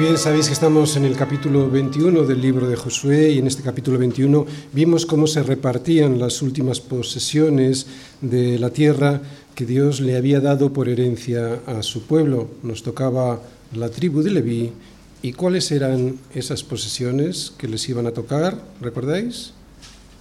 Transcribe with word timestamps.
bien, 0.00 0.16
sabéis 0.16 0.46
que 0.46 0.54
estamos 0.54 0.96
en 0.96 1.04
el 1.04 1.14
capítulo 1.14 1.68
21 1.68 2.22
del 2.22 2.40
libro 2.40 2.66
de 2.66 2.74
Josué 2.74 3.32
y 3.32 3.38
en 3.38 3.46
este 3.46 3.62
capítulo 3.62 3.98
21 3.98 4.46
vimos 4.72 5.04
cómo 5.04 5.26
se 5.26 5.42
repartían 5.42 6.18
las 6.18 6.40
últimas 6.40 6.80
posesiones 6.80 7.86
de 8.22 8.58
la 8.58 8.70
tierra 8.70 9.20
que 9.54 9.66
Dios 9.66 10.00
le 10.00 10.16
había 10.16 10.40
dado 10.40 10.72
por 10.72 10.88
herencia 10.88 11.60
a 11.66 11.82
su 11.82 12.06
pueblo. 12.06 12.48
Nos 12.62 12.82
tocaba 12.82 13.42
la 13.74 13.90
tribu 13.90 14.22
de 14.22 14.30
Leví 14.30 14.72
y 15.20 15.32
cuáles 15.32 15.70
eran 15.70 16.16
esas 16.34 16.62
posesiones 16.62 17.52
que 17.58 17.68
les 17.68 17.86
iban 17.90 18.06
a 18.06 18.12
tocar, 18.12 18.58
¿recordáis? 18.80 19.52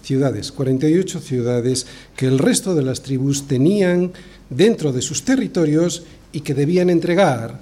Ciudades, 0.03 0.52
48 0.52 1.21
ciudades 1.21 1.88
que 2.17 2.27
el 2.27 2.39
resto 2.39 2.75
de 2.75 2.83
las 2.83 3.02
tribus 3.02 3.47
tenían 3.47 4.11
dentro 4.49 4.91
de 4.91 5.02
sus 5.02 5.23
territorios 5.23 6.03
y 6.33 6.41
que 6.41 6.53
debían 6.53 6.89
entregar 6.89 7.61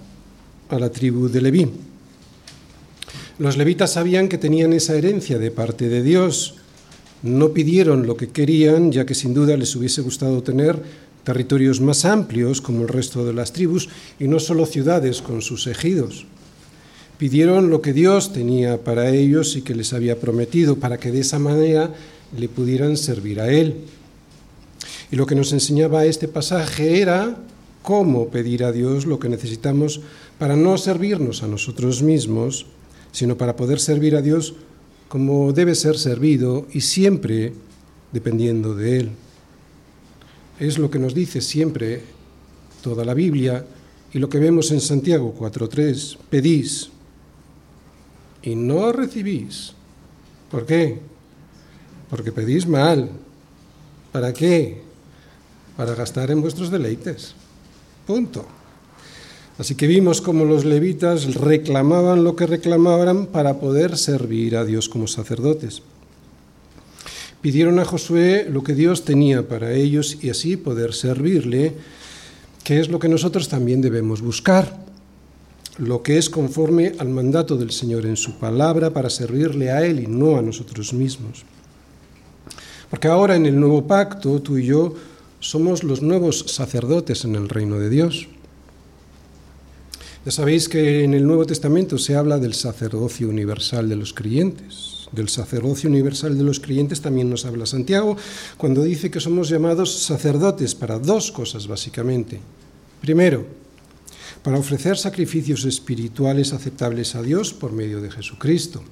a 0.70 0.80
la 0.80 0.90
tribu 0.90 1.28
de 1.30 1.42
Leví. 1.42 1.72
Los 3.40 3.56
levitas 3.56 3.94
sabían 3.94 4.30
que 4.30 4.40
tenían 4.40 4.74
esa 4.74 4.96
herencia 4.96 5.38
de 5.38 5.52
parte 5.52 5.90
de 5.90 6.02
Dios. 6.02 6.56
No 7.22 7.54
pidieron 7.54 8.08
lo 8.08 8.18
que 8.18 8.30
querían, 8.30 8.92
ya 8.92 9.06
que 9.06 9.14
sin 9.14 9.36
duda 9.36 9.56
les 9.58 9.76
hubiese 9.76 10.02
gustado 10.02 10.42
tener 10.42 10.82
territorios 11.24 11.80
más 11.80 12.04
amplios 12.06 12.62
como 12.62 12.82
el 12.82 12.88
resto 12.88 13.26
de 13.26 13.34
las 13.34 13.54
tribus 13.54 13.90
y 14.20 14.28
no 14.28 14.40
solo 14.40 14.66
ciudades 14.66 15.22
con 15.22 15.44
sus 15.44 15.68
ejidos. 15.68 16.26
Pidieron 17.20 17.70
lo 17.70 17.82
que 17.82 17.94
Dios 17.94 18.34
tenía 18.34 18.84
para 18.84 19.10
ellos 19.12 19.56
y 19.56 19.62
que 19.62 19.76
les 19.76 19.94
había 19.94 20.20
prometido, 20.20 20.78
para 20.78 20.98
que 20.98 21.12
de 21.12 21.20
esa 21.20 21.38
manera 21.38 21.94
le 22.36 22.50
pudieran 22.50 22.98
servir 22.98 23.40
a 23.40 23.52
Él. 23.52 23.76
Y 25.12 25.16
lo 25.16 25.28
que 25.28 25.36
nos 25.36 25.54
enseñaba 25.54 26.06
este 26.06 26.28
pasaje 26.28 27.02
era 27.02 27.38
cómo 27.84 28.30
pedir 28.30 28.64
a 28.64 28.72
Dios 28.72 29.06
lo 29.06 29.20
que 29.20 29.30
necesitamos 29.30 30.02
para 30.40 30.56
no 30.56 30.78
servirnos 30.78 31.44
a 31.44 31.48
nosotros 31.48 32.02
mismos, 32.02 32.66
sino 33.12 33.38
para 33.38 33.56
poder 33.56 33.80
servir 33.80 34.16
a 34.16 34.22
Dios 34.22 34.56
como 35.08 35.54
debe 35.54 35.76
ser 35.76 35.98
servido 35.98 36.68
y 36.74 36.82
siempre 36.82 37.54
dependiendo 38.12 38.76
de 38.76 39.00
Él. 39.00 39.10
Es 40.60 40.78
lo 40.78 40.90
que 40.90 41.00
nos 41.00 41.14
dice 41.14 41.42
siempre 41.42 42.02
toda 42.82 43.06
la 43.06 43.14
Biblia 43.14 43.66
y 44.14 44.20
lo 44.20 44.30
que 44.30 44.40
vemos 44.40 44.72
en 44.72 44.82
Santiago 44.82 45.36
4.3. 45.38 46.18
Pedís 46.30 46.90
y 48.42 48.56
no 48.56 48.92
recibís. 48.92 49.74
¿Por 50.50 50.66
qué? 50.66 51.00
Porque 52.10 52.32
pedís 52.32 52.68
mal. 52.68 53.10
¿Para 54.12 54.34
qué? 54.34 54.82
Para 55.76 55.94
gastar 55.96 56.32
en 56.32 56.42
vuestros 56.42 56.72
deleites. 56.72 57.36
Punto. 58.06 58.57
Así 59.58 59.74
que 59.74 59.88
vimos 59.88 60.22
cómo 60.22 60.46
los 60.46 60.66
levitas 60.66 61.34
reclamaban 61.34 62.24
lo 62.24 62.36
que 62.36 62.46
reclamaban 62.46 63.26
para 63.26 63.60
poder 63.60 63.98
servir 63.98 64.56
a 64.56 64.66
Dios 64.66 64.88
como 64.88 65.08
sacerdotes. 65.08 65.82
Pidieron 67.42 67.80
a 67.80 67.86
Josué 67.86 68.48
lo 68.50 68.64
que 68.64 68.76
Dios 68.76 69.04
tenía 69.04 69.48
para 69.48 69.74
ellos 69.74 70.20
y 70.22 70.30
así 70.30 70.58
poder 70.58 70.94
servirle, 70.94 71.74
que 72.64 72.80
es 72.80 72.90
lo 72.90 73.00
que 73.00 73.10
nosotros 73.10 73.50
también 73.50 73.82
debemos 73.82 74.22
buscar, 74.22 74.86
lo 75.78 76.04
que 76.04 76.18
es 76.18 76.30
conforme 76.30 76.94
al 77.00 77.10
mandato 77.10 77.58
del 77.58 77.72
Señor 77.72 78.06
en 78.06 78.18
su 78.18 78.34
palabra 78.34 78.92
para 78.92 79.10
servirle 79.10 79.72
a 79.72 79.86
Él 79.86 80.00
y 80.00 80.08
no 80.08 80.38
a 80.38 80.42
nosotros 80.42 80.94
mismos. 80.94 81.46
Porque 82.90 83.08
ahora 83.08 83.36
en 83.36 83.46
el 83.46 83.60
nuevo 83.60 83.88
pacto 83.88 84.42
tú 84.42 84.58
y 84.58 84.66
yo 84.66 84.94
somos 85.40 85.84
los 85.84 86.02
nuevos 86.02 86.46
sacerdotes 86.48 87.26
en 87.26 87.36
el 87.36 87.50
reino 87.50 87.80
de 87.80 87.90
Dios. 87.90 88.28
Ya 90.28 90.32
sabéis 90.32 90.68
que 90.68 91.06
en 91.06 91.14
el 91.14 91.26
Nuevo 91.26 91.46
Testamento 91.46 91.98
se 91.98 92.18
habla 92.18 92.38
del 92.38 92.54
sacerdocio 92.54 93.30
universal 93.30 93.88
de 93.88 93.96
los 93.96 94.12
creyentes. 94.12 95.08
Del 95.14 95.30
sacerdocio 95.30 95.90
universal 95.90 96.38
de 96.38 96.44
los 96.44 96.60
creyentes 96.60 97.00
también 97.00 97.30
nos 97.30 97.46
habla 97.46 97.66
Santiago 97.66 98.18
cuando 98.58 98.84
dice 98.84 99.10
que 99.10 99.22
somos 99.22 99.48
llamados 99.48 100.00
sacerdotes 100.00 100.76
para 100.76 101.00
dos 101.00 101.32
cosas 101.32 101.66
básicamente. 101.68 102.42
Primero, 103.00 103.46
para 104.44 104.60
ofrecer 104.60 104.98
sacrificios 104.98 105.64
espirituales 105.64 106.52
aceptables 106.52 107.16
a 107.16 107.22
Dios 107.22 107.54
por 107.54 107.72
medio 107.72 108.02
de 108.02 108.12
Jesucristo. 108.12 108.84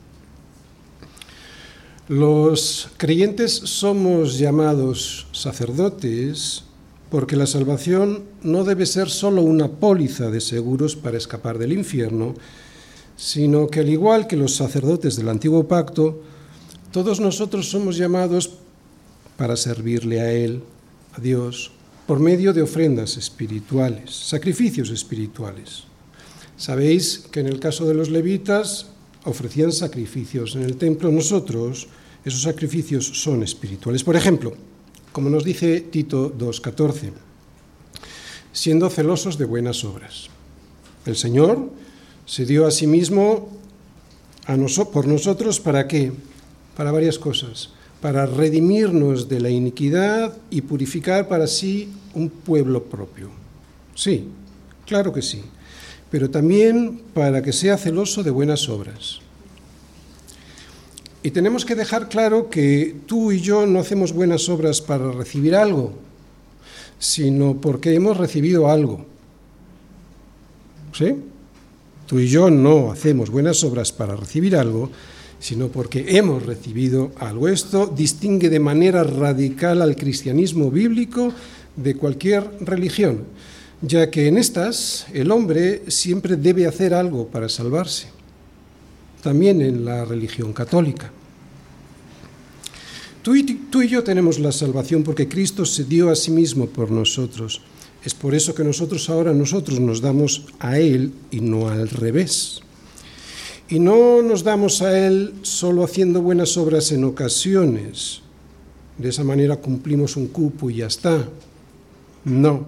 Los 2.07 2.88
creyentes 2.95 3.51
somos 3.51 4.38
llamados 4.38 5.28
sacerdotes 5.34 6.63
porque 7.10 7.36
la 7.36 7.48
salvación 7.48 8.24
no 8.42 8.64
debe 8.64 8.86
ser 8.86 9.10
solo 9.10 9.42
una 9.42 9.68
póliza 9.68 10.30
de 10.30 10.42
seguros 10.42 10.96
para 10.96 11.18
escapar 11.18 11.58
del 11.58 11.74
infierno, 11.74 12.34
sino 13.16 13.68
que 13.68 13.80
al 13.80 13.90
igual 13.90 14.28
que 14.28 14.36
los 14.36 14.56
sacerdotes 14.56 15.16
del 15.16 15.30
antiguo 15.30 15.68
pacto, 15.68 16.22
todos 16.92 17.20
nosotros 17.20 17.70
somos 17.70 17.98
llamados 17.98 18.58
para 19.38 19.56
servirle 19.56 20.22
a 20.22 20.32
Él, 20.32 20.64
a 21.14 21.22
Dios, 21.22 21.72
por 22.08 22.20
medio 22.20 22.54
de 22.54 22.62
ofrendas 22.62 23.18
espirituales, 23.18 24.12
sacrificios 24.14 24.90
espirituales. 24.90 25.84
Sabéis 26.58 27.26
que 27.32 27.40
en 27.40 27.48
el 27.48 27.60
caso 27.60 27.86
de 27.86 27.94
los 27.94 28.10
levitas 28.10 28.88
ofrecían 29.26 29.72
sacrificios 29.72 30.56
en 30.56 30.62
el 30.62 30.78
templo, 30.78 31.12
nosotros 31.12 31.88
esos 32.24 32.42
sacrificios 32.42 33.06
son 33.06 33.44
espirituales. 33.44 34.04
Por 34.04 34.16
ejemplo, 34.16 34.54
como 35.16 35.30
nos 35.30 35.46
dice 35.46 35.80
Tito 35.80 36.38
2.14, 36.38 37.14
siendo 38.52 38.90
celosos 38.90 39.38
de 39.38 39.46
buenas 39.46 39.86
obras. 39.86 40.28
El 41.06 41.16
Señor 41.16 41.72
se 42.26 42.46
dio 42.46 42.68
a 42.68 42.72
sí 42.72 42.86
mismo 42.86 43.48
a 44.46 44.58
por 44.92 45.08
nosotros 45.08 45.62
para 45.62 45.88
qué? 45.88 46.12
Para 46.75 46.92
varias 46.92 47.18
cosas. 47.18 47.70
Para 48.02 48.25
redimirnos 48.25 49.30
de 49.30 49.40
la 49.40 49.50
iniquidad 49.50 50.36
y 50.50 50.59
purificar 50.59 51.30
para 51.30 51.48
sí 51.48 51.94
un 52.14 52.30
pueblo 52.30 52.84
propio. 52.84 53.30
Sí, 53.96 54.28
claro 54.86 55.14
que 55.14 55.22
sí. 55.22 55.44
Pero 56.12 56.30
también 56.30 57.02
para 57.14 57.42
que 57.42 57.54
sea 57.54 57.78
celoso 57.78 58.22
de 58.22 58.31
buenas 58.31 58.68
obras. 58.68 59.22
Y 61.25 61.31
tenemos 61.31 61.66
que 61.66 61.74
dejar 61.74 62.08
claro 62.08 62.52
que 62.52 62.97
tú 63.08 63.31
y 63.31 63.41
yo 63.41 63.66
no 63.66 63.80
hacemos 63.80 64.13
buenas 64.13 64.47
obras 64.47 64.80
para 64.80 65.12
recibir 65.12 65.56
algo, 65.56 65.91
sino 67.00 67.59
porque 67.59 67.96
hemos 67.96 68.16
recibido 68.16 68.69
algo. 68.69 69.03
¿Sí? 70.94 71.16
Tú 72.06 72.19
y 72.19 72.28
yo 72.28 72.52
no 72.52 72.91
hacemos 72.91 73.31
buenas 73.31 73.63
obras 73.63 73.91
para 73.91 74.16
recibir 74.16 74.56
algo, 74.56 74.91
sino 75.40 75.69
porque 75.69 76.16
hemos 76.16 76.46
recibido 76.46 77.12
algo. 77.18 77.47
Esto 77.47 77.88
distingue 77.88 78.52
de 78.52 78.59
manera 78.59 79.03
radical 79.03 79.81
al 79.81 79.96
cristianismo 79.96 80.69
bíblico 80.69 81.34
de 81.75 81.96
cualquier 81.96 82.52
religión, 82.59 83.24
ya 83.81 84.12
que 84.12 84.28
en 84.28 84.38
estas 84.38 85.07
el 85.12 85.31
hombre 85.31 85.86
siempre 85.88 86.36
debe 86.36 86.68
hacer 86.68 86.94
algo 86.94 87.25
para 87.30 87.50
salvarse 87.50 88.15
también 89.25 89.59
en 89.59 89.84
la 89.84 90.06
religión 90.06 90.53
católica. 90.53 91.12
Tú 93.24 93.34
y, 93.34 93.88
yo 93.90 94.03
tenemos 94.03 94.38
la 94.38 94.52
salvación 94.52 95.02
porque 95.02 95.28
Cristo 95.28 95.66
se 95.66 95.84
dio 95.84 96.12
a 96.12 96.16
sí 96.16 96.30
mismo 96.30 96.68
por 96.68 96.91
nosotros. 96.91 97.62
Es 98.03 98.13
por 98.13 98.36
eso 98.36 98.53
que 98.53 98.63
nosotros 98.63 99.09
ahora 99.09 99.34
nosotros 99.34 99.80
nos 99.80 100.00
damos 100.00 100.46
a 100.59 100.78
Él 100.78 101.12
y 101.31 101.40
no 101.40 101.69
al 101.69 101.90
revés. 101.90 102.62
Y 103.68 103.80
no 103.80 104.22
nos 104.22 104.44
damos 104.44 104.83
a 104.83 104.95
Él 104.95 105.33
solo 105.42 105.83
haciendo 105.83 106.22
buenas 106.22 106.56
obras 106.56 106.92
en 106.92 107.04
ocasiones. 107.04 108.22
De 109.00 109.10
esa 109.10 109.24
manera 109.24 109.56
cumplimos 109.56 110.18
un 110.18 110.27
cupo 110.27 110.69
y 110.69 110.75
ya 110.75 110.86
está. 110.86 111.27
No, 112.25 112.68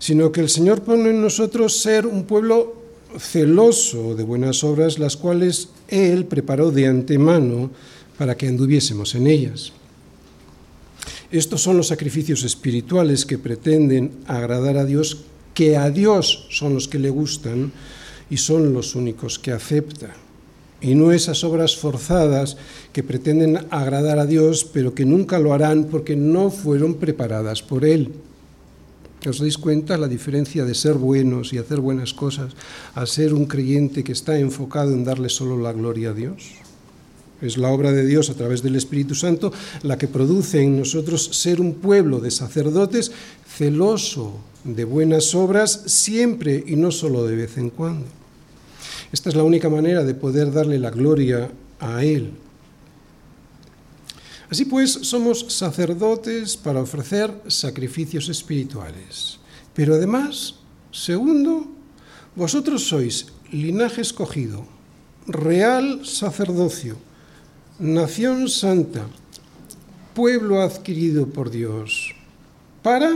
sino 0.00 0.32
que 0.32 0.40
el 0.40 0.48
Señor 0.48 0.82
pone 0.82 1.10
en 1.10 1.22
nosotros 1.22 1.76
ser 1.76 2.08
un 2.08 2.24
pueblo 2.24 2.81
celoso 3.18 4.14
de 4.14 4.24
buenas 4.24 4.64
obras, 4.64 4.98
las 4.98 5.16
cuales 5.16 5.68
Él 5.88 6.24
preparó 6.26 6.70
de 6.70 6.86
antemano 6.86 7.70
para 8.18 8.36
que 8.36 8.48
anduviésemos 8.48 9.14
en 9.14 9.26
ellas. 9.26 9.72
Estos 11.30 11.62
son 11.62 11.78
los 11.78 11.88
sacrificios 11.88 12.44
espirituales 12.44 13.24
que 13.24 13.38
pretenden 13.38 14.12
agradar 14.26 14.76
a 14.76 14.84
Dios, 14.84 15.24
que 15.54 15.76
a 15.76 15.90
Dios 15.90 16.46
son 16.50 16.74
los 16.74 16.88
que 16.88 16.98
le 16.98 17.10
gustan 17.10 17.72
y 18.28 18.36
son 18.36 18.72
los 18.74 18.94
únicos 18.94 19.38
que 19.38 19.52
acepta. 19.52 20.14
Y 20.80 20.94
no 20.94 21.12
esas 21.12 21.44
obras 21.44 21.76
forzadas 21.76 22.56
que 22.92 23.02
pretenden 23.02 23.66
agradar 23.70 24.18
a 24.18 24.26
Dios, 24.26 24.64
pero 24.64 24.94
que 24.94 25.04
nunca 25.04 25.38
lo 25.38 25.54
harán 25.54 25.84
porque 25.84 26.16
no 26.16 26.50
fueron 26.50 26.94
preparadas 26.94 27.62
por 27.62 27.84
Él. 27.84 28.10
¿Os 29.22 29.38
dais 29.38 29.54
cuenta 29.54 29.94
la 29.96 30.10
diferencia 30.10 30.64
de 30.64 30.74
ser 30.74 30.94
buenos 30.98 31.52
y 31.52 31.58
hacer 31.58 31.78
buenas 31.78 32.12
cosas 32.12 32.54
a 32.94 33.06
ser 33.06 33.34
un 33.34 33.46
creyente 33.46 34.02
que 34.02 34.10
está 34.10 34.36
enfocado 34.38 34.90
en 34.90 35.04
darle 35.04 35.28
solo 35.28 35.56
la 35.58 35.72
gloria 35.72 36.10
a 36.10 36.14
Dios? 36.14 36.58
Es 37.40 37.56
la 37.56 37.70
obra 37.70 37.92
de 37.92 38.04
Dios 38.04 38.30
a 38.30 38.34
través 38.34 38.62
del 38.62 38.74
Espíritu 38.74 39.14
Santo 39.14 39.52
la 39.82 39.96
que 39.96 40.08
produce 40.08 40.62
en 40.62 40.76
nosotros 40.76 41.24
ser 41.32 41.60
un 41.60 41.74
pueblo 41.74 42.18
de 42.18 42.32
sacerdotes 42.32 43.12
celoso 43.46 44.40
de 44.64 44.84
buenas 44.84 45.34
obras 45.36 45.82
siempre 45.86 46.64
y 46.66 46.74
no 46.74 46.90
solo 46.90 47.24
de 47.24 47.36
vez 47.36 47.58
en 47.58 47.70
cuando. 47.70 48.06
Esta 49.12 49.28
es 49.28 49.36
la 49.36 49.44
única 49.44 49.68
manera 49.68 50.02
de 50.02 50.14
poder 50.14 50.52
darle 50.52 50.78
la 50.80 50.90
gloria 50.90 51.48
a 51.78 52.04
Él. 52.04 52.32
Así 54.52 54.66
pues, 54.66 54.92
somos 54.92 55.46
sacerdotes 55.48 56.58
para 56.58 56.82
ofrecer 56.82 57.32
sacrificios 57.48 58.28
espirituales. 58.28 59.40
Pero 59.72 59.94
además, 59.94 60.56
segundo, 60.90 61.72
vosotros 62.36 62.84
sois 62.84 63.32
linaje 63.50 64.02
escogido, 64.02 64.66
real 65.26 66.04
sacerdocio, 66.04 66.98
nación 67.78 68.50
santa, 68.50 69.08
pueblo 70.12 70.60
adquirido 70.60 71.32
por 71.32 71.48
Dios, 71.48 72.12
para 72.82 73.08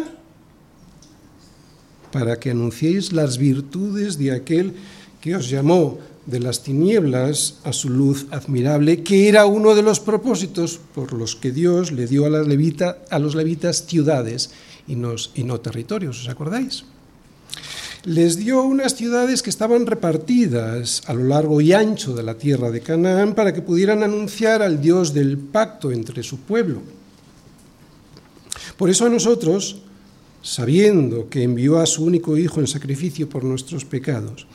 para 2.13 2.41
que 2.41 2.53
anunciéis 2.53 3.13
las 3.13 3.37
virtudes 3.37 4.17
de 4.17 4.33
aquel 4.33 4.73
que 5.21 5.37
os 5.37 5.51
llamó 5.51 5.99
de 6.27 6.41
las 6.41 6.63
tinieblas 6.63 7.59
a 7.65 7.73
su 7.73 7.89
luz 7.89 8.27
admirable, 8.31 9.03
que 9.03 9.29
era 9.29 9.47
uno 9.47 9.75
de 9.75 9.83
los 9.83 10.01
propósitos 10.01 10.81
por 10.95 11.13
los 11.13 11.37
que 11.37 11.53
Dios 11.53 11.93
le 11.93 12.07
dio 12.07 12.27
a, 12.27 13.19
los 13.19 13.35
levitas 13.35 13.87
ciudades 13.87 14.51
y, 14.89 14.95
y 14.95 15.45
no 15.45 15.61
territorios, 15.61 16.21
¿os 16.21 16.29
acordáis? 16.29 16.85
Les 18.05 18.37
dio 18.37 18.63
unas 18.63 18.95
ciudades 18.95 19.43
que 19.43 19.51
estaban 19.51 19.87
repartidas 19.87 21.03
a 21.07 21.15
lo 21.15 21.25
largo 21.25 21.61
y 21.61 21.73
ancho 21.73 22.15
de 22.15 22.23
la 22.23 22.39
tierra 22.39 22.71
de 22.71 22.81
Canaán 22.81 23.35
para 23.35 23.53
que 23.53 23.63
pudieran 23.63 24.03
anunciar 24.03 24.63
al 24.63 24.81
Dios 24.81 25.13
del 25.13 25.39
pacto 25.39 25.91
entre 25.91 26.23
su 26.23 26.39
pueblo. 26.39 26.83
Por 28.77 28.91
eso 28.91 29.07
a 29.07 29.09
nosotros, 29.09 29.79
sabiendo 30.43 31.29
que 31.29 31.43
envió 31.43 31.81
a 31.81 31.87
su 31.87 32.05
único 32.05 32.37
Hijo 32.37 32.61
en 32.61 32.67
sacrificio 32.67 33.29
por 33.29 33.43
nuestros 33.43 33.85
pecados, 33.85 34.47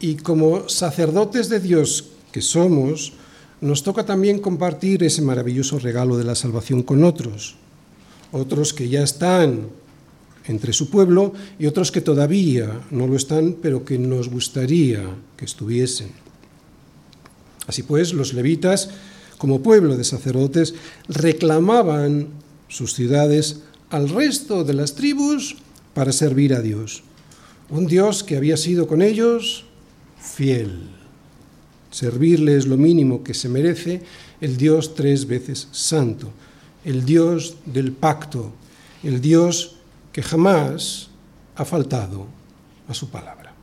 y 0.00 0.16
como 0.16 0.68
sacerdotes 0.68 1.48
de 1.48 1.60
Dios 1.60 2.06
que 2.32 2.42
somos, 2.42 3.12
nos 3.60 3.82
toca 3.82 4.04
también 4.04 4.40
compartir 4.40 5.02
ese 5.02 5.22
maravilloso 5.22 5.78
regalo 5.78 6.18
de 6.18 6.24
la 6.24 6.34
salvación 6.34 6.82
con 6.82 7.04
otros, 7.04 7.56
otros 8.32 8.74
que 8.74 8.88
ya 8.88 9.02
están 9.02 9.68
entre 10.46 10.72
su 10.72 10.90
pueblo 10.90 11.32
y 11.58 11.66
otros 11.66 11.90
que 11.90 12.00
todavía 12.00 12.80
no 12.90 13.06
lo 13.06 13.16
están, 13.16 13.56
pero 13.62 13.84
que 13.84 13.98
nos 13.98 14.28
gustaría 14.28 15.02
que 15.36 15.44
estuviesen. 15.44 16.10
Así 17.66 17.82
pues, 17.82 18.12
los 18.12 18.34
levitas, 18.34 18.90
como 19.38 19.62
pueblo 19.62 19.96
de 19.96 20.04
sacerdotes, 20.04 20.74
reclamaban 21.08 22.28
sus 22.68 22.92
ciudades 22.94 23.60
al 23.88 24.08
resto 24.10 24.64
de 24.64 24.74
las 24.74 24.94
tribus 24.94 25.56
para 25.94 26.12
servir 26.12 26.52
a 26.54 26.60
Dios. 26.60 27.02
Un 27.70 27.86
Dios 27.86 28.24
que 28.24 28.36
había 28.36 28.56
sido 28.56 28.86
con 28.86 29.00
ellos 29.00 29.64
fiel. 30.24 30.88
Servirle 31.90 32.56
es 32.56 32.66
lo 32.66 32.76
mínimo 32.76 33.22
que 33.22 33.34
se 33.34 33.48
merece 33.48 34.02
el 34.40 34.56
Dios 34.56 34.94
tres 34.94 35.26
veces 35.26 35.68
santo, 35.70 36.32
el 36.84 37.04
Dios 37.04 37.56
del 37.66 37.92
pacto, 37.92 38.52
el 39.02 39.20
Dios 39.20 39.76
que 40.12 40.22
jamás 40.22 41.08
ha 41.54 41.64
faltado 41.64 42.26
a 42.88 42.94
su 42.94 43.10
palabra. 43.10 43.54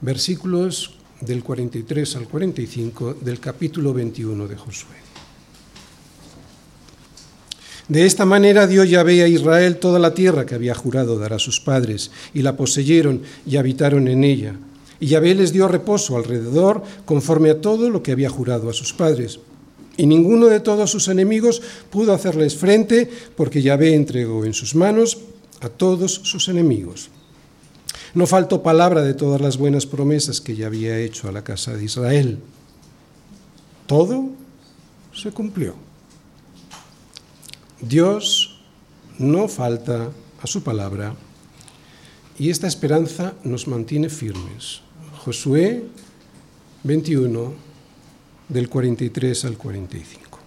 Versículos 0.00 0.94
del 1.20 1.42
43 1.44 2.16
al 2.16 2.28
45 2.28 3.14
del 3.14 3.38
capítulo 3.38 3.94
21 3.94 4.48
de 4.48 4.56
Josué. 4.56 4.96
De 7.88 8.04
esta 8.04 8.24
manera 8.24 8.66
dio 8.66 8.82
Yahvé 8.82 9.22
a 9.22 9.28
Israel 9.28 9.76
toda 9.76 10.00
la 10.00 10.12
tierra 10.12 10.44
que 10.44 10.56
había 10.56 10.74
jurado 10.74 11.18
dar 11.18 11.32
a 11.32 11.38
sus 11.38 11.60
padres, 11.60 12.10
y 12.34 12.42
la 12.42 12.56
poseyeron 12.56 13.22
y 13.46 13.56
habitaron 13.56 14.08
en 14.08 14.24
ella 14.24 14.56
y 15.00 15.08
Yahvé 15.08 15.34
les 15.34 15.52
dio 15.52 15.68
reposo 15.68 16.16
alrededor 16.16 16.82
conforme 17.04 17.50
a 17.50 17.60
todo 17.60 17.90
lo 17.90 18.02
que 18.02 18.12
había 18.12 18.30
jurado 18.30 18.70
a 18.70 18.72
sus 18.72 18.92
padres. 18.92 19.40
Y 19.96 20.06
ninguno 20.06 20.46
de 20.46 20.60
todos 20.60 20.90
sus 20.90 21.08
enemigos 21.08 21.62
pudo 21.90 22.12
hacerles 22.12 22.56
frente 22.56 23.10
porque 23.36 23.62
Yahvé 23.62 23.94
entregó 23.94 24.44
en 24.44 24.52
sus 24.52 24.74
manos 24.74 25.18
a 25.60 25.68
todos 25.68 26.12
sus 26.12 26.48
enemigos. 26.48 27.10
No 28.14 28.26
faltó 28.26 28.62
palabra 28.62 29.02
de 29.02 29.14
todas 29.14 29.40
las 29.40 29.56
buenas 29.56 29.86
promesas 29.86 30.40
que 30.40 30.56
ya 30.56 30.66
había 30.66 30.98
hecho 30.98 31.28
a 31.28 31.32
la 31.32 31.44
casa 31.44 31.74
de 31.74 31.84
Israel. 31.84 32.38
Todo 33.86 34.30
se 35.14 35.30
cumplió. 35.32 35.74
Dios 37.80 38.60
no 39.18 39.48
falta 39.48 40.10
a 40.42 40.46
su 40.46 40.62
palabra 40.62 41.14
y 42.38 42.50
esta 42.50 42.66
esperanza 42.66 43.34
nos 43.44 43.66
mantiene 43.66 44.08
firmes. 44.08 44.85
Josué 45.26 45.82
21, 46.84 47.52
del 48.48 48.68
43 48.68 49.44
al 49.46 49.58
45. 49.58 50.38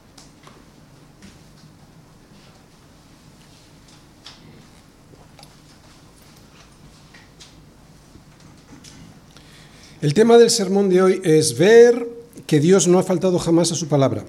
El 10.02 10.14
tema 10.14 10.38
del 10.38 10.50
sermón 10.50 10.88
de 10.88 11.02
hoy 11.02 11.22
es 11.26 11.58
ver 11.58 12.08
que 12.48 12.62
Dios 12.62 12.88
no 12.88 13.00
ha 13.00 13.04
faltado 13.04 13.38
jamás 13.38 13.74
a 13.74 13.76
su 13.76 13.90
palabra. 13.90 14.24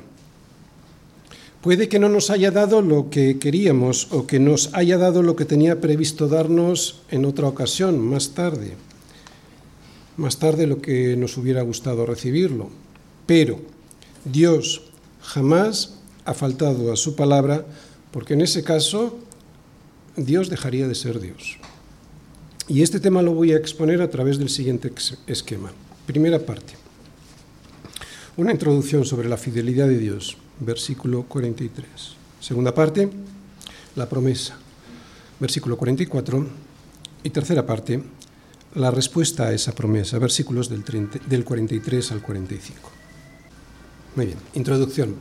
Puede 1.61 1.88
que 1.88 2.00
no 2.00 2.08
nos 2.08 2.29
haya 2.29 2.50
dado 2.50 2.82
lo 2.82 3.08
que 3.08 3.38
queríamos 3.38 4.08
o 4.11 4.26
que 4.26 4.41
nos 4.41 4.75
haya 4.75 4.99
dado 4.99 5.23
lo 5.23 5.37
que 5.37 5.44
tenía 5.44 5.81
previsto 5.81 6.26
darnos 6.26 7.02
en 7.08 7.25
otra 7.25 7.47
ocasión, 7.47 8.00
más 8.00 8.31
tarde 8.31 8.75
más 10.17 10.39
tarde 10.39 10.67
lo 10.67 10.81
que 10.81 11.17
nos 11.17 11.37
hubiera 11.37 11.62
gustado 11.62 12.07
recibirlo. 12.07 12.71
Pero 13.27 13.61
Dios 14.25 14.83
jamás 15.23 15.95
ha 16.25 16.35
faltado 16.35 16.93
a 16.93 16.97
su 16.97 17.17
palabra, 17.17 17.65
porque 18.11 18.35
en 18.35 18.43
ese 18.43 18.62
caso 18.62 19.19
Dios 20.17 20.51
dejaría 20.51 20.89
de 20.89 20.95
ser 20.95 21.21
Dios. 21.21 21.59
Y 22.69 22.83
este 22.83 23.01
tema 23.01 23.23
lo 23.23 23.35
voy 23.35 23.53
a 23.53 23.57
exponer 23.57 24.01
a 24.03 24.11
través 24.11 24.39
del 24.39 24.49
siguiente 24.49 24.93
esquema. 25.27 25.73
Primera 26.07 26.39
parte. 26.39 26.75
Una 28.37 28.53
introducción 28.53 29.05
sobre 29.05 29.29
la 29.29 29.37
fidelidad 29.37 29.88
de 29.88 29.99
Dios, 29.99 30.37
versículo 30.61 31.25
43. 31.25 31.87
Segunda 32.38 32.73
parte, 32.73 33.11
la 33.97 34.09
promesa, 34.09 34.57
versículo 35.40 35.76
44. 35.76 36.47
Y 37.23 37.31
tercera 37.31 37.67
parte, 37.67 38.02
la 38.75 38.91
respuesta 38.91 39.49
a 39.49 39.53
esa 39.53 39.73
promesa, 39.73 40.19
versículos 40.19 40.69
del, 40.69 41.45
43 41.45 42.12
al 42.12 42.23
45. 42.23 42.91
Muy 44.17 44.27
bien, 44.27 44.39
introducción. 44.55 45.17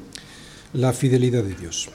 La 0.73 0.93
fidelidad 0.93 1.43
de 1.43 1.55
Dios. 1.55 1.89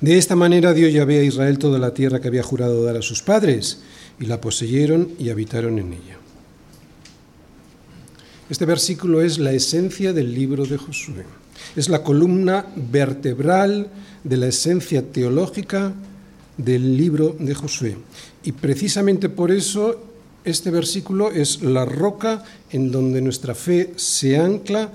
De 0.00 0.18
esta 0.18 0.36
manera 0.36 0.72
Dios 0.74 0.92
ya 0.92 1.04
ve 1.04 1.20
a 1.20 1.24
Israel 1.24 1.58
toda 1.58 1.78
la 1.78 1.94
tierra 1.94 2.20
que 2.20 2.28
había 2.28 2.42
jurado 2.42 2.84
dar 2.84 2.96
a 2.96 3.02
sus 3.02 3.22
padres, 3.22 3.80
y 4.20 4.26
la 4.26 4.40
poseyeron 4.40 5.08
y 5.18 5.30
habitaron 5.30 5.78
en 5.78 5.92
ella. 5.92 6.18
Este 8.48 8.66
versículo 8.66 9.22
es 9.22 9.38
la 9.38 9.52
esencia 9.52 10.12
del 10.12 10.34
libro 10.34 10.66
de 10.66 10.76
Josué. 10.76 11.24
Es 11.74 11.88
la 11.88 12.02
columna 12.02 12.66
vertebral 12.76 13.88
de 14.22 14.36
la 14.36 14.48
esencia 14.48 15.02
teológica 15.10 15.94
del 16.56 16.96
libro 16.96 17.34
de 17.38 17.54
Josué. 17.54 17.96
Y 18.44 18.52
precisamente 18.52 19.28
por 19.28 19.50
eso 19.50 20.11
este 20.44 20.70
versículo 20.70 21.30
es 21.30 21.62
la 21.62 21.84
roca 21.84 22.44
en 22.70 22.90
donde 22.90 23.20
nuestra 23.20 23.54
fe 23.54 23.92
se 23.96 24.38
ancla 24.38 24.90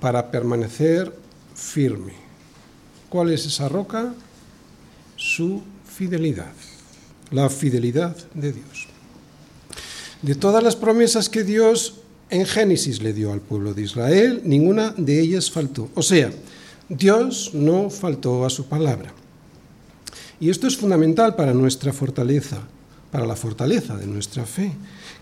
para 0.00 0.30
permanecer 0.30 1.12
firme. 1.54 2.12
¿Cuál 3.08 3.32
es 3.32 3.46
esa 3.46 3.68
roca? 3.68 4.14
Su 5.16 5.62
fidelidad, 5.86 6.52
la 7.30 7.48
fidelidad 7.48 8.16
de 8.34 8.52
Dios. 8.52 8.86
De 10.22 10.34
todas 10.34 10.62
las 10.62 10.76
promesas 10.76 11.28
que 11.28 11.44
Dios 11.44 12.00
en 12.30 12.46
Génesis 12.46 13.02
le 13.02 13.12
dio 13.12 13.32
al 13.32 13.40
pueblo 13.40 13.74
de 13.74 13.82
Israel, 13.82 14.42
ninguna 14.44 14.94
de 14.96 15.20
ellas 15.20 15.50
faltó. 15.50 15.90
O 15.94 16.02
sea, 16.02 16.30
Dios 16.88 17.50
no 17.54 17.90
faltó 17.90 18.44
a 18.44 18.50
su 18.50 18.66
palabra. 18.66 19.12
Y 20.40 20.50
esto 20.50 20.66
es 20.66 20.76
fundamental 20.76 21.34
para 21.34 21.54
nuestra 21.54 21.92
fortaleza, 21.92 22.58
para 23.16 23.26
la 23.26 23.34
fortaleza 23.34 23.96
de 23.96 24.06
nuestra 24.06 24.44
fe, 24.44 24.72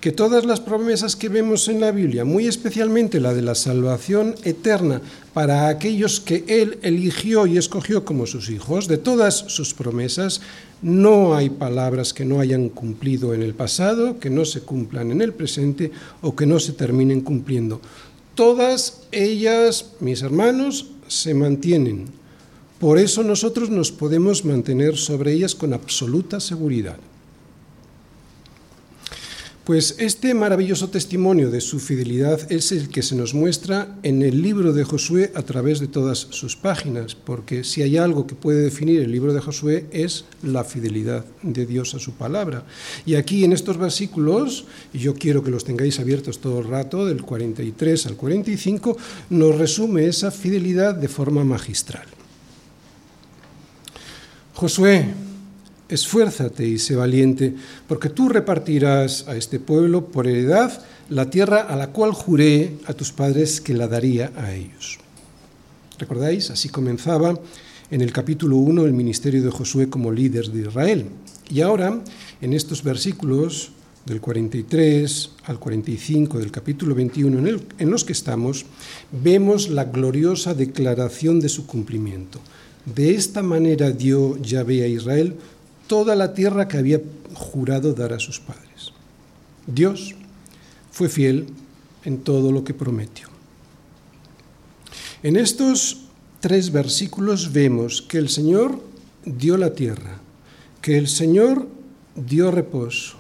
que 0.01 0.11
todas 0.11 0.45
las 0.45 0.59
promesas 0.59 1.15
que 1.15 1.29
vemos 1.29 1.69
en 1.69 1.79
la 1.79 1.93
Biblia, 1.93 2.25
muy 2.25 2.49
especialmente 2.49 3.21
la 3.21 3.33
de 3.33 3.43
la 3.43 3.55
salvación 3.55 4.35
eterna 4.43 5.01
para 5.33 5.69
aquellos 5.69 6.19
que 6.19 6.43
Él 6.49 6.81
eligió 6.83 7.47
y 7.47 7.57
escogió 7.57 8.05
como 8.05 8.27
sus 8.27 8.51
hijos, 8.51 8.89
de 8.89 8.99
todas 8.99 9.37
sus 9.47 9.75
promesas, 9.75 10.41
no 10.83 11.37
hay 11.37 11.51
palabras 11.51 12.13
que 12.13 12.25
no 12.25 12.41
hayan 12.41 12.69
cumplido 12.69 13.33
en 13.33 13.45
el 13.45 13.55
pasado, 13.55 14.19
que 14.19 14.29
no 14.29 14.45
se 14.45 14.63
cumplan 14.63 15.13
en 15.13 15.23
el 15.23 15.33
presente 15.33 15.93
o 16.21 16.35
que 16.35 16.47
no 16.47 16.59
se 16.59 16.73
terminen 16.73 17.21
cumpliendo. 17.21 17.81
Todas 18.35 19.03
ellas, 19.13 19.93
mis 20.01 20.23
hermanos, 20.23 20.87
se 21.07 21.33
mantienen. 21.33 22.07
Por 22.81 22.99
eso 22.99 23.23
nosotros 23.23 23.71
nos 23.71 23.93
podemos 23.93 24.45
mantener 24.45 24.97
sobre 24.97 25.33
ellas 25.33 25.55
con 25.55 25.73
absoluta 25.73 26.41
seguridad. 26.41 26.99
Pues 29.65 29.95
este 29.99 30.35
maravilloso 30.35 30.91
testimonio 30.91 31.51
de 31.51 31.63
su 31.63 31.81
fidelidad 31.81 32.53
es 32.53 32.71
el 32.71 32.91
que 32.91 33.01
se 33.01 33.17
nos 33.17 33.33
muestra 33.33 33.97
en 34.03 34.21
el 34.21 34.43
libro 34.43 34.75
de 34.75 34.85
Josué 34.85 35.33
a 35.35 35.41
través 35.41 35.81
de 35.81 35.87
todas 35.87 36.19
sus 36.19 36.55
páginas, 36.55 37.15
porque 37.15 37.65
si 37.65 37.81
hay 37.81 37.97
algo 37.97 38.27
que 38.27 38.35
puede 38.35 38.61
definir 38.61 39.01
el 39.01 39.11
libro 39.11 39.33
de 39.33 39.41
Josué 39.41 39.87
es 39.91 40.27
la 40.43 40.65
fidelidad 40.65 41.25
de 41.41 41.65
Dios 41.65 41.95
a 41.95 41.99
su 41.99 42.13
palabra. 42.13 42.67
Y 43.07 43.15
aquí 43.15 43.43
en 43.43 43.55
estos 43.55 43.79
versículos, 43.79 44.67
y 44.93 44.99
yo 44.99 45.15
quiero 45.15 45.43
que 45.43 45.51
los 45.51 45.65
tengáis 45.65 45.99
abiertos 45.99 46.41
todo 46.41 46.59
el 46.59 46.69
rato, 46.69 47.07
del 47.07 47.23
43 47.23 48.05
al 48.05 48.17
45, 48.17 48.99
nos 49.31 49.57
resume 49.57 50.05
esa 50.07 50.31
fidelidad 50.31 50.95
de 50.95 51.09
forma 51.09 51.43
magistral. 51.43 52.05
Josué, 54.53 55.07
esfuérzate 55.89 56.67
y 56.67 56.79
sé 56.79 56.97
valiente, 56.97 57.55
porque 57.87 58.09
tú 58.09 58.29
repartirás 58.29 59.29
a 59.29 59.37
este 59.37 59.61
pueblo 59.61 60.07
por 60.07 60.27
heredad 60.27 60.83
la 61.11 61.31
tierra 61.31 61.61
a 61.61 61.77
la 61.77 61.89
cual 61.89 62.13
juré 62.13 62.77
a 62.87 62.95
tus 62.95 63.13
padres 63.13 63.61
que 63.61 63.75
la 63.75 63.89
daría 63.89 64.33
a 64.37 64.55
ellos. 64.55 64.99
¿Recordáis? 65.99 66.51
Así 66.51 66.69
comenzaba 66.69 67.39
en 67.91 68.01
el 68.01 68.13
capítulo 68.13 68.57
1 68.57 68.85
el 68.85 68.93
ministerio 68.93 69.43
de 69.43 69.51
Josué 69.51 69.89
como 69.89 70.11
líder 70.11 70.51
de 70.51 70.63
Israel. 70.63 71.07
Y 71.51 71.61
ahora, 71.61 72.03
en 72.41 72.53
estos 72.53 72.83
versículos 72.83 73.71
del 74.07 74.21
43 74.21 75.31
al 75.45 75.59
45 75.59 76.39
del 76.39 76.51
capítulo 76.51 76.95
21 76.95 77.39
en, 77.39 77.63
en 77.79 77.91
los 77.91 78.05
que 78.05 78.13
estamos, 78.13 78.67
vemos 79.13 79.69
la 79.69 79.85
gloriosa 79.85 80.55
declaración 80.55 81.41
de 81.41 81.49
su 81.49 81.67
cumplimiento. 81.67 82.41
De 82.85 83.15
esta 83.15 83.43
manera 83.43 83.91
dio 83.93 84.37
Yahvé 84.43 84.83
a 84.83 84.89
Israel 84.89 85.37
toda 85.87 86.15
la 86.15 86.35
tierra 86.35 86.69
que 86.69 86.79
había 86.79 87.01
jurado 87.35 87.93
dar 87.93 88.13
a 88.13 88.19
sus 88.19 88.41
padres. 88.41 88.93
Dios 89.67 90.15
fue 90.91 91.09
fiel 91.09 91.47
en 92.05 92.19
todo 92.19 92.53
lo 92.53 92.65
que 92.65 92.75
prometió. 92.75 93.29
En 95.23 95.37
estos 95.37 96.03
tres 96.41 96.71
versículos 96.71 97.53
vemos 97.53 98.03
que 98.03 98.19
el 98.19 98.29
Señor 98.29 98.81
dio 99.25 99.57
la 99.57 99.75
tierra, 99.75 100.21
que 100.83 100.99
el 100.99 101.09
Señor 101.09 101.67
dio 102.15 102.51
reposo, 102.51 103.17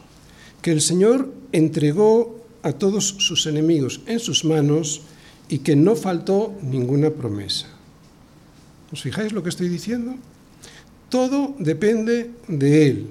que 0.61 0.71
el 0.71 0.81
Señor 0.81 1.33
entregó 1.53 2.45
a 2.63 2.73
todos 2.73 3.09
sus 3.19 3.47
enemigos 3.47 4.01
en 4.07 4.21
sus 4.21 4.45
manos 4.45 5.03
y 5.49 5.59
que 5.59 5.77
no 5.77 5.97
faltó 5.97 6.55
ninguna 6.63 7.11
promesa. 7.11 7.67
¿Os 8.93 9.03
fijáis 9.03 9.33
lo 9.33 9.43
que 9.43 9.49
estoy 9.49 9.69
diciendo? 9.69 10.15
Todo 11.15 11.55
depende 11.61 12.33
de 12.49 12.89
Él. 12.89 13.07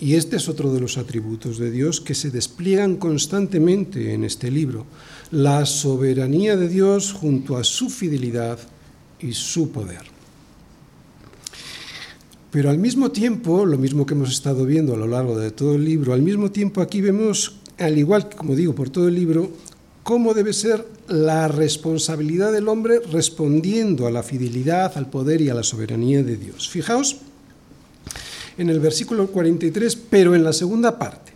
Y 0.00 0.14
este 0.14 0.36
es 0.36 0.48
otro 0.48 0.72
de 0.72 0.80
los 0.80 0.96
atributos 0.96 1.58
de 1.58 1.70
Dios 1.70 2.00
que 2.00 2.14
se 2.14 2.30
despliegan 2.30 2.96
constantemente 2.96 4.14
en 4.14 4.24
este 4.24 4.50
libro. 4.50 4.86
La 5.30 5.66
soberanía 5.66 6.56
de 6.56 6.70
Dios 6.70 7.12
junto 7.12 7.58
a 7.58 7.64
su 7.64 7.90
fidelidad 7.90 8.58
y 9.20 9.34
su 9.34 9.70
poder. 9.70 10.00
Pero 12.50 12.70
al 12.70 12.78
mismo 12.78 13.10
tiempo, 13.10 13.66
lo 13.66 13.76
mismo 13.76 14.06
que 14.06 14.14
hemos 14.14 14.30
estado 14.30 14.64
viendo 14.64 14.94
a 14.94 14.96
lo 14.96 15.06
largo 15.06 15.38
de 15.38 15.50
todo 15.50 15.74
el 15.74 15.84
libro, 15.84 16.14
al 16.14 16.22
mismo 16.22 16.50
tiempo 16.50 16.80
aquí 16.80 17.02
vemos, 17.02 17.56
al 17.76 17.98
igual 17.98 18.30
que 18.30 18.38
como 18.38 18.56
digo 18.56 18.74
por 18.74 18.88
todo 18.88 19.08
el 19.08 19.16
libro, 19.16 19.50
cómo 20.02 20.34
debe 20.34 20.52
ser 20.52 20.86
la 21.08 21.48
responsabilidad 21.48 22.52
del 22.52 22.68
hombre 22.68 23.00
respondiendo 23.10 24.06
a 24.06 24.10
la 24.10 24.22
fidelidad, 24.22 24.96
al 24.96 25.08
poder 25.08 25.40
y 25.40 25.48
a 25.48 25.54
la 25.54 25.62
soberanía 25.62 26.22
de 26.22 26.36
Dios. 26.36 26.68
Fijaos 26.68 27.18
en 28.58 28.68
el 28.68 28.80
versículo 28.80 29.28
43, 29.28 29.96
pero 29.96 30.34
en 30.34 30.44
la 30.44 30.52
segunda 30.52 30.98
parte, 30.98 31.32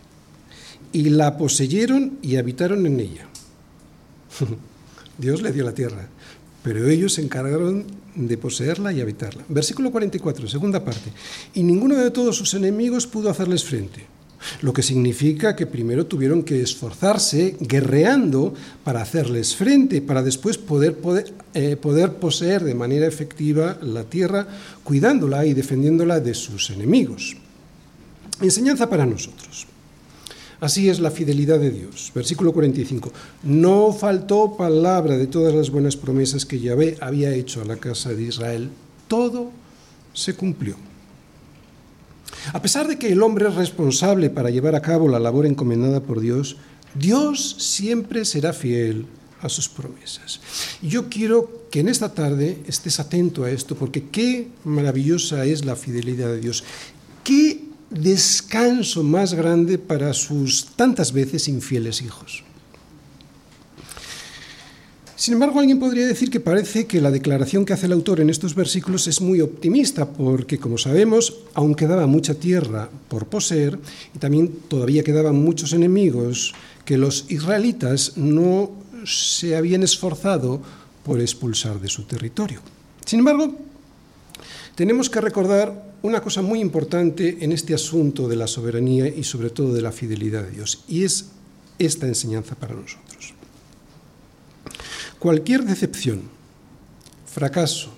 y 0.91 1.09
la 1.09 1.37
poseyeron 1.37 2.19
y 2.21 2.35
habitaron 2.35 2.85
en 2.85 2.99
ella. 2.99 3.27
Dios 5.17 5.41
le 5.41 5.51
dio 5.51 5.63
la 5.63 5.73
tierra, 5.73 6.07
pero 6.63 6.87
ellos 6.87 7.13
se 7.13 7.21
encargaron 7.21 7.85
de 8.15 8.37
poseerla 8.37 8.91
y 8.93 9.01
habitarla. 9.01 9.43
Versículo 9.47 9.91
44, 9.91 10.47
segunda 10.47 10.83
parte, 10.83 11.11
y 11.53 11.63
ninguno 11.63 11.95
de 11.95 12.11
todos 12.11 12.35
sus 12.35 12.53
enemigos 12.53 13.07
pudo 13.07 13.29
hacerles 13.29 13.63
frente 13.63 14.16
lo 14.61 14.73
que 14.73 14.83
significa 14.83 15.55
que 15.55 15.65
primero 15.65 16.05
tuvieron 16.05 16.43
que 16.43 16.61
esforzarse 16.61 17.55
guerreando 17.59 18.53
para 18.83 19.01
hacerles 19.01 19.55
frente, 19.55 20.01
para 20.01 20.23
después 20.23 20.57
poder, 20.57 20.97
eh, 21.53 21.75
poder, 21.75 22.13
poseer 22.13 22.63
de 22.63 22.75
manera 22.75 23.07
efectiva 23.07 23.77
la 23.81 24.03
tierra, 24.03 24.47
cuidándola 24.83 25.45
y 25.45 25.53
defendiéndola 25.53 26.19
de 26.19 26.33
sus 26.33 26.69
enemigos. 26.69 27.35
Enseñanza 28.41 28.89
para 28.89 29.05
nosotros. 29.05 29.67
Así 30.59 30.89
es 30.89 30.99
la 30.99 31.11
fidelidad 31.11 31.59
de 31.59 31.69
Dios. 31.69 32.11
Versículo 32.15 32.51
45. 32.51 33.11
No 33.43 33.93
faltó 33.93 34.57
palabra 34.57 35.17
de 35.17 35.27
todas 35.27 35.53
las 35.53 35.69
buenas 35.69 35.95
promesas 35.95 36.45
que 36.45 36.59
Yahvé 36.59 36.97
había 36.99 37.33
hecho 37.33 37.61
a 37.61 37.65
la 37.65 37.77
casa 37.77 38.13
de 38.13 38.23
Israel. 38.23 38.69
Todo 39.07 39.51
se 40.13 40.35
cumplió. 40.35 40.86
A 42.53 42.61
pesar 42.61 42.87
de 42.87 42.97
que 42.97 43.11
el 43.11 43.21
hombre 43.21 43.47
es 43.47 43.55
responsable 43.55 44.29
para 44.29 44.49
llevar 44.49 44.75
a 44.75 44.81
cabo 44.81 45.07
la 45.07 45.19
labor 45.19 45.45
encomendada 45.45 46.01
por 46.01 46.19
Dios, 46.19 46.57
Dios 46.95 47.55
siempre 47.59 48.25
será 48.25 48.53
fiel 48.53 49.05
a 49.41 49.49
sus 49.49 49.69
promesas. 49.69 50.39
Y 50.81 50.89
yo 50.89 51.09
quiero 51.09 51.67
que 51.69 51.81
en 51.81 51.89
esta 51.89 52.13
tarde 52.13 52.59
estés 52.67 52.99
atento 52.99 53.43
a 53.43 53.51
esto, 53.51 53.75
porque 53.75 54.09
qué 54.09 54.47
maravillosa 54.63 55.45
es 55.45 55.65
la 55.65 55.75
fidelidad 55.75 56.29
de 56.29 56.39
Dios. 56.39 56.63
Qué 57.23 57.65
descanso 57.89 59.03
más 59.03 59.33
grande 59.33 59.77
para 59.77 60.13
sus 60.13 60.67
tantas 60.75 61.13
veces 61.13 61.47
infieles 61.47 62.01
hijos. 62.01 62.43
Sin 65.17 65.33
embargo, 65.33 65.59
alguien 65.59 65.79
podría 65.79 66.05
decir 66.05 66.29
que 66.29 66.39
parece 66.39 66.85
que 66.85 67.01
la 67.01 67.09
declaración 67.09 67.65
que 67.65 67.73
hace 67.73 67.87
el 67.87 67.93
autor 67.93 68.19
en 68.19 68.29
estos 68.29 68.53
versículos 68.53 69.07
es 69.07 69.19
muy 69.19 69.41
optimista, 69.41 70.07
porque, 70.07 70.59
como 70.59 70.77
sabemos, 70.77 71.39
aún 71.55 71.73
quedaba 71.73 72.05
mucha 72.05 72.35
tierra 72.35 72.87
por 73.09 73.25
poseer 73.25 73.79
y 74.13 74.19
también 74.19 74.47
todavía 74.67 75.03
quedaban 75.03 75.33
muchos 75.35 75.73
enemigos 75.73 76.53
que 76.85 76.99
los 76.99 77.25
israelitas 77.29 78.15
no 78.15 78.69
se 79.05 79.55
habían 79.55 79.81
esforzado 79.81 80.61
por 81.03 81.19
expulsar 81.19 81.81
de 81.81 81.87
su 81.87 82.03
territorio. 82.03 82.61
Sin 83.03 83.17
embargo, 83.17 83.55
tenemos 84.75 85.09
que 85.09 85.19
recordar 85.19 85.95
una 86.03 86.21
cosa 86.21 86.43
muy 86.43 86.59
importante 86.59 87.39
en 87.41 87.53
este 87.53 87.73
asunto 87.73 88.27
de 88.27 88.35
la 88.35 88.45
soberanía 88.45 89.07
y 89.07 89.23
sobre 89.23 89.49
todo 89.49 89.73
de 89.73 89.81
la 89.81 89.91
fidelidad 89.91 90.43
de 90.43 90.51
Dios, 90.51 90.83
y 90.87 91.05
es 91.05 91.29
esta 91.79 92.05
enseñanza 92.05 92.53
para 92.53 92.75
nosotros. 92.75 93.06
Cualquier 95.19 95.63
decepción, 95.63 96.21
fracaso 97.25 97.89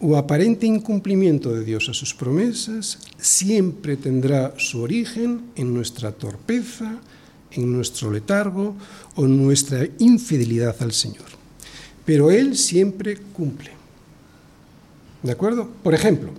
o 0.00 0.16
aparente 0.16 0.66
incumplimiento 0.66 1.54
de 1.54 1.64
Dios 1.64 1.88
a 1.88 1.94
sus 1.94 2.12
promesas 2.12 2.98
siempre 3.18 3.96
tendrá 3.96 4.52
su 4.58 4.82
origen 4.82 5.42
en 5.54 5.72
nuestra 5.72 6.10
torpeza, 6.10 6.98
en 7.52 7.72
nuestro 7.72 8.10
letargo 8.10 8.74
o 9.14 9.24
en 9.24 9.42
nuestra 9.42 9.86
infidelidad 9.98 10.74
al 10.80 10.92
Señor. 10.92 11.26
Pero 12.04 12.32
Él 12.32 12.56
siempre 12.56 13.16
cumple. 13.16 13.70
¿De 15.22 15.32
acuerdo? 15.32 15.70
Por 15.84 15.94
ejemplo, 15.94 16.30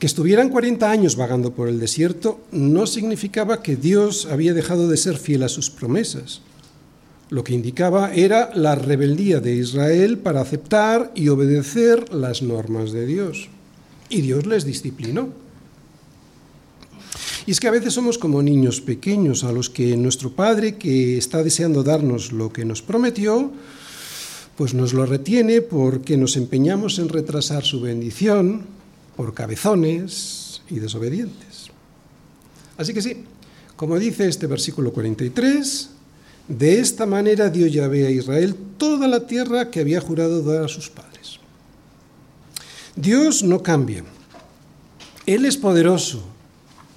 que 0.00 0.06
estuvieran 0.06 0.48
40 0.48 0.90
años 0.90 1.14
vagando 1.14 1.52
por 1.52 1.68
el 1.68 1.78
desierto 1.78 2.40
no 2.50 2.88
significaba 2.88 3.62
que 3.62 3.76
Dios 3.76 4.26
había 4.26 4.52
dejado 4.52 4.88
de 4.88 4.96
ser 4.96 5.16
fiel 5.16 5.44
a 5.44 5.48
sus 5.48 5.70
promesas 5.70 6.42
lo 7.32 7.42
que 7.42 7.54
indicaba 7.54 8.12
era 8.12 8.50
la 8.54 8.74
rebeldía 8.74 9.40
de 9.40 9.56
Israel 9.56 10.18
para 10.18 10.42
aceptar 10.42 11.12
y 11.14 11.30
obedecer 11.30 12.12
las 12.12 12.42
normas 12.42 12.92
de 12.92 13.06
Dios. 13.06 13.48
Y 14.10 14.20
Dios 14.20 14.44
les 14.44 14.66
disciplinó. 14.66 15.30
Y 17.46 17.52
es 17.52 17.58
que 17.58 17.68
a 17.68 17.70
veces 17.70 17.94
somos 17.94 18.18
como 18.18 18.42
niños 18.42 18.82
pequeños 18.82 19.44
a 19.44 19.52
los 19.52 19.70
que 19.70 19.96
nuestro 19.96 20.32
Padre, 20.32 20.76
que 20.76 21.16
está 21.16 21.42
deseando 21.42 21.82
darnos 21.82 22.32
lo 22.32 22.52
que 22.52 22.66
nos 22.66 22.82
prometió, 22.82 23.50
pues 24.58 24.74
nos 24.74 24.92
lo 24.92 25.06
retiene 25.06 25.62
porque 25.62 26.18
nos 26.18 26.36
empeñamos 26.36 26.98
en 26.98 27.08
retrasar 27.08 27.64
su 27.64 27.80
bendición 27.80 28.66
por 29.16 29.32
cabezones 29.32 30.60
y 30.68 30.80
desobedientes. 30.80 31.70
Así 32.76 32.92
que 32.92 33.00
sí, 33.00 33.24
como 33.74 33.98
dice 33.98 34.28
este 34.28 34.46
versículo 34.46 34.92
43, 34.92 35.92
de 36.58 36.80
esta 36.80 37.06
manera 37.06 37.48
dio 37.48 37.66
Yahvé 37.66 38.06
a 38.06 38.10
Israel 38.10 38.54
toda 38.76 39.08
la 39.08 39.26
tierra 39.26 39.70
que 39.70 39.80
había 39.80 40.00
jurado 40.00 40.42
dar 40.42 40.64
a 40.64 40.68
sus 40.68 40.90
padres. 40.90 41.38
Dios 42.94 43.42
no 43.42 43.62
cambia. 43.62 44.04
Él 45.24 45.46
es 45.46 45.56
poderoso 45.56 46.22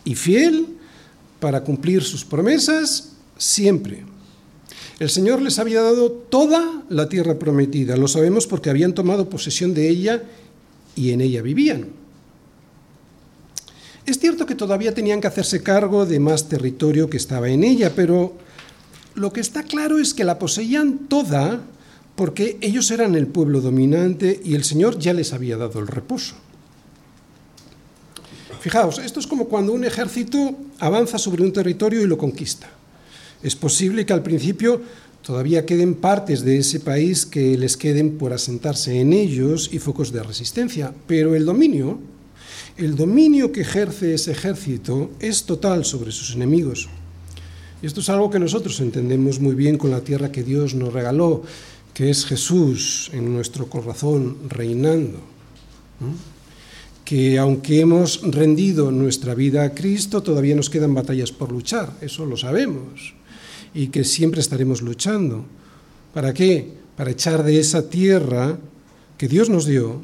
y 0.03 0.15
fiel 0.15 0.67
para 1.39 1.63
cumplir 1.63 2.03
sus 2.03 2.25
promesas 2.25 3.13
siempre. 3.37 4.03
El 4.99 5.09
Señor 5.09 5.41
les 5.41 5.57
había 5.59 5.81
dado 5.81 6.11
toda 6.11 6.83
la 6.89 7.07
tierra 7.07 7.39
prometida. 7.39 7.95
Lo 7.95 8.07
sabemos 8.07 8.47
porque 8.47 8.69
habían 8.69 8.93
tomado 8.93 9.29
posesión 9.29 9.73
de 9.73 9.87
ella 9.87 10.23
y 10.95 11.11
en 11.11 11.21
ella 11.21 11.41
vivían. 11.41 11.87
Es 14.05 14.19
cierto 14.19 14.45
que 14.45 14.55
todavía 14.55 14.93
tenían 14.93 15.21
que 15.21 15.27
hacerse 15.27 15.63
cargo 15.63 16.05
de 16.05 16.19
más 16.19 16.49
territorio 16.49 17.09
que 17.09 17.17
estaba 17.17 17.49
en 17.49 17.63
ella, 17.63 17.93
pero 17.95 18.44
lo 19.15 19.31
que 19.33 19.41
está 19.41 19.63
claro 19.63 19.97
es 19.97 20.13
que 20.13 20.23
la 20.23 20.37
poseían 20.37 21.07
toda 21.07 21.61
porque 22.15 22.57
ellos 22.61 22.91
eran 22.91 23.15
el 23.15 23.27
pueblo 23.27 23.61
dominante 23.61 24.39
y 24.43 24.55
el 24.55 24.63
Señor 24.63 24.99
ya 24.99 25.13
les 25.13 25.33
había 25.33 25.57
dado 25.57 25.79
el 25.79 25.87
reposo. 25.87 26.35
Fijaos, 28.61 28.99
esto 28.99 29.19
es 29.19 29.27
como 29.27 29.45
cuando 29.45 29.73
un 29.73 29.83
ejército 29.83 30.55
avanza 30.79 31.17
sobre 31.17 31.43
un 31.43 31.53
territorio 31.53 32.01
y 32.01 32.07
lo 32.07 32.17
conquista. 32.17 32.67
Es 33.43 33.55
posible 33.55 34.05
que 34.05 34.13
al 34.13 34.23
principio 34.23 34.81
todavía 35.21 35.65
queden 35.65 35.95
partes 35.95 36.41
de 36.43 36.57
ese 36.57 36.79
país 36.79 37.25
que 37.25 37.57
les 37.57 37.77
queden 37.77 38.17
por 38.17 38.33
asentarse 38.33 38.99
en 38.99 39.13
ellos 39.13 39.69
y 39.71 39.79
focos 39.79 40.11
de 40.11 40.23
resistencia, 40.23 40.93
pero 41.05 41.35
el 41.35 41.45
dominio, 41.45 41.99
el 42.77 42.95
dominio 42.95 43.51
que 43.51 43.61
ejerce 43.61 44.13
ese 44.13 44.31
ejército 44.31 45.11
es 45.19 45.43
total 45.43 45.85
sobre 45.85 46.11
sus 46.11 46.33
enemigos. 46.33 46.89
Y 47.85 47.87
esto 47.87 47.99
es 47.99 48.09
algo 48.09 48.31
que 48.31 48.39
nosotros 48.39 48.79
entendemos 48.79 49.39
muy 49.39 49.53
bien 49.53 49.77
con 49.77 49.91
la 49.91 50.01
tierra 50.01 50.31
que 50.31 50.41
Dios 50.41 50.73
nos 50.73 50.91
regaló 50.91 51.43
que 51.93 52.09
es 52.09 52.25
Jesús 52.25 53.11
en 53.13 53.31
nuestro 53.31 53.67
corazón 53.67 54.37
reinando. 54.49 55.19
Que 57.03 57.37
aunque 57.37 57.81
hemos 57.81 58.23
rendido 58.23 58.89
nuestra 58.89 59.35
vida 59.35 59.63
a 59.63 59.75
Cristo, 59.75 60.23
todavía 60.23 60.55
nos 60.55 60.71
quedan 60.71 60.95
batallas 60.95 61.31
por 61.31 61.51
luchar, 61.51 61.95
eso 62.01 62.25
lo 62.25 62.37
sabemos. 62.37 63.13
Y 63.75 63.89
que 63.89 64.03
siempre 64.03 64.41
estaremos 64.41 64.81
luchando. 64.81 65.45
¿Para 66.11 66.33
qué? 66.33 66.67
Para 66.97 67.11
echar 67.11 67.43
de 67.43 67.59
esa 67.59 67.87
tierra 67.87 68.57
que 69.15 69.27
Dios 69.27 69.51
nos 69.51 69.67
dio 69.67 70.01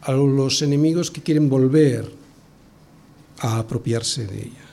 a 0.00 0.12
los 0.12 0.62
enemigos 0.62 1.10
que 1.10 1.20
quieren 1.20 1.50
volver 1.50 2.10
a 3.40 3.58
apropiarse 3.58 4.26
de 4.26 4.44
ella. 4.44 4.67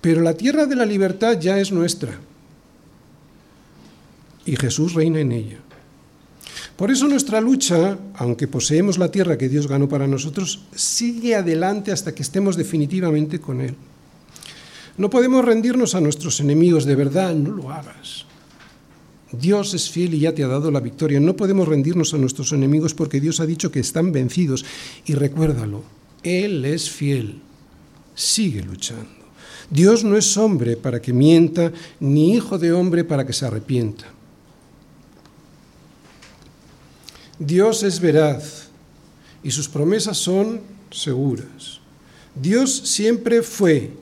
Pero 0.00 0.20
la 0.20 0.34
tierra 0.34 0.66
de 0.66 0.76
la 0.76 0.86
libertad 0.86 1.38
ya 1.40 1.58
es 1.58 1.72
nuestra. 1.72 2.18
Y 4.44 4.56
Jesús 4.56 4.94
reina 4.94 5.20
en 5.20 5.32
ella. 5.32 5.58
Por 6.76 6.90
eso 6.90 7.08
nuestra 7.08 7.40
lucha, 7.40 7.98
aunque 8.14 8.46
poseemos 8.46 8.98
la 8.98 9.10
tierra 9.10 9.36
que 9.36 9.48
Dios 9.48 9.66
ganó 9.66 9.88
para 9.88 10.06
nosotros, 10.06 10.60
sigue 10.74 11.34
adelante 11.34 11.90
hasta 11.90 12.14
que 12.14 12.22
estemos 12.22 12.56
definitivamente 12.56 13.40
con 13.40 13.60
Él. 13.60 13.74
No 14.96 15.10
podemos 15.10 15.44
rendirnos 15.44 15.94
a 15.94 16.00
nuestros 16.00 16.40
enemigos, 16.40 16.84
de 16.84 16.94
verdad, 16.94 17.34
no 17.34 17.50
lo 17.50 17.70
hagas. 17.70 18.26
Dios 19.32 19.74
es 19.74 19.90
fiel 19.90 20.14
y 20.14 20.20
ya 20.20 20.34
te 20.34 20.44
ha 20.44 20.48
dado 20.48 20.70
la 20.70 20.80
victoria. 20.80 21.20
No 21.20 21.36
podemos 21.36 21.68
rendirnos 21.68 22.14
a 22.14 22.18
nuestros 22.18 22.52
enemigos 22.52 22.94
porque 22.94 23.20
Dios 23.20 23.40
ha 23.40 23.46
dicho 23.46 23.70
que 23.70 23.80
están 23.80 24.12
vencidos. 24.12 24.64
Y 25.04 25.14
recuérdalo, 25.14 25.82
Él 26.22 26.64
es 26.64 26.88
fiel. 26.90 27.40
Sigue 28.14 28.62
luchando. 28.62 29.17
Dios 29.70 30.02
no 30.02 30.16
es 30.16 30.36
hombre 30.36 30.76
para 30.76 31.00
que 31.00 31.12
mienta, 31.12 31.72
ni 32.00 32.34
hijo 32.34 32.58
de 32.58 32.72
hombre 32.72 33.04
para 33.04 33.26
que 33.26 33.32
se 33.32 33.46
arrepienta. 33.46 34.06
Dios 37.38 37.82
es 37.82 38.00
veraz 38.00 38.68
y 39.42 39.50
sus 39.50 39.68
promesas 39.68 40.16
son 40.16 40.60
seguras. 40.90 41.80
Dios 42.34 42.72
siempre 42.72 43.42
fue, 43.42 43.92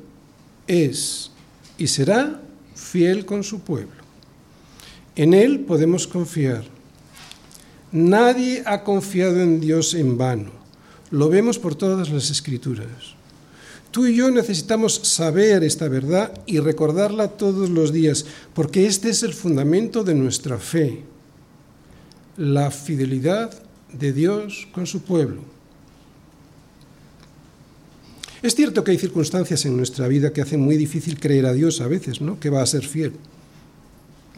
es 0.66 1.30
y 1.78 1.86
será 1.86 2.40
fiel 2.74 3.26
con 3.26 3.42
su 3.42 3.60
pueblo. 3.60 4.02
En 5.16 5.34
Él 5.34 5.60
podemos 5.60 6.06
confiar. 6.06 6.64
Nadie 7.92 8.62
ha 8.66 8.84
confiado 8.84 9.40
en 9.40 9.60
Dios 9.60 9.94
en 9.94 10.18
vano. 10.18 10.50
Lo 11.10 11.28
vemos 11.28 11.58
por 11.58 11.74
todas 11.74 12.10
las 12.10 12.30
escrituras. 12.30 13.15
Tú 13.96 14.04
y 14.04 14.14
yo 14.14 14.30
necesitamos 14.30 15.00
saber 15.04 15.64
esta 15.64 15.88
verdad 15.88 16.30
y 16.44 16.58
recordarla 16.58 17.28
todos 17.28 17.70
los 17.70 17.94
días, 17.94 18.26
porque 18.52 18.84
este 18.84 19.08
es 19.08 19.22
el 19.22 19.32
fundamento 19.32 20.04
de 20.04 20.14
nuestra 20.14 20.58
fe 20.58 21.02
la 22.36 22.70
fidelidad 22.70 23.58
de 23.90 24.12
Dios 24.12 24.68
con 24.72 24.86
su 24.86 25.00
pueblo. 25.00 25.40
Es 28.42 28.54
cierto 28.54 28.84
que 28.84 28.90
hay 28.90 28.98
circunstancias 28.98 29.64
en 29.64 29.78
nuestra 29.78 30.08
vida 30.08 30.30
que 30.30 30.42
hacen 30.42 30.60
muy 30.60 30.76
difícil 30.76 31.18
creer 31.18 31.46
a 31.46 31.54
Dios 31.54 31.80
a 31.80 31.86
veces, 31.86 32.20
¿no? 32.20 32.38
Que 32.38 32.50
va 32.50 32.60
a 32.60 32.66
ser 32.66 32.84
fiel. 32.86 33.14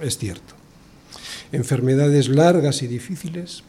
Es 0.01 0.19
cierto. 0.19 0.55
Enfermedades 1.51 2.29
largas 2.29 2.81
y 2.83 2.87
difíciles, 2.87 3.65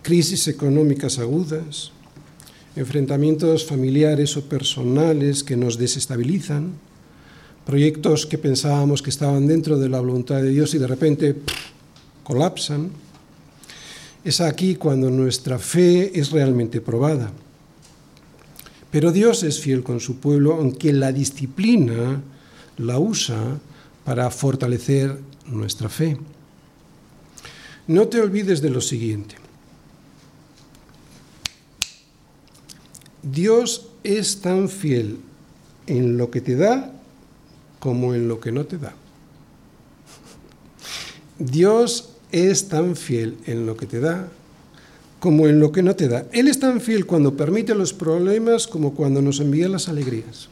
crisis 0.00 0.48
económicas 0.48 1.18
agudas, 1.18 1.92
enfrentamientos 2.76 3.64
familiares 3.64 4.36
o 4.36 4.42
personales 4.42 5.44
que 5.44 5.56
nos 5.56 5.78
desestabilizan, 5.78 6.72
proyectos 7.64 8.26
que 8.26 8.38
pensábamos 8.38 9.02
que 9.02 9.10
estaban 9.10 9.46
dentro 9.46 9.78
de 9.78 9.88
la 9.88 10.00
voluntad 10.00 10.42
de 10.42 10.50
Dios 10.50 10.74
y 10.74 10.78
de 10.78 10.86
repente 10.86 11.36
colapsan 12.22 12.90
es 14.24 14.40
aquí 14.40 14.74
cuando 14.74 15.10
nuestra 15.10 15.58
fe 15.58 16.18
es 16.18 16.30
realmente 16.30 16.80
probada. 16.80 17.30
Pero 18.90 19.12
Dios 19.12 19.42
es 19.42 19.60
fiel 19.60 19.82
con 19.82 20.00
su 20.00 20.16
pueblo, 20.16 20.54
aunque 20.54 20.92
la 20.92 21.12
disciplina 21.12 22.22
la 22.78 22.98
usa 22.98 23.58
para 24.04 24.30
fortalecer 24.30 25.18
nuestra 25.46 25.88
fe. 25.88 26.16
No 27.86 28.08
te 28.08 28.20
olvides 28.20 28.62
de 28.62 28.70
lo 28.70 28.80
siguiente. 28.80 29.43
Dios 33.24 33.88
es 34.04 34.40
tan 34.40 34.68
fiel 34.68 35.18
en 35.86 36.16
lo 36.18 36.30
que 36.30 36.40
te 36.40 36.56
da 36.56 36.92
como 37.78 38.14
en 38.14 38.28
lo 38.28 38.40
que 38.40 38.52
no 38.52 38.64
te 38.64 38.78
da. 38.78 38.94
Dios 41.38 42.10
es 42.32 42.68
tan 42.68 42.96
fiel 42.96 43.36
en 43.46 43.66
lo 43.66 43.76
que 43.76 43.86
te 43.86 44.00
da 44.00 44.28
como 45.20 45.48
en 45.48 45.58
lo 45.58 45.72
que 45.72 45.82
no 45.82 45.96
te 45.96 46.06
da. 46.06 46.26
Él 46.32 46.48
es 46.48 46.60
tan 46.60 46.82
fiel 46.82 47.06
cuando 47.06 47.34
permite 47.34 47.74
los 47.74 47.94
problemas 47.94 48.66
como 48.66 48.94
cuando 48.94 49.22
nos 49.22 49.40
envía 49.40 49.70
las 49.70 49.88
alegrías. 49.88 50.48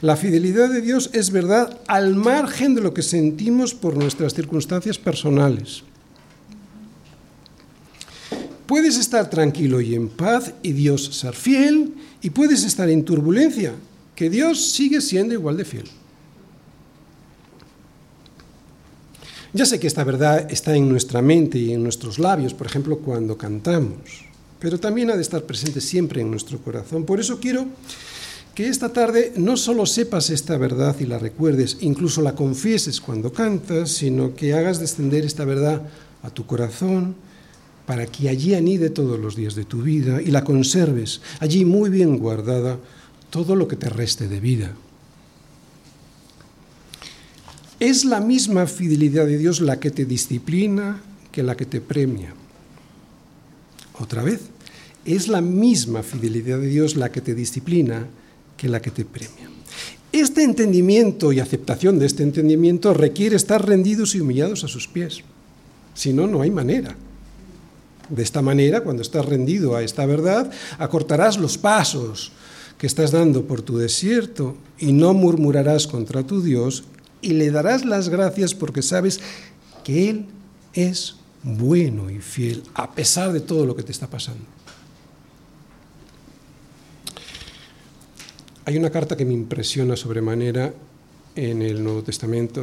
La 0.00 0.16
fidelidad 0.16 0.70
de 0.70 0.80
Dios 0.80 1.10
es 1.12 1.30
verdad 1.30 1.78
al 1.86 2.14
margen 2.14 2.74
de 2.74 2.80
lo 2.80 2.94
que 2.94 3.02
sentimos 3.02 3.74
por 3.74 3.96
nuestras 3.96 4.32
circunstancias 4.32 4.98
personales. 4.98 5.84
Puedes 8.66 8.96
estar 8.96 9.28
tranquilo 9.28 9.80
y 9.80 9.94
en 9.94 10.08
paz 10.08 10.54
y 10.62 10.72
Dios 10.72 11.04
ser 11.16 11.34
fiel, 11.34 11.94
y 12.22 12.30
puedes 12.30 12.64
estar 12.64 12.88
en 12.88 13.04
turbulencia, 13.04 13.74
que 14.14 14.30
Dios 14.30 14.64
sigue 14.64 15.00
siendo 15.00 15.34
igual 15.34 15.56
de 15.56 15.64
fiel. 15.64 15.88
Ya 19.52 19.66
sé 19.66 19.78
que 19.78 19.86
esta 19.86 20.04
verdad 20.04 20.50
está 20.50 20.74
en 20.74 20.88
nuestra 20.88 21.20
mente 21.20 21.58
y 21.58 21.72
en 21.72 21.82
nuestros 21.82 22.18
labios, 22.18 22.54
por 22.54 22.66
ejemplo, 22.66 22.98
cuando 22.98 23.36
cantamos, 23.36 24.24
pero 24.58 24.78
también 24.78 25.10
ha 25.10 25.16
de 25.16 25.22
estar 25.22 25.42
presente 25.42 25.80
siempre 25.80 26.22
en 26.22 26.30
nuestro 26.30 26.58
corazón. 26.58 27.04
Por 27.04 27.20
eso 27.20 27.38
quiero 27.38 27.66
que 28.54 28.68
esta 28.68 28.92
tarde 28.92 29.32
no 29.36 29.56
solo 29.56 29.84
sepas 29.84 30.30
esta 30.30 30.56
verdad 30.56 30.96
y 31.00 31.04
la 31.04 31.18
recuerdes, 31.18 31.78
incluso 31.80 32.22
la 32.22 32.34
confieses 32.34 33.00
cuando 33.00 33.32
cantas, 33.32 33.90
sino 33.90 34.34
que 34.34 34.54
hagas 34.54 34.78
descender 34.78 35.24
esta 35.24 35.44
verdad 35.44 35.82
a 36.22 36.30
tu 36.30 36.46
corazón 36.46 37.14
para 37.86 38.06
que 38.06 38.28
allí 38.28 38.54
anide 38.54 38.90
todos 38.90 39.18
los 39.18 39.36
días 39.36 39.54
de 39.54 39.64
tu 39.64 39.82
vida 39.82 40.22
y 40.22 40.30
la 40.30 40.44
conserves 40.44 41.20
allí 41.40 41.64
muy 41.64 41.90
bien 41.90 42.18
guardada 42.18 42.78
todo 43.30 43.56
lo 43.56 43.66
que 43.66 43.76
te 43.76 43.88
reste 43.88 44.28
de 44.28 44.40
vida. 44.40 44.72
Es 47.80 48.04
la 48.04 48.20
misma 48.20 48.66
fidelidad 48.66 49.26
de 49.26 49.38
Dios 49.38 49.60
la 49.60 49.80
que 49.80 49.90
te 49.90 50.04
disciplina 50.04 51.02
que 51.32 51.42
la 51.42 51.56
que 51.56 51.66
te 51.66 51.80
premia. 51.80 52.34
Otra 53.98 54.22
vez, 54.22 54.40
es 55.04 55.28
la 55.28 55.40
misma 55.40 56.02
fidelidad 56.02 56.60
de 56.60 56.68
Dios 56.68 56.94
la 56.94 57.10
que 57.10 57.20
te 57.20 57.34
disciplina 57.34 58.06
que 58.56 58.68
la 58.68 58.80
que 58.80 58.90
te 58.90 59.04
premia. 59.04 59.50
Este 60.12 60.44
entendimiento 60.44 61.32
y 61.32 61.40
aceptación 61.40 61.98
de 61.98 62.06
este 62.06 62.22
entendimiento 62.22 62.92
requiere 62.92 63.34
estar 63.34 63.66
rendidos 63.66 64.14
y 64.14 64.20
humillados 64.20 64.62
a 64.62 64.68
sus 64.68 64.86
pies. 64.86 65.22
Si 65.94 66.12
no, 66.12 66.26
no 66.26 66.42
hay 66.42 66.50
manera. 66.50 66.94
De 68.08 68.22
esta 68.22 68.42
manera, 68.42 68.82
cuando 68.82 69.02
estás 69.02 69.26
rendido 69.26 69.76
a 69.76 69.82
esta 69.82 70.06
verdad, 70.06 70.50
acortarás 70.78 71.38
los 71.38 71.58
pasos 71.58 72.32
que 72.78 72.86
estás 72.86 73.12
dando 73.12 73.46
por 73.46 73.62
tu 73.62 73.78
desierto 73.78 74.56
y 74.78 74.92
no 74.92 75.14
murmurarás 75.14 75.86
contra 75.86 76.26
tu 76.26 76.42
Dios 76.42 76.84
y 77.20 77.34
le 77.34 77.50
darás 77.50 77.84
las 77.84 78.08
gracias 78.08 78.54
porque 78.54 78.82
sabes 78.82 79.20
que 79.84 80.10
Él 80.10 80.26
es 80.74 81.16
bueno 81.42 82.10
y 82.10 82.18
fiel 82.18 82.62
a 82.74 82.92
pesar 82.92 83.32
de 83.32 83.40
todo 83.40 83.66
lo 83.66 83.76
que 83.76 83.82
te 83.82 83.92
está 83.92 84.08
pasando. 84.08 84.44
Hay 88.64 88.76
una 88.76 88.90
carta 88.90 89.16
que 89.16 89.24
me 89.24 89.32
impresiona 89.32 89.96
sobremanera 89.96 90.72
en 91.34 91.62
el 91.62 91.82
Nuevo 91.82 92.02
Testamento 92.02 92.62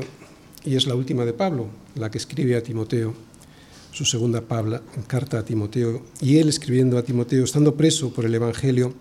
y 0.63 0.75
es 0.75 0.87
la 0.87 0.95
última 0.95 1.25
de 1.25 1.33
Pablo, 1.33 1.67
la 1.95 2.09
que 2.11 2.17
escribe 2.17 2.55
a 2.55 2.63
Timoteo, 2.63 3.13
su 3.91 4.05
segunda 4.05 4.43
carta 5.07 5.39
a 5.39 5.45
Timoteo, 5.45 6.03
y 6.21 6.37
él 6.37 6.49
escribiendo 6.49 6.97
a 6.97 7.03
Timoteo, 7.03 7.43
estando 7.43 7.75
preso 7.75 8.11
por 8.11 8.25
el 8.25 8.35
Evangelio, 8.35 8.93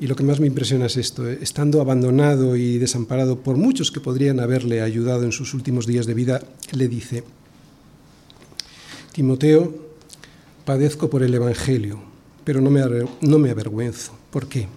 Y 0.00 0.06
lo 0.06 0.16
que 0.16 0.24
más 0.24 0.40
me 0.40 0.46
impresiona 0.46 0.86
es 0.86 0.96
esto, 0.96 1.28
¿eh? 1.28 1.40
estando 1.42 1.78
abandonado 1.82 2.56
y 2.56 2.78
desamparado 2.78 3.40
por 3.40 3.58
muchos 3.58 3.92
que 3.92 4.00
podrían 4.00 4.40
haberle 4.40 4.80
ayudado 4.80 5.24
en 5.24 5.32
sus 5.32 5.52
últimos 5.52 5.86
días 5.86 6.06
de 6.06 6.14
vida, 6.14 6.40
le 6.72 6.88
dice, 6.88 7.22
Timoteo, 9.12 9.74
padezco 10.64 11.10
por 11.10 11.22
el 11.22 11.34
Evangelio, 11.34 12.00
pero 12.44 12.62
no 12.62 12.70
me, 12.70 12.80
no 13.20 13.38
me 13.38 13.50
avergüenzo. 13.50 14.12
¿Por 14.30 14.48
qué? 14.48 14.68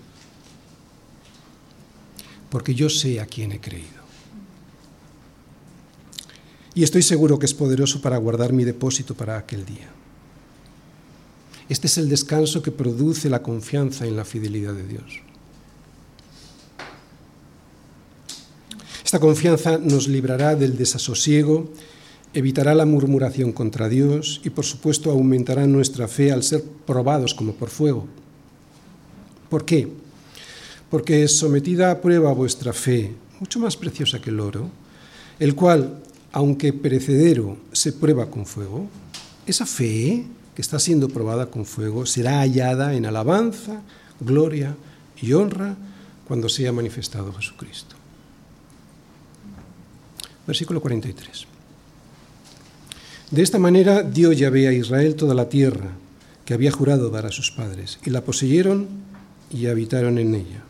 Porque 2.49 2.75
yo 2.75 2.89
sé 2.89 3.21
a 3.21 3.25
quién 3.25 3.53
he 3.53 3.61
creído. 3.61 4.02
Y 6.75 6.83
estoy 6.83 7.03
seguro 7.03 7.37
que 7.37 7.45
es 7.45 7.53
poderoso 7.53 8.01
para 8.01 8.17
guardar 8.17 8.53
mi 8.53 8.63
depósito 8.63 9.13
para 9.13 9.37
aquel 9.37 9.65
día. 9.65 9.89
Este 11.69 11.87
es 11.87 11.97
el 11.97 12.09
descanso 12.09 12.61
que 12.61 12.71
produce 12.71 13.29
la 13.29 13.41
confianza 13.41 14.05
en 14.05 14.17
la 14.17 14.25
fidelidad 14.25 14.73
de 14.73 14.87
Dios. 14.87 15.21
Esta 19.05 19.19
confianza 19.19 19.77
nos 19.77 20.07
librará 20.07 20.55
del 20.55 20.75
desasosiego, 20.75 21.71
evitará 22.33 22.73
la 22.73 22.85
murmuración 22.85 23.51
contra 23.51 23.87
Dios 23.87 24.41
y 24.43 24.49
por 24.49 24.65
supuesto 24.65 25.11
aumentará 25.11 25.67
nuestra 25.67 26.07
fe 26.07 26.31
al 26.31 26.41
ser 26.41 26.63
probados 26.63 27.35
como 27.35 27.53
por 27.53 27.69
fuego. 27.69 28.07
¿Por 29.49 29.65
qué? 29.65 29.87
Porque 30.89 31.27
sometida 31.27 31.91
a 31.91 32.01
prueba 32.01 32.33
vuestra 32.33 32.73
fe, 32.73 33.13
mucho 33.39 33.59
más 33.59 33.77
preciosa 33.77 34.19
que 34.19 34.31
el 34.31 34.39
oro, 34.39 34.69
el 35.39 35.53
cual, 35.53 36.01
aunque 36.33 36.73
perecedero, 36.73 37.57
se 37.71 37.93
prueba 37.93 38.29
con 38.29 38.45
fuego, 38.45 38.87
esa 39.45 39.65
fe 39.65 40.25
que 40.55 40.61
está 40.61 40.79
siendo 40.79 41.07
probada 41.07 41.45
con 41.45 41.65
fuego, 41.65 42.05
será 42.05 42.39
hallada 42.39 42.95
en 42.95 43.05
alabanza, 43.05 43.81
gloria 44.19 44.75
y 45.21 45.33
honra 45.33 45.77
cuando 46.27 46.49
sea 46.49 46.71
manifestado 46.71 47.31
Jesucristo. 47.33 47.95
Versículo 50.45 50.81
43. 50.81 51.45
De 53.31 53.41
esta 53.41 53.59
manera 53.59 54.03
dio 54.03 54.31
Yahvé 54.31 54.67
a 54.67 54.73
Israel 54.73 55.15
toda 55.15 55.33
la 55.33 55.49
tierra 55.49 55.91
que 56.45 56.53
había 56.53 56.71
jurado 56.71 57.09
dar 57.09 57.25
a 57.25 57.31
sus 57.31 57.51
padres, 57.51 57.99
y 58.05 58.09
la 58.09 58.21
poseyeron 58.21 58.87
y 59.51 59.67
habitaron 59.67 60.17
en 60.17 60.35
ella. 60.35 60.63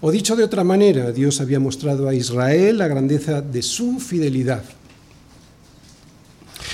O 0.00 0.10
dicho 0.10 0.36
de 0.36 0.44
otra 0.44 0.64
manera, 0.64 1.12
Dios 1.12 1.40
había 1.40 1.58
mostrado 1.58 2.08
a 2.08 2.14
Israel 2.14 2.78
la 2.78 2.88
grandeza 2.88 3.40
de 3.40 3.62
su 3.62 3.98
fidelidad 3.98 4.62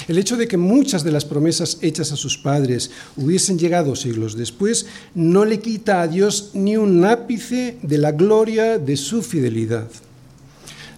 el 0.08 0.18
hecho 0.18 0.36
de 0.36 0.48
que 0.48 0.56
muchas 0.56 1.04
de 1.04 1.12
las 1.12 1.24
promesas 1.24 1.78
hechas 1.80 2.12
a 2.12 2.16
sus 2.16 2.38
padres 2.38 2.90
hubiesen 3.16 3.58
llegado 3.58 3.96
siglos 3.96 4.36
después 4.36 4.86
no 5.14 5.44
le 5.44 5.60
quita 5.60 6.02
a 6.02 6.08
Dios 6.08 6.50
ni 6.54 6.76
un 6.76 7.04
ápice 7.04 7.78
de 7.82 7.98
la 7.98 8.12
gloria 8.12 8.78
de 8.78 8.96
su 8.96 9.22
fidelidad. 9.22 9.88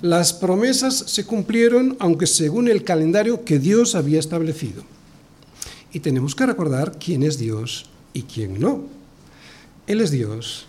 Las 0.02 0.32
promesas 0.32 0.96
se 0.96 1.24
cumplieron 1.24 1.96
aunque 1.98 2.26
según 2.26 2.68
el 2.68 2.84
calendario 2.84 3.44
que 3.44 3.58
Dios 3.58 3.94
había 3.94 4.20
establecido. 4.20 4.84
Y 5.92 6.00
tenemos 6.00 6.34
que 6.34 6.46
recordar 6.46 6.98
quién 6.98 7.22
es 7.22 7.38
Dios 7.38 7.86
y 8.12 8.22
quién 8.22 8.60
no. 8.60 8.82
Él 9.86 10.00
es 10.00 10.10
Dios 10.10 10.66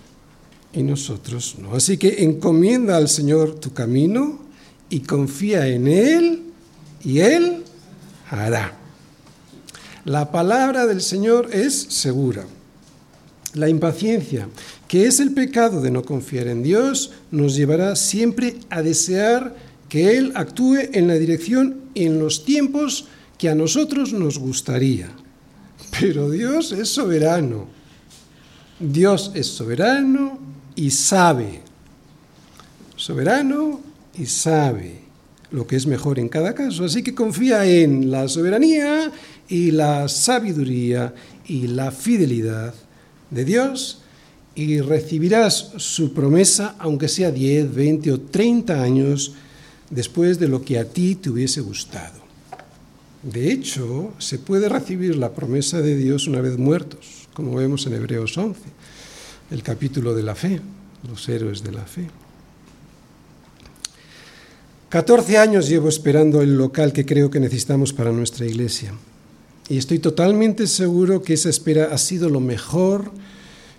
y 0.76 0.84
nosotros 0.84 1.56
no. 1.60 1.74
Así 1.74 1.98
que 1.98 2.24
encomienda 2.24 2.98
al 2.98 3.08
Señor 3.08 3.60
tu 3.60 3.74
camino 3.74 4.40
y 4.90 5.00
confía 5.00 5.68
en 5.68 5.88
Él 5.88 6.44
y 7.04 7.20
Él 7.20 7.64
hará. 8.30 8.78
La 10.04 10.32
palabra 10.32 10.86
del 10.86 11.02
Señor 11.02 11.50
es 11.52 11.74
segura. 11.74 12.46
La 13.54 13.70
impaciencia, 13.70 14.50
que 14.88 15.08
es 15.08 15.22
el 15.22 15.32
pecado 15.32 15.82
de 15.82 15.92
no 15.92 16.04
confiar 16.04 16.48
en 16.48 16.62
Dios, 16.62 17.14
nos 17.32 17.56
llevará 17.56 17.96
siempre 17.96 18.58
a 18.70 18.82
desear 18.82 19.56
que 19.88 20.18
Él 20.18 20.34
actúe 20.36 20.78
en 20.92 21.08
la 21.08 21.16
dirección 21.16 21.86
y 21.94 22.06
en 22.06 22.20
los 22.20 22.44
tiempos 22.44 23.08
que 23.38 23.50
a 23.50 23.56
nosotros 23.56 24.12
nos 24.12 24.38
gustaría. 24.38 25.10
Pero 26.00 26.30
Dios 26.30 26.74
es 26.74 26.90
soberano. 26.90 27.68
Dios 28.78 29.32
es 29.36 29.48
soberano 29.48 30.38
y 30.76 30.92
sabe. 30.92 31.62
Soberano 32.96 33.82
y 34.18 34.26
sabe 34.26 35.02
lo 35.52 35.68
que 35.68 35.76
es 35.76 35.88
mejor 35.88 36.20
en 36.20 36.30
cada 36.30 36.54
caso. 36.54 36.86
Así 36.86 37.04
que 37.04 37.16
confía 37.16 37.66
en 37.66 38.12
la 38.12 38.28
soberanía 38.28 39.12
y 39.48 39.72
la 39.72 40.08
sabiduría 40.08 41.14
y 41.48 41.68
la 41.68 41.92
fidelidad 41.92 42.74
de 43.32 43.46
Dios 43.46 44.02
y 44.56 44.80
recibirás 44.80 45.74
su 45.78 46.14
promesa, 46.14 46.76
aunque 46.80 47.10
sea 47.10 47.32
10, 47.32 47.74
20 47.74 48.12
o 48.14 48.22
30 48.22 48.82
años 48.82 49.34
después 49.90 50.40
de 50.40 50.48
lo 50.48 50.64
que 50.64 50.80
a 50.80 50.86
ti 50.86 51.16
te 51.16 51.30
hubiese 51.30 51.62
gustado. 51.62 52.24
De 53.22 53.52
hecho, 53.52 54.14
se 54.18 54.40
puede 54.40 54.70
recibir 54.70 55.16
la 55.18 55.34
promesa 55.34 55.82
de 55.82 55.98
Dios 55.98 56.28
una 56.28 56.42
vez 56.42 56.58
muertos, 56.58 57.28
como 57.34 57.56
vemos 57.56 57.86
en 57.88 57.94
Hebreos 57.94 58.38
11, 58.38 58.62
el 59.52 59.64
capítulo 59.64 60.14
de 60.16 60.24
la 60.24 60.36
fe, 60.36 60.62
los 61.08 61.28
héroes 61.30 61.64
de 61.64 61.72
la 61.72 61.86
fe. 61.86 62.08
14 64.90 65.38
años 65.38 65.68
llevo 65.68 65.90
esperando 65.90 66.42
el 66.42 66.58
local 66.58 66.94
que 66.94 67.06
creo 67.06 67.30
que 67.30 67.40
necesitamos 67.40 67.92
para 67.92 68.12
nuestra 68.12 68.46
iglesia. 68.46 68.94
Y 69.68 69.78
estoy 69.78 70.00
totalmente 70.00 70.68
seguro 70.68 71.22
que 71.22 71.34
esa 71.34 71.50
espera 71.50 71.90
ha 71.92 71.98
sido 71.98 72.30
lo 72.30 72.40
mejor 72.40 73.12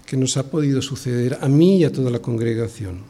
que 0.05 0.17
nos 0.17 0.37
ha 0.37 0.51
podido 0.51 0.83
suceder 0.83 1.39
a 1.41 1.49
mí 1.49 1.79
y 1.79 1.85
a 1.85 1.93
toda 1.93 2.11
la 2.11 2.19
congregación. 2.19 3.01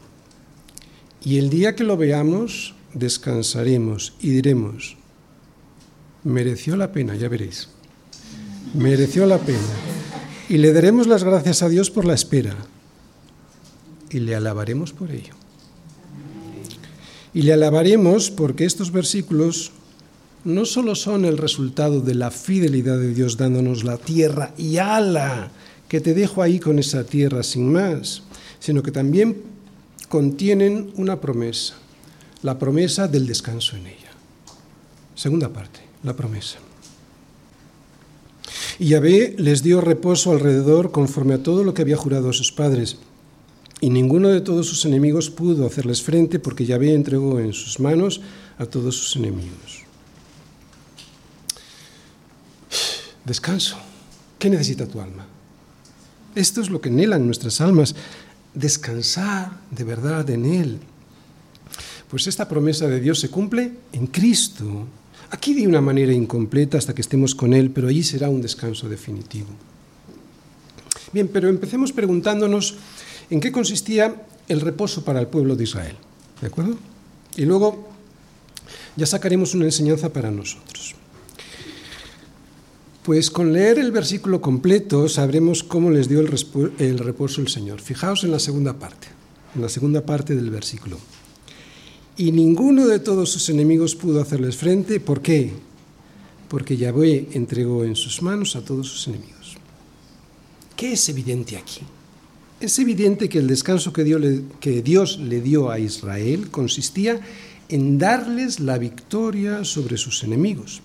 Y 1.23 1.37
el 1.37 1.49
día 1.49 1.75
que 1.75 1.83
lo 1.83 1.97
veamos, 1.97 2.75
descansaremos 2.93 4.13
y 4.21 4.29
diremos, 4.29 4.95
mereció 6.23 6.77
la 6.77 6.91
pena, 6.91 7.15
ya 7.15 7.29
veréis, 7.29 7.69
mereció 8.73 9.25
la 9.25 9.37
pena. 9.39 9.96
Y 10.49 10.57
le 10.57 10.71
daremos 10.71 11.07
las 11.07 11.23
gracias 11.23 11.61
a 11.61 11.69
Dios 11.69 11.91
por 11.91 12.05
la 12.05 12.13
espera 12.13 12.55
y 14.09 14.19
le 14.19 14.35
alabaremos 14.35 14.93
por 14.93 15.11
ello. 15.11 15.33
Y 17.33 17.41
le 17.41 17.53
alabaremos 17.53 18.31
porque 18.31 18.65
estos 18.65 18.91
versículos 18.91 19.71
no 20.45 20.65
solo 20.65 20.95
son 20.95 21.25
el 21.25 21.37
resultado 21.37 21.99
de 21.99 22.15
la 22.15 22.31
fidelidad 22.31 22.97
de 22.97 23.13
Dios 23.13 23.35
dándonos 23.35 23.83
la 23.83 23.97
tierra 23.97 24.53
y 24.57 24.77
ala, 24.77 25.51
que 25.89 25.99
te 25.99 26.13
dejo 26.13 26.41
ahí 26.41 26.59
con 26.59 26.79
esa 26.79 27.03
tierra 27.03 27.43
sin 27.43 27.71
más, 27.71 28.23
sino 28.59 28.81
que 28.81 28.91
también 28.91 29.43
contienen 30.07 30.91
una 30.95 31.19
promesa, 31.19 31.75
la 32.43 32.57
promesa 32.57 33.07
del 33.09 33.27
descanso 33.27 33.75
en 33.75 33.87
ella. 33.87 34.11
Segunda 35.15 35.49
parte, 35.49 35.81
la 36.03 36.15
promesa. 36.15 36.59
Y 38.79 38.89
Yahvé 38.89 39.35
les 39.37 39.63
dio 39.63 39.81
reposo 39.81 40.31
alrededor 40.31 40.91
conforme 40.91 41.33
a 41.33 41.43
todo 41.43 41.63
lo 41.63 41.73
que 41.73 41.81
había 41.81 41.97
jurado 41.97 42.29
a 42.29 42.33
sus 42.33 42.51
padres 42.51 42.97
y 43.79 43.89
ninguno 43.89 44.29
de 44.29 44.41
todos 44.41 44.67
sus 44.67 44.85
enemigos 44.85 45.29
pudo 45.29 45.65
hacerles 45.65 46.01
frente 46.01 46.39
porque 46.39 46.65
Yahvé 46.65 46.93
entregó 46.93 47.39
en 47.39 47.53
sus 47.53 47.79
manos 47.79 48.21
a 48.57 48.65
todos 48.65 48.95
sus 48.95 49.15
enemigos. 49.15 49.83
Descanso. 53.23 53.77
¿Qué 54.39 54.49
necesita 54.49 54.87
tu 54.87 55.01
alma? 55.01 55.25
Esto 56.33 56.61
es 56.61 56.69
lo 56.69 56.79
que 56.79 56.89
anhelan 56.89 57.25
nuestras 57.25 57.61
almas, 57.61 57.95
descansar 58.53 59.51
de 59.71 59.83
verdad 59.83 60.29
en 60.29 60.45
Él. 60.45 60.79
Pues 62.09 62.27
esta 62.27 62.47
promesa 62.47 62.87
de 62.87 62.99
Dios 62.99 63.19
se 63.19 63.29
cumple 63.29 63.73
en 63.91 64.07
Cristo. 64.07 64.85
Aquí 65.29 65.53
de 65.53 65.67
una 65.67 65.81
manera 65.81 66.13
incompleta 66.13 66.77
hasta 66.77 66.95
que 66.95 67.01
estemos 67.01 67.35
con 67.35 67.53
Él, 67.53 67.71
pero 67.71 67.87
allí 67.87 68.03
será 68.03 68.29
un 68.29 68.41
descanso 68.41 68.87
definitivo. 68.87 69.47
Bien, 71.11 71.27
pero 71.27 71.49
empecemos 71.49 71.91
preguntándonos 71.91 72.75
en 73.29 73.39
qué 73.39 73.51
consistía 73.51 74.27
el 74.47 74.61
reposo 74.61 75.03
para 75.03 75.19
el 75.19 75.27
pueblo 75.27 75.55
de 75.55 75.63
Israel. 75.63 75.95
¿De 76.41 76.47
acuerdo? 76.47 76.77
Y 77.35 77.45
luego 77.45 77.89
ya 78.95 79.05
sacaremos 79.05 79.53
una 79.53 79.65
enseñanza 79.65 80.11
para 80.11 80.31
nosotros. 80.31 80.95
Pues 83.03 83.31
con 83.31 83.53
leer 83.53 83.79
el 83.79 83.91
versículo 83.91 84.41
completo 84.41 85.07
sabremos 85.07 85.63
cómo 85.63 85.91
les 85.91 86.09
dio 86.09 86.19
el, 86.19 86.97
reposo 86.99 87.39
el 87.39 87.47
Señor. 87.47 87.79
Fijaos 87.79 88.25
en 88.25 88.31
la 88.31 88.39
segunda 88.39 88.73
parte, 88.73 89.07
en 89.55 89.61
la 89.61 89.69
segunda 89.69 90.05
parte 90.05 90.35
del 90.35 90.49
versículo. 90.49 90.97
Y 92.17 92.31
ninguno 92.31 92.87
de 92.87 92.99
todos 92.99 93.29
sus 93.29 93.47
enemigos 93.49 93.95
pudo 93.95 94.19
hacerles 94.19 94.57
frente. 94.57 94.99
¿Por 94.99 95.21
qué? 95.21 95.53
Porque 96.49 96.75
Yahvé 96.75 97.27
entregó 97.33 97.83
en 97.83 97.95
sus 97.95 98.23
manos 98.23 98.55
a 98.55 98.61
todos 98.65 98.87
sus 98.87 99.07
enemigos. 99.07 99.55
¿Qué 100.75 100.93
es 100.93 101.09
evidente 101.09 101.57
aquí? 101.57 101.81
Es 102.59 102.79
evidente 102.79 103.29
que 103.29 103.37
el 103.37 103.45
descanso 103.45 103.93
que 103.93 104.03
Dios, 104.03 105.19
le 105.19 105.41
dio 105.41 105.69
a 105.69 105.77
Israel 105.77 106.49
consistía 106.49 107.19
en 107.69 107.99
darles 107.99 108.59
la 108.59 108.79
victoria 108.79 109.63
sobre 109.63 109.97
sus 109.97 110.23
enemigos. 110.23 110.81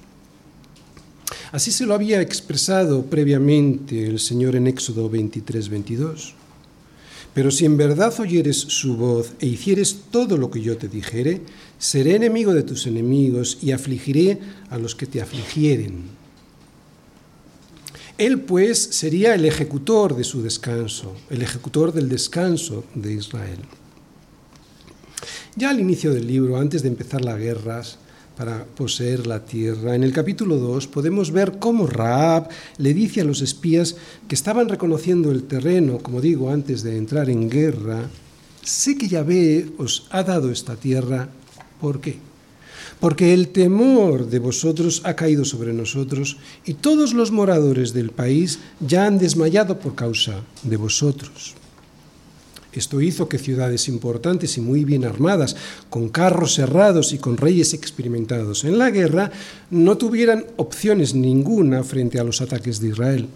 Así 1.50 1.70
se 1.72 1.86
lo 1.86 1.94
había 1.94 2.20
expresado 2.20 3.06
previamente 3.06 4.06
el 4.06 4.18
Señor 4.18 4.56
en 4.56 4.66
Éxodo 4.66 5.08
23, 5.08 5.68
22. 5.70 6.34
Pero 7.34 7.50
si 7.50 7.64
en 7.64 7.76
verdad 7.76 8.12
oyeres 8.20 8.56
su 8.56 8.96
voz 8.96 9.32
e 9.40 9.46
hicieres 9.46 10.02
todo 10.10 10.36
lo 10.36 10.50
que 10.50 10.60
yo 10.60 10.76
te 10.76 10.88
dijere, 10.88 11.40
seré 11.78 12.16
enemigo 12.16 12.52
de 12.52 12.62
tus 12.62 12.86
enemigos 12.86 13.58
y 13.62 13.72
afligiré 13.72 14.38
a 14.68 14.78
los 14.78 14.94
que 14.94 15.06
te 15.06 15.22
afligieren. 15.22 16.22
Él 18.18 18.40
pues 18.42 18.78
sería 18.78 19.34
el 19.34 19.46
ejecutor 19.46 20.14
de 20.14 20.24
su 20.24 20.42
descanso, 20.42 21.16
el 21.30 21.42
ejecutor 21.42 21.92
del 21.92 22.08
descanso 22.08 22.84
de 22.94 23.14
Israel. 23.14 23.58
Ya 25.56 25.70
al 25.70 25.80
inicio 25.80 26.12
del 26.12 26.26
libro, 26.26 26.58
antes 26.58 26.82
de 26.82 26.88
empezar 26.88 27.24
las 27.24 27.38
guerras, 27.38 27.98
para 28.36 28.64
poseer 28.64 29.26
la 29.26 29.44
tierra. 29.44 29.94
En 29.94 30.02
el 30.02 30.12
capítulo 30.12 30.56
2 30.56 30.86
podemos 30.86 31.30
ver 31.30 31.58
cómo 31.58 31.86
Raab 31.86 32.48
le 32.78 32.94
dice 32.94 33.20
a 33.20 33.24
los 33.24 33.42
espías 33.42 33.96
que 34.28 34.34
estaban 34.34 34.68
reconociendo 34.68 35.30
el 35.30 35.44
terreno, 35.44 35.98
como 35.98 36.20
digo, 36.20 36.50
antes 36.50 36.82
de 36.82 36.96
entrar 36.96 37.30
en 37.30 37.50
guerra, 37.50 38.08
sé 38.62 38.96
que 38.96 39.08
Yahvé 39.08 39.66
os 39.78 40.06
ha 40.10 40.22
dado 40.22 40.50
esta 40.50 40.76
tierra. 40.76 41.28
¿Por 41.80 42.00
qué? 42.00 42.18
Porque 43.00 43.34
el 43.34 43.48
temor 43.48 44.28
de 44.28 44.38
vosotros 44.38 45.02
ha 45.04 45.14
caído 45.14 45.44
sobre 45.44 45.72
nosotros 45.72 46.36
y 46.64 46.74
todos 46.74 47.14
los 47.14 47.32
moradores 47.32 47.92
del 47.92 48.10
país 48.10 48.60
ya 48.80 49.06
han 49.06 49.18
desmayado 49.18 49.78
por 49.78 49.94
causa 49.94 50.42
de 50.62 50.76
vosotros. 50.76 51.54
Esto 52.72 53.00
hizo 53.00 53.28
que 53.28 53.38
ciudades 53.38 53.88
importantes 53.88 54.56
y 54.56 54.60
muy 54.60 54.84
bien 54.84 55.04
armadas, 55.04 55.56
con 55.90 56.08
carros 56.08 56.54
cerrados 56.54 57.12
y 57.12 57.18
con 57.18 57.36
reyes 57.36 57.74
experimentados 57.74 58.64
en 58.64 58.78
la 58.78 58.90
guerra, 58.90 59.30
no 59.70 59.98
tuvieran 59.98 60.46
opciones 60.56 61.14
ninguna 61.14 61.84
frente 61.84 62.18
a 62.18 62.24
los 62.24 62.40
ataques 62.40 62.80
de 62.80 62.88
Israel. 62.88 63.28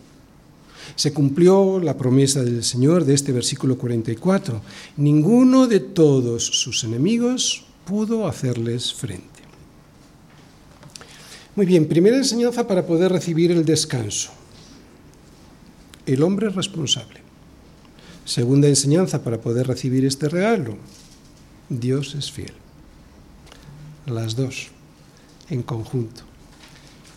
Se 0.95 1.13
cumplió 1.13 1.79
la 1.81 1.99
promesa 1.99 2.43
del 2.43 2.65
Señor 2.65 3.05
de 3.05 3.15
este 3.15 3.33
versículo 3.33 3.77
44. 3.77 4.63
Ninguno 4.97 5.67
de 5.67 5.81
todos 5.81 6.45
sus 6.47 6.85
enemigos 6.85 7.65
pudo 7.85 8.27
hacerles 8.27 8.95
frente. 8.95 9.27
Muy 11.57 11.67
bien, 11.67 11.89
primera 11.89 12.17
enseñanza 12.17 12.67
para 12.67 12.87
poder 12.87 13.13
recibir 13.13 13.51
el 13.51 13.65
descanso. 13.65 14.31
El 16.07 16.23
hombre 16.23 16.49
es 16.49 16.55
responsable. 16.55 17.26
Segunda 18.27 18.67
enseñanza 18.67 19.23
para 19.23 19.41
poder 19.41 19.69
recibir 19.69 20.05
este 20.05 20.29
regalo. 20.29 20.77
Dios 21.69 22.17
es 22.17 22.33
fiel. 22.33 22.53
Las 24.05 24.35
dos, 24.35 24.67
en 25.49 25.63
conjunto. 25.63 26.23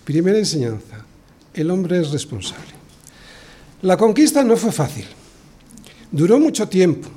Primera 0.05 0.37
enseñanza. 0.37 1.03
El 1.55 1.71
hombre 1.71 1.99
es 1.99 2.11
responsable. 2.11 2.77
La 3.81 3.97
conquista 3.97 4.43
no 4.43 4.55
fue 4.55 4.71
fácil. 4.71 5.05
Duró 6.11 6.39
mucho 6.39 6.69
tiempo. 6.69 7.09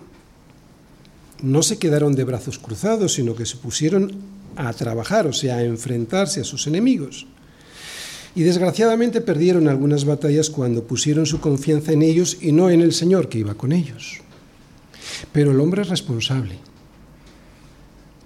No 1.43 1.63
se 1.63 1.79
quedaron 1.79 2.15
de 2.15 2.25
brazos 2.25 2.59
cruzados, 2.59 3.13
sino 3.13 3.37
que 3.37 3.45
se 3.45 3.59
pusieron 3.59 4.11
a 4.57 4.73
trabajar, 4.73 5.27
o 5.27 5.35
sea, 5.35 5.57
a 5.57 5.65
enfrentarse 5.65 6.41
a 6.41 6.45
sus 6.45 6.67
enemigos 6.67 7.27
y 8.35 8.43
desgraciadamente 8.43 9.21
perdieron 9.21 9.69
algunas 9.69 10.05
batallas 10.05 10.51
cuando 10.51 10.85
pusieron 10.85 11.27
su 11.27 11.41
confianza 11.41 11.93
en 11.93 12.03
ellos 12.03 12.39
y 12.41 12.53
no 12.53 12.71
en 12.71 12.81
el 12.81 12.93
Señor 12.93 13.29
que 13.29 13.39
iba 13.39 13.55
con 13.55 13.73
ellos. 13.73 14.21
Pero 15.33 15.51
el 15.51 15.61
hombre 15.61 15.83
es 15.83 15.89
responsable. 15.89 16.59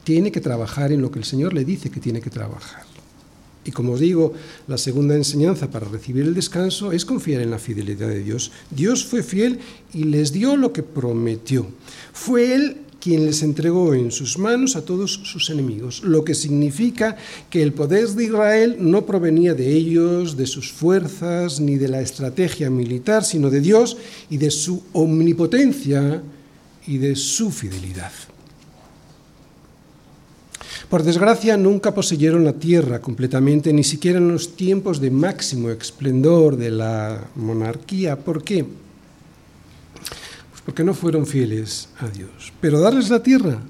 Tiene 0.04 0.30
que 0.30 0.40
trabajar 0.40 0.92
en 0.92 1.02
lo 1.02 1.10
que 1.10 1.18
el 1.18 1.24
Señor 1.24 1.52
le 1.52 1.64
dice 1.64 1.90
que 1.90 2.00
tiene 2.00 2.20
que 2.20 2.30
trabajar. 2.30 2.84
Y 3.64 3.72
como 3.72 3.98
digo, 3.98 4.32
la 4.68 4.78
segunda 4.78 5.16
enseñanza 5.16 5.72
para 5.72 5.88
recibir 5.88 6.24
el 6.24 6.34
descanso 6.34 6.92
es 6.92 7.04
confiar 7.04 7.42
en 7.42 7.50
la 7.50 7.58
fidelidad 7.58 8.06
de 8.08 8.22
Dios. 8.22 8.52
Dios 8.70 9.04
fue 9.04 9.24
fiel 9.24 9.58
y 9.92 10.04
les 10.04 10.32
dio 10.32 10.56
lo 10.56 10.72
que 10.72 10.84
prometió. 10.84 11.66
Fue 12.12 12.54
Él 12.54 12.76
quien 13.06 13.24
les 13.24 13.44
entregó 13.44 13.94
en 13.94 14.10
sus 14.10 14.36
manos 14.36 14.74
a 14.74 14.84
todos 14.84 15.12
sus 15.12 15.48
enemigos, 15.48 16.02
lo 16.02 16.24
que 16.24 16.34
significa 16.34 17.16
que 17.48 17.62
el 17.62 17.72
poder 17.72 18.08
de 18.08 18.24
Israel 18.24 18.78
no 18.80 19.06
provenía 19.06 19.54
de 19.54 19.70
ellos, 19.70 20.36
de 20.36 20.48
sus 20.48 20.72
fuerzas, 20.72 21.60
ni 21.60 21.76
de 21.76 21.86
la 21.86 22.00
estrategia 22.00 22.68
militar, 22.68 23.22
sino 23.22 23.48
de 23.48 23.60
Dios 23.60 23.96
y 24.28 24.38
de 24.38 24.50
su 24.50 24.82
omnipotencia 24.92 26.20
y 26.84 26.98
de 26.98 27.14
su 27.14 27.52
fidelidad. 27.52 28.10
Por 30.88 31.04
desgracia, 31.04 31.56
nunca 31.56 31.94
poseyeron 31.94 32.44
la 32.44 32.54
tierra 32.54 33.00
completamente, 33.00 33.72
ni 33.72 33.84
siquiera 33.84 34.18
en 34.18 34.32
los 34.32 34.56
tiempos 34.56 35.00
de 35.00 35.12
máximo 35.12 35.70
esplendor 35.70 36.56
de 36.56 36.72
la 36.72 37.28
monarquía. 37.36 38.16
¿Por 38.18 38.42
qué? 38.42 38.64
Porque 40.66 40.82
no 40.82 40.92
fueron 40.94 41.26
fieles 41.26 41.88
a 42.00 42.08
Dios. 42.08 42.52
Pero 42.60 42.80
darles 42.80 43.08
la 43.08 43.22
tierra, 43.22 43.60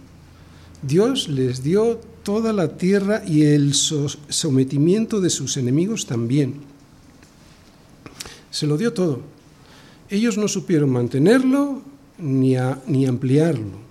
Dios 0.83 1.29
les 1.29 1.63
dio 1.63 2.01
toda 2.23 2.55
la 2.55 2.77
tierra 2.79 3.23
y 3.25 3.45
el 3.45 3.75
sometimiento 3.75 5.21
de 5.21 5.29
sus 5.29 5.59
enemigos 5.59 6.07
también. 6.07 6.55
Se 8.51 8.67
lo 8.67 8.79
dio 8.79 8.95
todo. 8.95 9.21
Ellos 10.09 10.39
no 10.39 10.49
supieron 10.49 10.91
mantenerlo 10.91 11.83
ni, 12.17 12.57
ni 12.87 13.07
ampliarlo. 13.07 13.87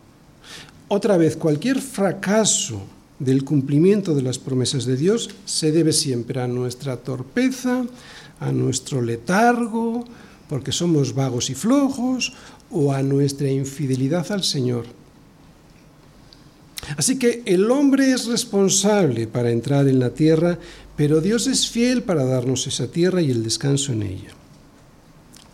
Otra 0.88 1.16
vez, 1.18 1.38
cualquier 1.38 1.82
fracaso 1.82 2.82
del 3.20 3.46
cumplimiento 3.46 4.16
de 4.16 4.24
las 4.24 4.40
promesas 4.40 4.86
de 4.86 4.98
Dios 4.98 5.30
se 5.46 5.72
debe 5.72 5.94
siempre 5.94 6.42
a 6.42 6.48
nuestra 6.48 6.98
torpeza, 6.98 7.86
a 8.40 8.52
nuestro 8.52 9.02
letargo, 9.02 10.06
porque 10.48 10.72
somos 10.72 11.14
vagos 11.14 11.50
y 11.50 11.56
flojos, 11.56 12.34
o 12.72 12.94
a 12.94 13.02
nuestra 13.04 13.50
infidelidad 13.50 14.32
al 14.32 14.44
Señor. 14.44 14.86
Así 16.98 17.18
que 17.18 17.42
el 17.46 17.70
hombre 17.72 18.12
es 18.12 18.28
responsable 18.28 19.28
para 19.28 19.50
entrar 19.50 19.88
en 19.88 20.00
la 20.00 20.12
tierra, 20.12 20.60
pero 20.96 21.20
Dios 21.20 21.48
es 21.48 21.68
fiel 21.70 22.04
para 22.04 22.26
darnos 22.26 22.68
esa 22.68 22.88
tierra 22.88 23.22
y 23.22 23.32
el 23.32 23.44
descanso 23.44 23.92
en 23.92 24.04
ella. 24.04 24.30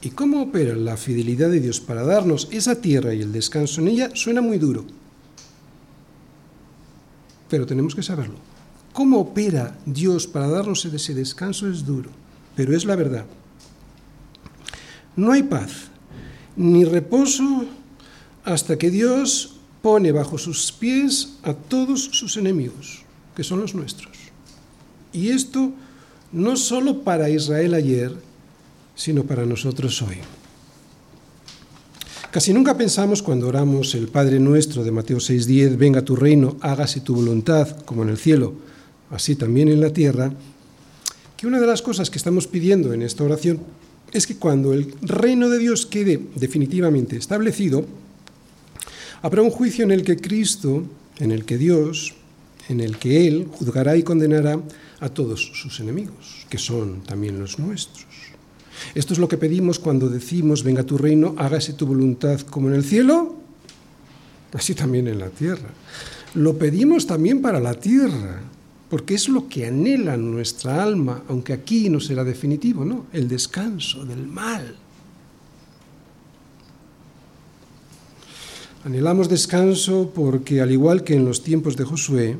¿Y 0.01 0.09
cómo 0.09 0.41
opera 0.41 0.75
la 0.75 0.97
fidelidad 0.97 1.49
de 1.49 1.59
Dios 1.59 1.79
para 1.79 2.03
darnos 2.03 2.47
esa 2.51 2.81
tierra 2.81 3.13
y 3.13 3.21
el 3.21 3.31
descanso 3.31 3.81
en 3.81 3.87
ella? 3.87 4.11
Suena 4.13 4.41
muy 4.41 4.57
duro, 4.57 4.83
pero 7.49 7.65
tenemos 7.65 7.95
que 7.95 8.03
saberlo. 8.03 8.35
¿Cómo 8.93 9.19
opera 9.19 9.77
Dios 9.85 10.27
para 10.27 10.47
darnos 10.47 10.83
ese 10.83 11.13
descanso? 11.13 11.69
Es 11.69 11.85
duro, 11.85 12.09
pero 12.55 12.75
es 12.75 12.83
la 12.83 12.95
verdad. 12.95 13.25
No 15.15 15.31
hay 15.31 15.43
paz, 15.43 15.89
ni 16.55 16.85
reposo 16.85 17.65
hasta 18.43 18.77
que 18.77 18.89
Dios 18.89 19.57
pone 19.81 20.11
bajo 20.11 20.37
sus 20.37 20.71
pies 20.71 21.33
a 21.43 21.53
todos 21.53 22.05
sus 22.11 22.37
enemigos, 22.37 23.03
que 23.35 23.43
son 23.43 23.59
los 23.61 23.75
nuestros. 23.75 24.17
Y 25.11 25.29
esto 25.29 25.71
no 26.31 26.55
solo 26.55 27.03
para 27.03 27.29
Israel 27.29 27.73
ayer, 27.73 28.15
sino 28.95 29.23
para 29.23 29.45
nosotros 29.45 30.01
hoy. 30.01 30.17
Casi 32.31 32.53
nunca 32.53 32.77
pensamos 32.77 33.21
cuando 33.21 33.49
oramos 33.49 33.93
el 33.93 34.07
Padre 34.07 34.39
nuestro 34.39 34.85
de 34.85 34.91
Mateo 34.91 35.17
6:10, 35.19 35.75
venga 35.75 36.01
tu 36.01 36.15
reino, 36.15 36.55
hágase 36.61 37.01
tu 37.01 37.15
voluntad, 37.15 37.81
como 37.83 38.03
en 38.03 38.09
el 38.09 38.17
cielo, 38.17 38.53
así 39.09 39.35
también 39.35 39.67
en 39.67 39.81
la 39.81 39.91
tierra, 39.91 40.31
que 41.35 41.47
una 41.47 41.59
de 41.59 41.67
las 41.67 41.81
cosas 41.81 42.09
que 42.09 42.17
estamos 42.17 42.47
pidiendo 42.47 42.93
en 42.93 43.01
esta 43.01 43.25
oración 43.25 43.59
es 44.13 44.27
que 44.27 44.35
cuando 44.35 44.73
el 44.73 44.93
reino 45.01 45.49
de 45.49 45.59
Dios 45.59 45.85
quede 45.85 46.19
definitivamente 46.35 47.15
establecido, 47.15 47.85
habrá 49.21 49.41
un 49.41 49.51
juicio 49.51 49.83
en 49.83 49.91
el 49.91 50.03
que 50.03 50.17
Cristo, 50.17 50.83
en 51.19 51.31
el 51.31 51.45
que 51.45 51.57
Dios, 51.57 52.13
en 52.69 52.79
el 52.79 52.97
que 52.97 53.27
Él 53.27 53.47
juzgará 53.51 53.95
y 53.97 54.03
condenará 54.03 54.59
a 54.99 55.09
todos 55.09 55.51
sus 55.53 55.79
enemigos, 55.79 56.45
que 56.49 56.57
son 56.57 57.01
también 57.01 57.39
los 57.39 57.59
nuestros. 57.59 58.05
Esto 58.95 59.13
es 59.13 59.19
lo 59.19 59.27
que 59.27 59.37
pedimos 59.37 59.79
cuando 59.79 60.09
decimos, 60.09 60.63
venga 60.63 60.83
tu 60.83 60.97
reino, 60.97 61.35
hágase 61.37 61.73
tu 61.73 61.85
voluntad 61.85 62.39
como 62.41 62.67
en 62.69 62.75
el 62.75 62.83
cielo, 62.83 63.35
así 64.53 64.75
también 64.75 65.07
en 65.07 65.19
la 65.19 65.29
tierra. 65.29 65.69
Lo 66.33 66.57
pedimos 66.57 67.07
también 67.07 67.41
para 67.41 67.59
la 67.59 67.73
tierra, 67.73 68.41
porque 68.91 69.15
es 69.15 69.29
lo 69.29 69.47
que 69.47 69.65
anhela 69.65 70.17
nuestra 70.17 70.83
alma, 70.83 71.23
aunque 71.29 71.53
aquí 71.53 71.89
no 71.89 72.01
será 72.01 72.25
definitivo, 72.25 72.83
¿no? 72.83 73.05
El 73.13 73.29
descanso 73.29 74.03
del 74.03 74.27
mal. 74.27 74.75
Anhelamos 78.83 79.29
descanso 79.29 80.11
porque, 80.13 80.59
al 80.59 80.73
igual 80.73 81.05
que 81.05 81.15
en 81.15 81.23
los 81.23 81.41
tiempos 81.41 81.77
de 81.77 81.85
Josué, 81.85 82.37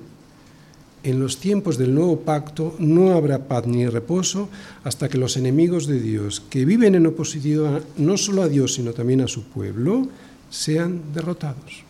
en 1.03 1.19
los 1.21 1.37
tiempos 1.37 1.77
del 1.77 1.95
nuevo 1.95 2.19
pacto 2.19 2.75
no 2.79 3.13
habrá 3.13 3.47
paz 3.47 3.65
ni 3.65 3.87
reposo 3.87 4.49
hasta 4.83 5.07
que 5.07 5.17
los 5.17 5.37
enemigos 5.37 5.87
de 5.87 6.01
Dios, 6.01 6.43
que 6.49 6.65
viven 6.65 6.95
en 6.95 7.07
oposición 7.07 7.81
no 7.95 8.17
solo 8.17 8.43
a 8.43 8.49
Dios, 8.49 8.73
sino 8.73 8.91
también 8.91 9.21
a 9.21 9.29
su 9.29 9.43
pueblo, 9.43 10.09
sean 10.49 11.13
derrotados. 11.13 11.85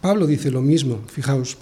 Pablo 0.00 0.26
dice 0.26 0.50
lo 0.50 0.62
mismo, 0.62 1.00
fijaos, 1.06 1.58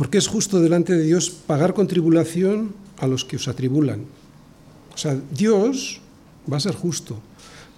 porque 0.00 0.16
es 0.16 0.28
justo 0.28 0.60
delante 0.60 0.96
de 0.96 1.04
Dios 1.04 1.28
pagar 1.28 1.74
con 1.74 1.86
tribulación 1.86 2.72
a 2.96 3.06
los 3.06 3.26
que 3.26 3.36
os 3.36 3.48
atribulan. 3.48 4.00
O 4.94 4.96
sea, 4.96 5.20
Dios 5.30 6.00
va 6.50 6.56
a 6.56 6.60
ser 6.60 6.74
justo 6.74 7.20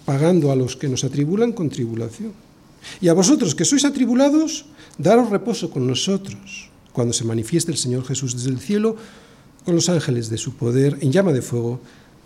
pagando 0.04 0.52
a 0.52 0.54
los 0.54 0.76
que 0.76 0.86
nos 0.86 1.02
atribulan 1.02 1.50
con 1.50 1.68
tribulación. 1.68 2.30
Y 3.00 3.08
a 3.08 3.12
vosotros 3.12 3.56
que 3.56 3.66
sois 3.66 3.82
atribulados, 3.82 4.70
daros 5.02 5.34
reposo 5.34 5.74
con 5.74 5.82
nosotros, 5.82 6.70
cuando 6.94 7.10
se 7.12 7.26
manifieste 7.26 7.72
el 7.72 7.78
Señor 7.82 8.06
Jesús 8.06 8.38
desde 8.38 8.54
el 8.54 8.62
cielo 8.62 8.94
con 9.64 9.74
los 9.74 9.88
ángeles 9.88 10.30
de 10.30 10.38
su 10.38 10.54
poder 10.54 10.98
en 11.02 11.10
llama 11.10 11.32
de 11.32 11.42
fuego, 11.42 11.82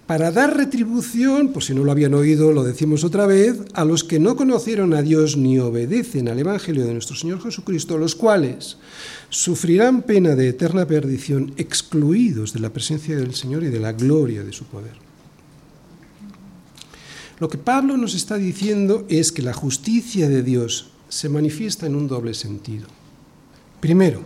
para 0.06 0.30
dar 0.30 0.56
retribución, 0.56 1.52
por 1.52 1.64
si 1.64 1.74
no 1.74 1.82
lo 1.82 1.90
habían 1.90 2.14
oído, 2.14 2.52
lo 2.52 2.62
decimos 2.62 3.02
otra 3.02 3.26
vez, 3.26 3.58
a 3.74 3.84
los 3.84 4.04
que 4.04 4.20
no 4.20 4.36
conocieron 4.36 4.94
a 4.94 5.02
Dios 5.02 5.36
ni 5.36 5.58
obedecen 5.58 6.28
al 6.28 6.38
Evangelio 6.38 6.86
de 6.86 6.92
nuestro 6.92 7.16
Señor 7.16 7.42
Jesucristo, 7.42 7.98
los 7.98 8.14
cuales 8.14 8.76
sufrirán 9.30 10.02
pena 10.02 10.36
de 10.36 10.48
eterna 10.48 10.86
perdición, 10.86 11.52
excluidos 11.56 12.52
de 12.52 12.60
la 12.60 12.70
presencia 12.70 13.16
del 13.16 13.34
Señor 13.34 13.64
y 13.64 13.68
de 13.68 13.80
la 13.80 13.92
gloria 13.92 14.44
de 14.44 14.52
su 14.52 14.64
poder. 14.64 14.94
Lo 17.40 17.48
que 17.48 17.58
Pablo 17.58 17.96
nos 17.96 18.14
está 18.14 18.36
diciendo 18.36 19.04
es 19.08 19.32
que 19.32 19.42
la 19.42 19.52
justicia 19.52 20.28
de 20.28 20.42
Dios 20.42 20.90
se 21.08 21.28
manifiesta 21.28 21.86
en 21.86 21.96
un 21.96 22.06
doble 22.06 22.32
sentido. 22.32 22.86
Primero, 23.80 24.22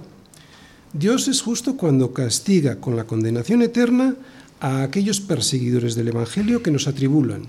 Dios 0.92 1.26
es 1.26 1.40
justo 1.40 1.76
cuando 1.76 2.12
castiga 2.12 2.80
con 2.80 2.96
la 2.96 3.04
condenación 3.04 3.62
eterna 3.62 4.16
a 4.60 4.82
aquellos 4.82 5.20
perseguidores 5.20 5.94
del 5.94 6.08
Evangelio 6.08 6.62
que 6.62 6.70
nos 6.70 6.86
atribulan. 6.86 7.42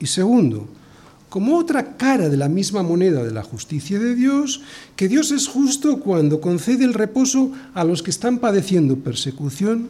Y 0.00 0.06
segundo, 0.06 0.68
como 1.28 1.56
otra 1.56 1.96
cara 1.96 2.28
de 2.28 2.36
la 2.36 2.48
misma 2.48 2.82
moneda 2.82 3.22
de 3.22 3.30
la 3.30 3.44
justicia 3.44 3.98
de 4.00 4.16
Dios, 4.16 4.62
que 4.96 5.08
Dios 5.08 5.30
es 5.30 5.46
justo 5.46 6.00
cuando 6.00 6.40
concede 6.40 6.84
el 6.84 6.94
reposo 6.94 7.52
a 7.72 7.84
los 7.84 8.02
que 8.02 8.10
están 8.10 8.38
padeciendo 8.38 8.96
persecución, 8.96 9.88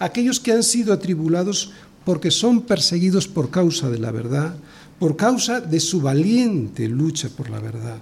aquellos 0.00 0.40
que 0.40 0.52
han 0.52 0.64
sido 0.64 0.92
atribulados 0.92 1.72
porque 2.04 2.32
son 2.32 2.62
perseguidos 2.62 3.28
por 3.28 3.50
causa 3.50 3.88
de 3.88 3.98
la 3.98 4.10
verdad, 4.10 4.56
por 4.98 5.16
causa 5.16 5.60
de 5.60 5.78
su 5.78 6.00
valiente 6.00 6.88
lucha 6.88 7.28
por 7.28 7.50
la 7.50 7.60
verdad. 7.60 7.98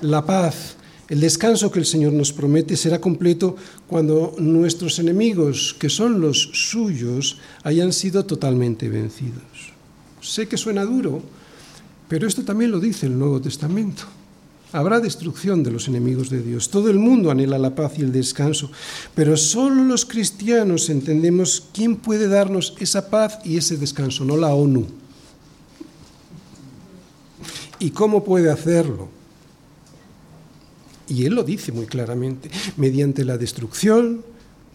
La 0.00 0.24
paz 0.24 0.76
el 1.08 1.20
descanso 1.20 1.70
que 1.70 1.78
el 1.78 1.86
Señor 1.86 2.12
nos 2.12 2.32
promete 2.32 2.76
será 2.76 3.00
completo 3.00 3.54
cuando 3.86 4.34
nuestros 4.38 4.98
enemigos, 4.98 5.76
que 5.78 5.88
son 5.88 6.20
los 6.20 6.50
suyos, 6.52 7.38
hayan 7.62 7.92
sido 7.92 8.26
totalmente 8.26 8.88
vencidos. 8.88 9.72
Sé 10.20 10.48
que 10.48 10.56
suena 10.56 10.84
duro, 10.84 11.22
pero 12.08 12.26
esto 12.26 12.42
también 12.42 12.72
lo 12.72 12.80
dice 12.80 13.06
el 13.06 13.16
Nuevo 13.16 13.40
Testamento. 13.40 14.02
Habrá 14.72 14.98
destrucción 14.98 15.62
de 15.62 15.70
los 15.70 15.86
enemigos 15.86 16.28
de 16.28 16.42
Dios. 16.42 16.70
Todo 16.70 16.90
el 16.90 16.98
mundo 16.98 17.30
anhela 17.30 17.56
la 17.56 17.76
paz 17.76 17.92
y 17.98 18.02
el 18.02 18.10
descanso, 18.10 18.72
pero 19.14 19.36
solo 19.36 19.84
los 19.84 20.04
cristianos 20.04 20.90
entendemos 20.90 21.68
quién 21.72 21.94
puede 21.94 22.26
darnos 22.26 22.74
esa 22.80 23.08
paz 23.08 23.38
y 23.44 23.56
ese 23.56 23.76
descanso, 23.76 24.24
no 24.24 24.36
la 24.36 24.52
ONU. 24.52 24.86
¿Y 27.78 27.90
cómo 27.90 28.24
puede 28.24 28.50
hacerlo? 28.50 29.15
Y 31.08 31.24
él 31.24 31.34
lo 31.34 31.44
dice 31.44 31.72
muy 31.72 31.86
claramente, 31.86 32.50
mediante 32.76 33.24
la 33.24 33.38
destrucción 33.38 34.24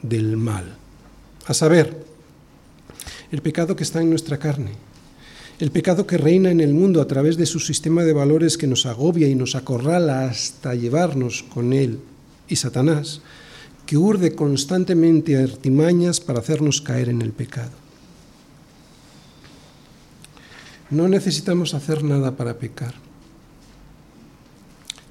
del 0.02 0.38
mal. 0.38 0.78
A 1.48 1.54
saber, 1.54 2.06
el 3.32 3.42
pecado 3.42 3.76
que 3.76 3.84
está 3.84 4.02
en 4.02 4.10
nuestra 4.10 4.38
carne, 4.38 4.72
el 5.60 5.72
pecado 5.72 6.08
que 6.08 6.18
reina 6.18 6.50
en 6.50 6.62
el 6.62 6.74
mundo 6.74 7.02
a 7.02 7.08
través 7.08 7.38
de 7.38 7.46
su 7.46 7.60
sistema 7.60 8.04
de 8.04 8.14
valores 8.14 8.58
que 8.58 8.68
nos 8.68 8.86
agobia 8.86 9.28
y 9.28 9.36
nos 9.36 9.56
acorrala 9.56 10.26
hasta 10.26 10.74
llevarnos 10.74 11.44
con 11.44 11.74
él, 11.74 12.00
y 12.48 12.56
Satanás, 12.56 13.22
que 13.86 13.98
urde 13.98 14.36
constantemente 14.36 15.38
artimañas 15.38 16.20
para 16.20 16.40
hacernos 16.40 16.82
caer 16.82 17.10
en 17.10 17.22
el 17.22 17.32
pecado. 17.32 17.72
No 20.90 21.08
necesitamos 21.08 21.74
hacer 21.74 22.04
nada 22.04 22.36
para 22.36 22.58
pecar 22.58 23.11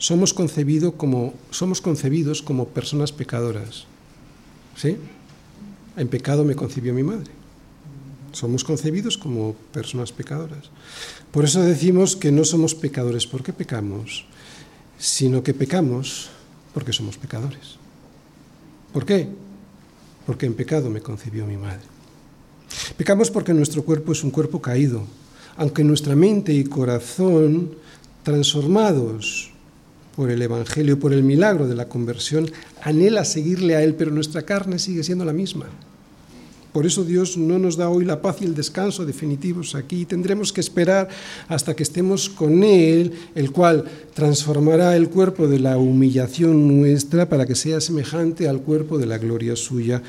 somos, 0.01 0.33
concebido 0.33 0.97
como, 0.97 1.35
somos 1.51 1.81
concebidos 1.81 2.41
como 2.41 2.69
personas 2.69 3.13
pecadoras. 3.13 3.85
¿Sí? 4.75 4.97
En 5.97 6.09
pecado 6.09 6.43
me 6.43 6.57
concibió 6.57 6.95
mi 6.95 7.03
madre. 7.03 7.31
Somos 8.33 8.65
concebidos 8.65 9.19
como 9.19 9.55
personas 9.73 10.11
pecadoras. 10.11 10.71
Por 11.31 11.45
eso 11.45 11.61
decimos 11.61 12.17
que 12.17 12.33
no 12.33 12.45
somos 12.45 12.75
pecadores 12.75 13.27
porque 13.27 13.53
pecamos, 13.53 14.25
sino 14.99 15.43
que 15.43 15.53
pecamos 15.53 16.31
porque 16.73 16.95
somos 16.95 17.19
pecadores. 17.19 17.77
¿Por 18.95 19.05
qué? 19.05 19.29
Porque 20.25 20.47
en 20.47 20.55
pecado 20.55 20.89
me 20.89 21.03
concibió 21.03 21.45
mi 21.45 21.59
madre. 21.59 21.85
Pecamos 22.97 23.31
porque 23.31 23.53
nuestro 23.53 23.85
cuerpo 23.85 24.13
es 24.13 24.25
un 24.25 24.31
cuerpo 24.31 24.63
caído, 24.63 25.05
aunque 25.57 25.85
nuestra 25.85 26.17
mente 26.17 26.55
y 26.55 26.65
corazón, 26.65 27.75
transformados 28.23 29.51
por 30.17 30.31
el 30.31 30.43
Evangelio, 30.43 30.99
por 30.99 31.13
el 31.13 31.23
milagro 31.23 31.67
de 31.67 31.75
la 31.75 31.89
conversión, 31.89 32.51
anhela 32.83 33.25
seguirle 33.25 33.77
a 33.77 33.83
Él, 33.83 33.95
pero 33.95 34.11
nuestra 34.11 34.43
carne 34.43 34.79
sigue 34.79 35.05
siendo 35.05 35.25
la 35.25 35.33
misma. 35.33 35.67
Por 36.73 36.87
eso 36.87 37.03
Dios 37.03 37.37
no 37.37 37.59
nos 37.59 37.77
da 37.77 37.89
hoy 37.89 38.05
la 38.05 38.23
paz 38.23 38.37
y 38.41 38.45
el 38.45 38.55
descanso 38.55 39.05
definitivos 39.05 39.75
aquí. 39.75 40.05
Tendremos 40.05 40.53
que 40.53 40.61
esperar 40.61 41.09
hasta 41.49 41.75
que 41.75 41.83
estemos 41.83 42.29
con 42.29 42.63
Él, 42.63 43.13
el 43.35 43.51
cual 43.51 43.85
transformará 44.15 44.97
el 44.97 45.09
cuerpo 45.09 45.49
de 45.49 45.59
la 45.59 45.79
humillación 45.79 46.81
nuestra 46.81 47.29
para 47.29 47.45
que 47.45 47.57
sea 47.57 47.81
semejante 47.81 48.49
al 48.49 48.61
cuerpo 48.61 48.99
de 48.99 49.07
la 49.07 49.19
gloria 49.19 49.57
suya, 49.57 50.01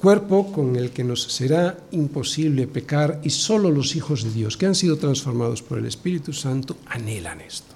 cuerpo 0.00 0.52
con 0.52 0.76
el 0.76 0.90
que 0.90 1.02
nos 1.02 1.22
será 1.24 1.78
imposible 1.90 2.68
pecar 2.68 3.20
y 3.24 3.30
solo 3.30 3.70
los 3.70 3.96
hijos 3.96 4.22
de 4.22 4.30
Dios 4.30 4.56
que 4.56 4.66
han 4.66 4.76
sido 4.76 4.98
transformados 4.98 5.62
por 5.62 5.78
el 5.78 5.86
Espíritu 5.86 6.32
Santo 6.32 6.76
anhelan 6.86 7.40
esto, 7.40 7.74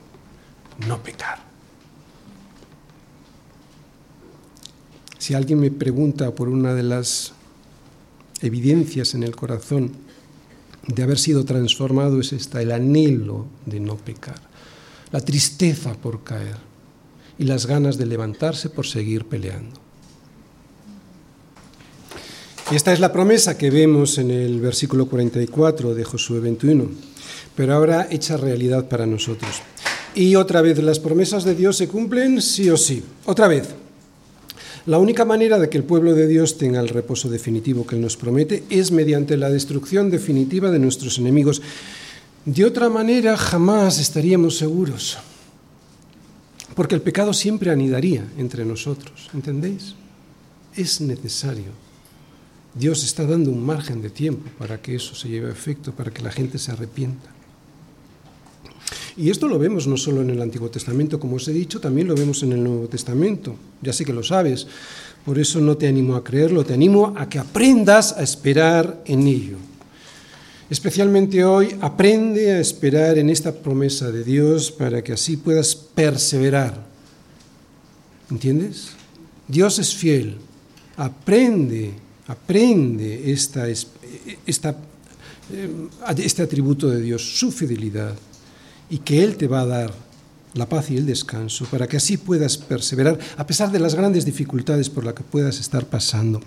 no 0.86 1.02
pecar. 1.02 1.51
Si 5.22 5.34
alguien 5.34 5.60
me 5.60 5.70
pregunta 5.70 6.32
por 6.32 6.48
una 6.48 6.74
de 6.74 6.82
las 6.82 7.32
evidencias 8.40 9.14
en 9.14 9.22
el 9.22 9.36
corazón 9.36 9.92
de 10.88 11.00
haber 11.00 11.16
sido 11.16 11.44
transformado, 11.44 12.18
es 12.18 12.32
esta, 12.32 12.60
el 12.60 12.72
anhelo 12.72 13.46
de 13.64 13.78
no 13.78 13.96
pecar, 13.96 14.40
la 15.12 15.20
tristeza 15.20 15.94
por 15.94 16.24
caer 16.24 16.56
y 17.38 17.44
las 17.44 17.66
ganas 17.66 17.98
de 17.98 18.06
levantarse 18.06 18.68
por 18.68 18.84
seguir 18.84 19.24
peleando. 19.26 19.78
Y 22.72 22.74
esta 22.74 22.92
es 22.92 22.98
la 22.98 23.12
promesa 23.12 23.56
que 23.56 23.70
vemos 23.70 24.18
en 24.18 24.32
el 24.32 24.60
versículo 24.60 25.06
44 25.06 25.94
de 25.94 26.02
Josué 26.02 26.40
21, 26.40 26.90
pero 27.54 27.74
ahora 27.74 28.08
hecha 28.10 28.36
realidad 28.36 28.88
para 28.88 29.06
nosotros. 29.06 29.62
Y 30.16 30.34
otra 30.34 30.62
vez, 30.62 30.82
las 30.82 30.98
promesas 30.98 31.44
de 31.44 31.54
Dios 31.54 31.76
se 31.76 31.86
cumplen 31.86 32.42
sí 32.42 32.68
o 32.70 32.76
sí. 32.76 33.04
Otra 33.24 33.46
vez, 33.46 33.68
la 34.86 34.98
única 34.98 35.24
manera 35.24 35.58
de 35.58 35.68
que 35.68 35.78
el 35.78 35.84
pueblo 35.84 36.14
de 36.14 36.26
Dios 36.26 36.58
tenga 36.58 36.80
el 36.80 36.88
reposo 36.88 37.28
definitivo 37.28 37.86
que 37.86 37.94
Él 37.94 38.02
nos 38.02 38.16
promete 38.16 38.64
es 38.68 38.90
mediante 38.90 39.36
la 39.36 39.48
destrucción 39.48 40.10
definitiva 40.10 40.70
de 40.70 40.80
nuestros 40.80 41.18
enemigos. 41.18 41.62
De 42.44 42.64
otra 42.64 42.88
manera 42.88 43.36
jamás 43.36 44.00
estaríamos 44.00 44.56
seguros, 44.56 45.18
porque 46.74 46.96
el 46.96 47.02
pecado 47.02 47.32
siempre 47.32 47.70
anidaría 47.70 48.26
entre 48.38 48.64
nosotros, 48.64 49.30
¿entendéis? 49.32 49.94
Es 50.74 51.00
necesario. 51.00 51.70
Dios 52.74 53.04
está 53.04 53.24
dando 53.26 53.50
un 53.50 53.64
margen 53.64 54.02
de 54.02 54.10
tiempo 54.10 54.50
para 54.58 54.80
que 54.80 54.96
eso 54.96 55.14
se 55.14 55.28
lleve 55.28 55.48
a 55.48 55.52
efecto, 55.52 55.92
para 55.92 56.10
que 56.10 56.22
la 56.22 56.32
gente 56.32 56.58
se 56.58 56.72
arrepienta. 56.72 57.30
Y 59.16 59.28
esto 59.28 59.46
lo 59.46 59.58
vemos 59.58 59.86
no 59.86 59.96
solo 59.96 60.22
en 60.22 60.30
el 60.30 60.40
Antiguo 60.40 60.70
Testamento, 60.70 61.20
como 61.20 61.36
os 61.36 61.46
he 61.48 61.52
dicho, 61.52 61.80
también 61.80 62.08
lo 62.08 62.14
vemos 62.14 62.42
en 62.42 62.52
el 62.52 62.64
Nuevo 62.64 62.88
Testamento. 62.88 63.54
Ya 63.82 63.92
sé 63.92 64.04
que 64.04 64.12
lo 64.12 64.22
sabes, 64.22 64.66
por 65.24 65.38
eso 65.38 65.60
no 65.60 65.76
te 65.76 65.86
animo 65.86 66.16
a 66.16 66.24
creerlo, 66.24 66.64
te 66.64 66.72
animo 66.72 67.12
a 67.16 67.28
que 67.28 67.38
aprendas 67.38 68.12
a 68.12 68.22
esperar 68.22 69.02
en 69.04 69.26
ello. 69.26 69.58
Especialmente 70.70 71.44
hoy, 71.44 71.76
aprende 71.82 72.52
a 72.52 72.60
esperar 72.60 73.18
en 73.18 73.28
esta 73.28 73.52
promesa 73.52 74.10
de 74.10 74.24
Dios 74.24 74.70
para 74.70 75.04
que 75.04 75.12
así 75.12 75.36
puedas 75.36 75.76
perseverar. 75.76 76.82
¿Entiendes? 78.30 78.92
Dios 79.46 79.78
es 79.78 79.94
fiel. 79.94 80.38
Aprende, 80.96 81.92
aprende 82.26 83.30
esta, 83.30 83.68
eh, 83.68 83.76
este 84.46 86.42
atributo 86.42 86.88
de 86.88 87.02
Dios, 87.02 87.38
su 87.38 87.52
fidelidad 87.52 88.14
y 88.92 88.98
que 88.98 89.24
Él 89.24 89.38
te 89.38 89.48
va 89.48 89.62
a 89.62 89.66
dar 89.66 89.94
la 90.52 90.68
paz 90.68 90.90
y 90.90 90.98
el 90.98 91.06
descanso 91.06 91.64
para 91.64 91.88
que 91.88 91.96
así 91.96 92.18
puedas 92.18 92.58
perseverar 92.58 93.18
a 93.38 93.46
pesar 93.46 93.72
de 93.72 93.78
las 93.78 93.94
grandes 93.94 94.26
dificultades 94.26 94.90
por 94.90 95.02
las 95.02 95.14
que 95.14 95.22
puedas 95.22 95.58
estar 95.60 95.86
pasando. 95.86 96.42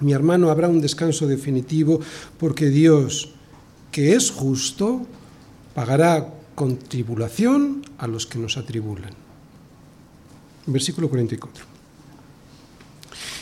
Mi 0.00 0.12
hermano, 0.12 0.50
habrá 0.50 0.66
un 0.66 0.80
descanso 0.80 1.28
definitivo 1.28 2.00
porque 2.38 2.70
Dios, 2.70 3.34
que 3.92 4.16
es 4.16 4.32
justo, 4.32 5.06
pagará 5.72 6.34
con 6.56 6.76
tribulación 6.76 7.82
a 7.98 8.08
los 8.08 8.26
que 8.26 8.40
nos 8.40 8.56
atribulan. 8.56 9.14
Versículo 10.66 11.08
44. 11.08 11.69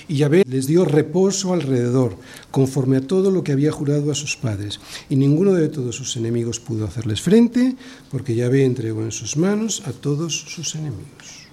Y 0.08 0.16
Yahvé 0.16 0.42
les 0.48 0.66
dio 0.66 0.84
reposo 0.86 1.52
alrededor, 1.52 2.16
conforme 2.50 2.96
a 2.96 3.00
todo 3.02 3.30
lo 3.30 3.44
que 3.44 3.52
había 3.52 3.70
jurado 3.70 4.10
a 4.10 4.14
sus 4.14 4.36
padres. 4.36 4.80
Y 5.10 5.16
ninguno 5.16 5.52
de 5.52 5.68
todos 5.68 5.96
sus 5.96 6.16
enemigos 6.16 6.60
pudo 6.60 6.86
hacerles 6.86 7.20
frente, 7.20 7.76
porque 8.10 8.34
Yahvé 8.34 8.64
entregó 8.64 9.02
en 9.02 9.12
sus 9.12 9.36
manos 9.36 9.82
a 9.84 9.92
todos 9.92 10.34
sus 10.34 10.74
enemigos. 10.74 11.46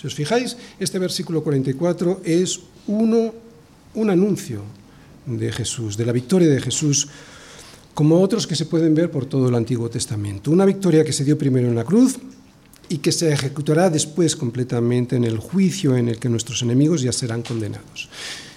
Si 0.00 0.06
os 0.06 0.14
fijáis, 0.14 0.56
este 0.80 0.98
versículo 0.98 1.44
44 1.44 2.22
es 2.24 2.60
uno, 2.86 3.32
un 3.94 4.10
anuncio 4.10 4.62
de 5.26 5.52
Jesús, 5.52 5.96
de 5.96 6.06
la 6.06 6.12
victoria 6.12 6.48
de 6.48 6.60
Jesús, 6.60 7.08
como 7.94 8.20
otros 8.20 8.46
que 8.46 8.56
se 8.56 8.66
pueden 8.66 8.94
ver 8.94 9.10
por 9.10 9.26
todo 9.26 9.48
el 9.48 9.54
Antiguo 9.54 9.90
Testamento. 9.90 10.50
Una 10.50 10.64
victoria 10.64 11.04
que 11.04 11.12
se 11.12 11.24
dio 11.24 11.36
primero 11.36 11.68
en 11.68 11.74
la 11.74 11.84
cruz 11.84 12.18
y 12.92 12.98
que 12.98 13.10
se 13.10 13.32
ejecutará 13.32 13.88
después 13.88 14.36
completamente 14.36 15.16
en 15.16 15.24
el 15.24 15.38
juicio 15.38 15.96
en 15.96 16.10
el 16.10 16.18
que 16.18 16.28
nuestros 16.28 16.60
enemigos 16.60 17.00
ya 17.00 17.10
serán 17.10 17.40
condenados. 17.40 18.10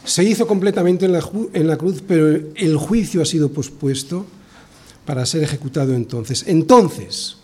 Se 0.03 0.25
hizo 0.25 0.45
completamente 0.45 1.05
en 1.05 1.13
la, 1.13 1.77
cruz, 1.77 2.03
pero 2.05 2.27
el 2.27 2.75
juicio 2.75 3.21
ha 3.21 3.25
sido 3.25 3.53
pospuesto 3.53 4.25
para 5.05 5.25
ser 5.25 5.41
ejecutado 5.41 5.93
entonces. 5.93 6.43
Entonces, 6.47 7.37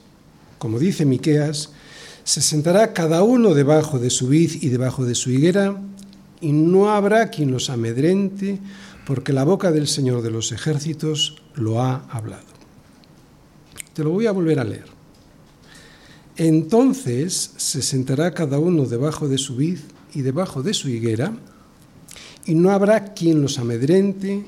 como 0.57 0.79
dice 0.79 1.05
Miqueas, 1.05 1.69
se 2.25 2.41
sentará 2.41 2.91
cada 2.91 3.23
uno 3.23 3.53
debajo 3.53 3.97
de 3.97 4.09
su 4.09 4.27
vid 4.27 4.61
y 4.61 4.67
debajo 4.67 5.05
de 5.05 5.15
su 5.15 5.31
higuera, 5.31 5.81
y 6.41 6.51
no 6.51 6.91
habrá 6.91 7.29
quien 7.29 7.51
los 7.51 7.69
amedrente, 7.69 8.59
porque 9.07 9.31
la 9.31 9.45
boca 9.45 9.71
del 9.71 9.87
Señor 9.87 10.23
de 10.23 10.31
los 10.31 10.51
ejércitos 10.51 11.41
lo 11.55 11.81
ha 11.81 12.05
hablado. 12.09 12.51
Te 13.93 14.03
lo 14.03 14.09
voy 14.09 14.25
a 14.25 14.33
volver 14.33 14.59
a 14.59 14.65
leer. 14.65 15.00
Entonces 16.37 17.53
se 17.57 17.81
sentará 17.81 18.33
cada 18.33 18.59
uno 18.59 18.85
debajo 18.85 19.27
de 19.27 19.37
su 19.37 19.55
vid 19.55 19.79
y 20.13 20.21
debajo 20.21 20.63
de 20.63 20.73
su 20.73 20.89
higuera, 20.89 21.33
y 22.45 22.55
no 22.55 22.71
habrá 22.71 23.13
quien 23.13 23.41
los 23.41 23.59
amedrente, 23.59 24.43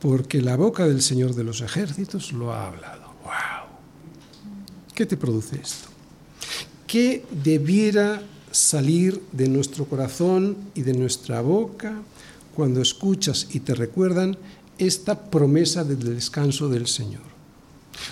porque 0.00 0.42
la 0.42 0.56
boca 0.56 0.86
del 0.86 1.02
Señor 1.02 1.34
de 1.34 1.44
los 1.44 1.60
ejércitos 1.60 2.32
lo 2.32 2.52
ha 2.52 2.68
hablado. 2.68 3.02
¡Wow! 3.24 3.68
¿Qué 4.94 5.06
te 5.06 5.16
produce 5.16 5.60
esto? 5.60 5.88
¿Qué 6.86 7.24
debiera 7.42 8.22
salir 8.50 9.22
de 9.32 9.48
nuestro 9.48 9.86
corazón 9.86 10.56
y 10.74 10.82
de 10.82 10.92
nuestra 10.92 11.40
boca 11.40 12.02
cuando 12.54 12.82
escuchas 12.82 13.48
y 13.52 13.60
te 13.60 13.74
recuerdan 13.74 14.36
esta 14.78 15.30
promesa 15.30 15.84
del 15.84 16.00
descanso 16.14 16.68
del 16.68 16.86
Señor? 16.86 17.22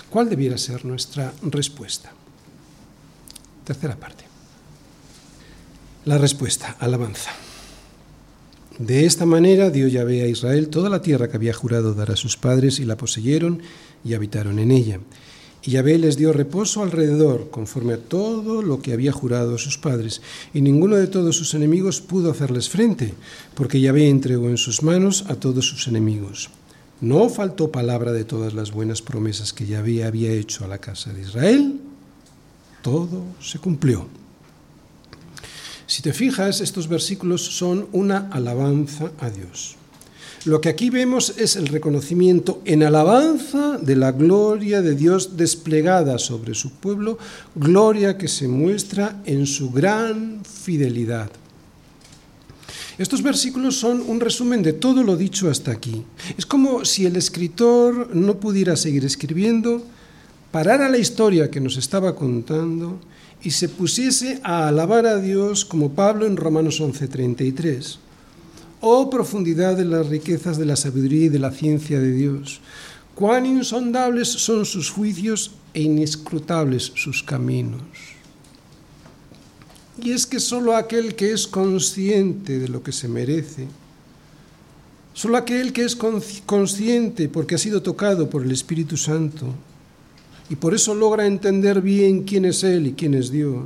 ¿Cuál 0.09 0.29
debiera 0.29 0.57
ser 0.57 0.85
nuestra 0.85 1.33
respuesta? 1.43 2.13
Tercera 3.63 3.95
parte. 3.95 4.25
La 6.05 6.17
respuesta, 6.17 6.75
alabanza. 6.79 7.31
De 8.79 9.05
esta 9.05 9.27
manera 9.27 9.69
dio 9.69 9.87
Yahvé 9.87 10.23
a 10.23 10.27
Israel 10.27 10.69
toda 10.69 10.89
la 10.89 11.03
tierra 11.03 11.29
que 11.29 11.37
había 11.37 11.53
jurado 11.53 11.93
dar 11.93 12.09
a 12.09 12.15
sus 12.15 12.37
padres 12.37 12.79
y 12.79 12.85
la 12.85 12.97
poseyeron 12.97 13.61
y 14.03 14.15
habitaron 14.15 14.57
en 14.57 14.71
ella. 14.71 14.99
Y 15.63 15.71
Yahvé 15.71 15.99
les 15.99 16.17
dio 16.17 16.33
reposo 16.33 16.81
alrededor, 16.81 17.51
conforme 17.51 17.93
a 17.93 17.99
todo 17.99 18.63
lo 18.63 18.81
que 18.81 18.93
había 18.93 19.11
jurado 19.11 19.53
a 19.53 19.59
sus 19.59 19.77
padres, 19.77 20.23
y 20.55 20.61
ninguno 20.61 20.95
de 20.95 21.05
todos 21.05 21.35
sus 21.35 21.53
enemigos 21.53 22.01
pudo 22.01 22.31
hacerles 22.31 22.67
frente, 22.67 23.13
porque 23.53 23.79
Yahvé 23.79 24.09
entregó 24.09 24.49
en 24.49 24.57
sus 24.57 24.81
manos 24.81 25.25
a 25.27 25.35
todos 25.35 25.67
sus 25.67 25.87
enemigos. 25.87 26.49
No 26.99 27.29
faltó 27.29 27.71
palabra 27.71 28.11
de 28.11 28.25
todas 28.25 28.55
las 28.55 28.71
buenas 28.71 29.03
promesas 29.03 29.53
que 29.53 29.67
Yahvé 29.67 30.03
había 30.03 30.31
hecho 30.31 30.65
a 30.65 30.67
la 30.67 30.79
casa 30.79 31.13
de 31.13 31.21
Israel, 31.21 31.79
todo 32.81 33.23
se 33.41 33.59
cumplió. 33.59 34.07
Si 35.87 36.01
te 36.01 36.13
fijas, 36.13 36.61
estos 36.61 36.87
versículos 36.87 37.41
son 37.41 37.87
una 37.91 38.29
alabanza 38.31 39.11
a 39.19 39.29
Dios. 39.29 39.75
Lo 40.45 40.59
que 40.59 40.69
aquí 40.69 40.89
vemos 40.89 41.35
es 41.37 41.55
el 41.55 41.67
reconocimiento 41.67 42.61
en 42.65 42.81
alabanza 42.81 43.77
de 43.77 43.95
la 43.95 44.11
gloria 44.11 44.81
de 44.81 44.95
Dios 44.95 45.37
desplegada 45.37 46.17
sobre 46.17 46.55
su 46.55 46.71
pueblo, 46.71 47.19
gloria 47.53 48.17
que 48.17 48.27
se 48.27 48.47
muestra 48.47 49.21
en 49.25 49.45
su 49.45 49.69
gran 49.69 50.41
fidelidad. 50.43 51.29
Estos 52.97 53.21
versículos 53.21 53.75
son 53.75 54.01
un 54.07 54.19
resumen 54.19 54.63
de 54.63 54.73
todo 54.73 55.03
lo 55.03 55.15
dicho 55.15 55.49
hasta 55.49 55.71
aquí. 55.71 56.03
Es 56.37 56.45
como 56.45 56.85
si 56.85 57.05
el 57.05 57.15
escritor 57.17 58.15
no 58.15 58.39
pudiera 58.39 58.75
seguir 58.75 59.05
escribiendo, 59.05 59.83
parara 60.51 60.89
la 60.89 60.97
historia 60.97 61.49
que 61.49 61.61
nos 61.61 61.77
estaba 61.77 62.15
contando 62.15 62.99
y 63.41 63.51
se 63.51 63.69
pusiese 63.69 64.39
a 64.43 64.67
alabar 64.67 65.05
a 65.05 65.19
Dios 65.19 65.65
como 65.65 65.93
Pablo 65.93 66.27
en 66.27 66.37
Romanos 66.37 66.79
11:33 66.79 67.99
Oh 68.83 69.11
profundidad 69.11 69.77
de 69.77 69.85
las 69.85 70.07
riquezas 70.07 70.57
de 70.57 70.65
la 70.65 70.75
sabiduría 70.75 71.25
y 71.25 71.29
de 71.29 71.37
la 71.37 71.51
ciencia 71.51 71.99
de 71.99 72.11
Dios. 72.11 72.61
Cuán 73.13 73.45
insondables 73.45 74.27
son 74.27 74.65
sus 74.65 74.89
juicios 74.89 75.51
e 75.75 75.83
inescrutables 75.83 76.91
sus 76.95 77.21
caminos. 77.21 77.83
Y 80.01 80.13
es 80.13 80.25
que 80.25 80.39
solo 80.39 80.75
aquel 80.75 81.13
que 81.13 81.31
es 81.31 81.45
consciente 81.45 82.57
de 82.57 82.69
lo 82.69 82.81
que 82.81 82.91
se 82.91 83.07
merece, 83.07 83.67
solo 85.13 85.37
aquel 85.37 85.73
que 85.73 85.85
es 85.85 85.95
consciente 85.95 87.29
porque 87.29 87.55
ha 87.55 87.59
sido 87.59 87.83
tocado 87.83 88.31
por 88.31 88.41
el 88.41 88.51
Espíritu 88.51 88.97
Santo 88.97 89.53
y 90.51 90.57
por 90.57 90.75
eso 90.75 90.93
logra 90.93 91.25
entender 91.25 91.81
bien 91.81 92.23
quién 92.23 92.43
es 92.43 92.65
Él 92.65 92.87
y 92.87 92.91
quién 92.91 93.13
es 93.13 93.31
Dios, 93.31 93.63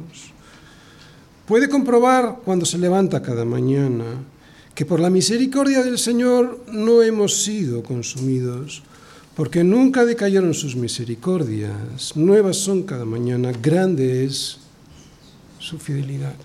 puede 1.48 1.68
comprobar 1.68 2.42
cuando 2.46 2.64
se 2.64 2.78
levanta 2.78 3.24
cada 3.24 3.44
mañana 3.44 4.06
que 4.76 4.86
por 4.86 5.00
la 5.00 5.10
misericordia 5.10 5.82
del 5.82 5.98
Señor 5.98 6.64
no 6.72 7.02
hemos 7.02 7.42
sido 7.42 7.82
consumidos, 7.82 8.84
porque 9.36 9.64
nunca 9.64 10.06
decayeron 10.06 10.54
sus 10.54 10.76
misericordias, 10.76 12.16
nuevas 12.16 12.58
son 12.58 12.84
cada 12.84 13.04
mañana, 13.04 13.52
grande 13.52 14.24
es 14.24 14.60
su 15.58 15.80
fidelidad. 15.80 16.36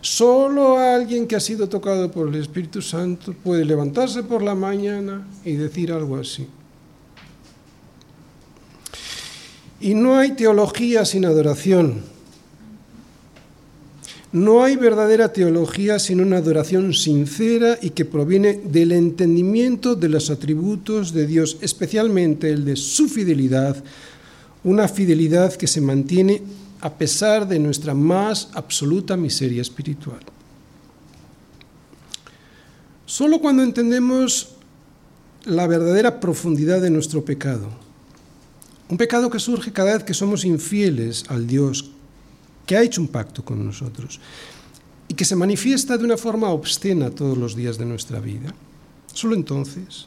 Solo 0.00 0.78
alguien 0.78 1.28
que 1.28 1.36
ha 1.36 1.40
sido 1.40 1.68
tocado 1.68 2.10
por 2.10 2.26
el 2.26 2.34
Espíritu 2.34 2.82
Santo 2.82 3.32
puede 3.34 3.64
levantarse 3.64 4.24
por 4.24 4.42
la 4.42 4.56
mañana 4.56 5.28
y 5.44 5.52
decir 5.52 5.92
algo 5.92 6.16
así. 6.16 6.48
Y 9.88 9.94
no 9.94 10.18
hay 10.18 10.32
teología 10.32 11.06
sin 11.06 11.24
adoración. 11.24 12.02
No 14.32 14.62
hay 14.62 14.76
verdadera 14.76 15.32
teología 15.32 15.98
sin 15.98 16.20
una 16.20 16.36
adoración 16.36 16.92
sincera 16.92 17.78
y 17.80 17.88
que 17.88 18.04
proviene 18.04 18.60
del 18.64 18.92
entendimiento 18.92 19.94
de 19.94 20.10
los 20.10 20.28
atributos 20.28 21.14
de 21.14 21.26
Dios, 21.26 21.56
especialmente 21.62 22.50
el 22.50 22.66
de 22.66 22.76
su 22.76 23.08
fidelidad, 23.08 23.82
una 24.62 24.88
fidelidad 24.88 25.54
que 25.54 25.66
se 25.66 25.80
mantiene 25.80 26.42
a 26.82 26.92
pesar 26.92 27.48
de 27.48 27.58
nuestra 27.58 27.94
más 27.94 28.50
absoluta 28.52 29.16
miseria 29.16 29.62
espiritual. 29.62 30.20
Solo 33.06 33.40
cuando 33.40 33.62
entendemos 33.62 34.50
la 35.46 35.66
verdadera 35.66 36.20
profundidad 36.20 36.82
de 36.82 36.90
nuestro 36.90 37.24
pecado, 37.24 37.87
un 38.88 38.96
pecado 38.96 39.30
que 39.30 39.38
surge 39.38 39.72
cada 39.72 39.94
vez 39.94 40.04
que 40.04 40.14
somos 40.14 40.44
infieles 40.44 41.24
al 41.28 41.46
Dios 41.46 41.90
que 42.66 42.76
ha 42.76 42.82
hecho 42.82 43.00
un 43.00 43.08
pacto 43.08 43.44
con 43.44 43.64
nosotros 43.64 44.20
y 45.08 45.14
que 45.14 45.24
se 45.24 45.36
manifiesta 45.36 45.96
de 45.96 46.04
una 46.04 46.16
forma 46.16 46.50
obscena 46.50 47.10
todos 47.10 47.36
los 47.36 47.56
días 47.56 47.78
de 47.78 47.86
nuestra 47.86 48.20
vida, 48.20 48.54
solo 49.12 49.34
entonces 49.34 50.06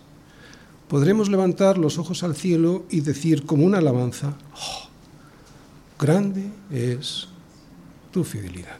podremos 0.87 1.29
levantar 1.29 1.77
los 1.77 1.97
ojos 1.97 2.23
al 2.23 2.35
cielo 2.35 2.85
y 2.89 3.01
decir 3.01 3.45
como 3.45 3.65
una 3.65 3.79
alabanza, 3.79 4.35
oh, 4.53 4.89
grande 5.99 6.49
es 6.69 7.27
tu 8.11 8.23
fidelidad. 8.23 8.77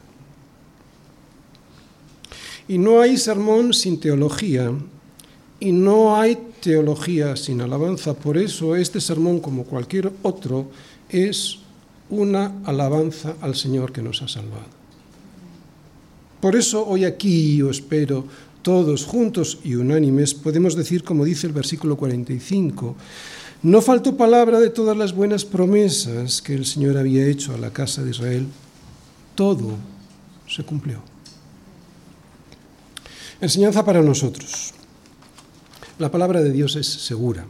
Y 2.68 2.78
no 2.78 3.00
hay 3.00 3.16
sermón 3.16 3.72
sin 3.72 3.98
teología, 3.98 4.72
y 5.58 5.72
no 5.72 6.16
hay 6.16 6.38
teología 6.62 7.36
sin 7.36 7.60
alabanza. 7.60 8.14
Por 8.14 8.38
eso 8.38 8.76
este 8.76 9.00
sermón, 9.00 9.40
como 9.40 9.64
cualquier 9.64 10.10
otro, 10.22 10.70
es 11.10 11.58
una 12.08 12.52
alabanza 12.64 13.34
al 13.40 13.54
Señor 13.56 13.92
que 13.92 14.00
nos 14.00 14.22
ha 14.22 14.28
salvado. 14.28 14.70
Por 16.40 16.56
eso 16.56 16.86
hoy 16.86 17.04
aquí 17.04 17.56
yo 17.56 17.70
espero 17.70 18.24
todos 18.62 19.04
juntos 19.04 19.58
y 19.64 19.74
unánimes 19.74 20.34
podemos 20.34 20.76
decir 20.76 21.02
como 21.02 21.24
dice 21.24 21.48
el 21.48 21.52
versículo 21.52 21.96
45, 21.96 22.96
no 23.62 23.80
faltó 23.80 24.16
palabra 24.16 24.60
de 24.60 24.70
todas 24.70 24.96
las 24.96 25.14
buenas 25.14 25.44
promesas 25.44 26.42
que 26.42 26.54
el 26.54 26.64
Señor 26.64 26.96
había 26.96 27.26
hecho 27.26 27.54
a 27.54 27.58
la 27.58 27.72
casa 27.72 28.02
de 28.02 28.10
Israel, 28.10 28.46
todo 29.34 29.76
se 30.48 30.64
cumplió. 30.64 31.00
Enseñanza 33.40 33.84
para 33.84 34.02
nosotros. 34.02 34.74
La 35.98 36.10
palabra 36.10 36.40
de 36.40 36.52
Dios 36.52 36.76
es 36.76 36.86
segura. 36.86 37.44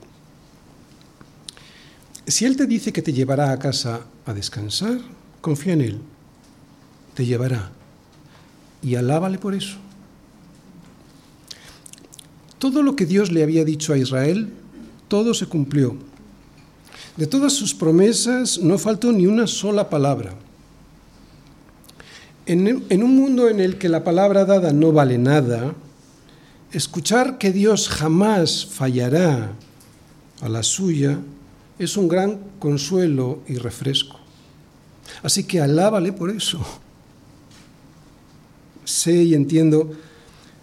Si 2.26 2.44
Él 2.44 2.56
te 2.56 2.66
dice 2.66 2.92
que 2.92 3.02
te 3.02 3.12
llevará 3.12 3.52
a 3.52 3.58
casa 3.58 4.00
a 4.26 4.32
descansar, 4.32 4.98
confía 5.40 5.72
en 5.72 5.80
Él, 5.80 6.00
te 7.14 7.24
llevará 7.26 7.70
y 8.82 8.96
alábale 8.96 9.38
por 9.38 9.54
eso. 9.54 9.76
Todo 12.58 12.82
lo 12.82 12.94
que 12.94 13.06
Dios 13.06 13.32
le 13.32 13.42
había 13.42 13.64
dicho 13.64 13.92
a 13.92 13.98
Israel, 13.98 14.52
todo 15.08 15.34
se 15.34 15.46
cumplió. 15.46 15.96
De 17.16 17.26
todas 17.26 17.52
sus 17.52 17.74
promesas 17.74 18.58
no 18.58 18.78
faltó 18.78 19.12
ni 19.12 19.26
una 19.26 19.46
sola 19.46 19.90
palabra. 19.90 20.34
En, 22.46 22.84
en, 22.88 23.02
un 23.02 23.16
mundo 23.16 23.48
en 23.48 23.60
el 23.60 23.78
que 23.78 23.88
la 23.88 24.02
palabra 24.04 24.44
dada 24.44 24.72
no 24.72 24.92
vale 24.92 25.18
nada, 25.18 25.74
escuchar 26.72 27.38
que 27.38 27.52
Dios 27.52 27.88
jamás 27.88 28.66
fallará 28.66 29.52
a 30.40 30.48
la 30.48 30.62
suya 30.62 31.18
es 31.78 31.96
un 31.96 32.08
gran 32.08 32.38
consuelo 32.58 33.42
y 33.46 33.56
refresco. 33.56 34.18
Así 35.22 35.44
que 35.44 35.60
alábale 35.60 36.12
por 36.12 36.30
eso. 36.30 36.60
Sé 38.84 39.22
y 39.22 39.34
entiendo 39.34 39.92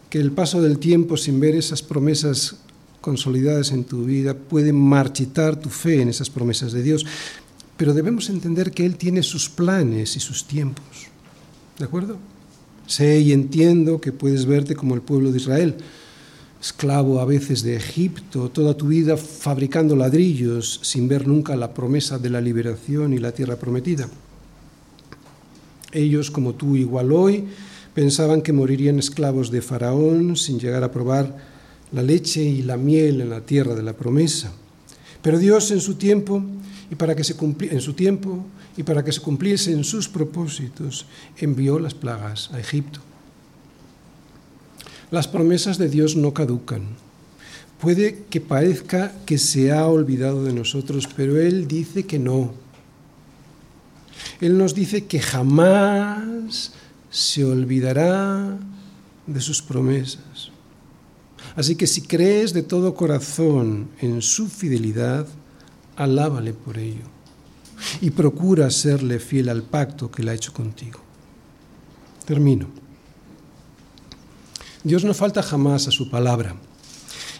que 0.10 0.20
el 0.20 0.32
paso 0.32 0.62
del 0.62 0.80
tiempo 0.80 1.18
sin 1.18 1.40
ver 1.40 1.56
esas 1.56 1.82
promesas 1.82 2.58
consolidadas 3.02 3.72
en 3.72 3.86
tu 3.86 4.06
vida 4.06 4.34
puede 4.34 4.74
marchitar 4.74 5.56
tu 5.56 5.70
fe 5.70 6.02
en 6.02 6.10
esas 6.10 6.30
promesas 6.30 6.74
de 6.74 6.84
Dios, 6.84 7.06
pero 7.78 7.94
debemos 7.94 8.30
entender 8.30 8.72
que 8.72 8.86
Él 8.86 8.98
tiene 8.98 9.24
sus 9.24 9.50
planes 9.50 10.18
y 10.18 10.20
sus 10.20 10.46
tiempos. 10.46 11.08
¿De 11.78 11.86
acuerdo? 11.86 12.18
Sé 12.90 13.20
y 13.20 13.34
entiendo 13.34 14.02
que 14.02 14.12
puedes 14.12 14.48
verte 14.48 14.76
como 14.76 14.96
el 14.96 15.02
pueblo 15.02 15.32
de 15.32 15.38
Israel, 15.38 15.76
esclavo 16.60 17.20
a 17.20 17.26
veces 17.26 17.62
de 17.62 17.76
Egipto, 17.76 18.50
toda 18.50 18.76
tu 18.76 18.88
vida 18.88 19.16
fabricando 19.16 19.96
ladrillos 19.96 20.80
sin 20.82 21.08
ver 21.08 21.28
nunca 21.28 21.56
la 21.56 21.72
promesa 21.72 22.18
de 22.18 22.32
la 22.32 22.42
liberación 22.42 23.14
y 23.14 23.20
la 23.20 23.32
tierra 23.32 23.58
prometida. 23.58 24.10
Ellos, 25.92 26.32
como 26.32 26.56
tú 26.56 26.76
igual 26.76 27.12
hoy, 27.12 27.46
pensaban 27.94 28.42
que 28.42 28.54
morirían 28.54 28.98
esclavos 28.98 29.52
de 29.52 29.62
Faraón 29.62 30.36
sin 30.36 30.60
llegar 30.60 30.84
a 30.84 30.92
probar 30.92 31.38
la 31.92 32.02
leche 32.02 32.42
y 32.42 32.64
la 32.64 32.76
miel 32.76 33.22
en 33.22 33.30
la 33.30 33.42
tierra 33.42 33.76
de 33.76 33.84
la 33.84 33.94
promesa. 33.94 34.52
Pero 35.22 35.38
Dios 35.38 35.70
en 35.70 35.80
su 35.80 35.94
tiempo 35.94 36.44
y 36.92 36.96
para 36.96 37.16
que 37.16 37.24
se 37.24 37.36
en 37.40 37.82
su 37.82 37.94
tiempo 37.94 38.46
y 38.76 38.84
para 38.84 39.04
que 39.04 39.12
se 39.12 39.22
cumpliesen 39.22 39.84
sus 39.84 40.08
propósitos 40.08 41.06
envió 41.38 41.80
las 41.80 41.94
plagas 41.94 42.50
a 42.52 42.60
Egipto. 42.60 43.00
Las 45.12 45.28
promesas 45.28 45.78
de 45.78 45.90
Dios 45.90 46.16
no 46.16 46.34
caducan. 46.34 46.84
Puede 47.80 48.26
que 48.30 48.42
parezca 48.42 49.14
que 49.26 49.38
se 49.38 49.72
ha 49.72 49.88
olvidado 49.88 50.44
de 50.44 50.54
nosotros, 50.54 51.08
pero 51.16 51.40
Él 51.40 51.68
dice 51.68 52.06
que 52.06 52.20
no. 52.20 52.54
Él 54.42 54.58
nos 54.58 54.76
dice 54.76 55.06
que 55.06 55.20
jamás 55.20 56.74
se 57.10 57.46
olvidará 57.46 58.58
de 59.26 59.42
sus 59.42 59.62
promesas. 59.62 60.52
Así 61.56 61.76
que 61.76 61.88
si 61.88 62.02
crees 62.02 62.54
de 62.54 62.64
todo 62.64 62.94
corazón 62.94 63.90
en 64.02 64.22
su 64.22 64.48
fidelidad, 64.48 65.28
alábale 66.00 66.54
por 66.54 66.78
ello 66.78 67.04
y 68.02 68.10
procura 68.12 68.72
serle 68.72 69.20
fiel 69.20 69.50
al 69.50 69.64
pacto 69.64 70.10
que 70.10 70.22
él 70.22 70.30
ha 70.30 70.34
hecho 70.34 70.54
contigo. 70.54 71.00
Termino. 72.26 72.68
Dios 74.84 75.04
no 75.04 75.14
falta 75.14 75.44
jamás 75.44 75.88
a 75.88 75.92
su 75.92 76.10
palabra 76.10 76.56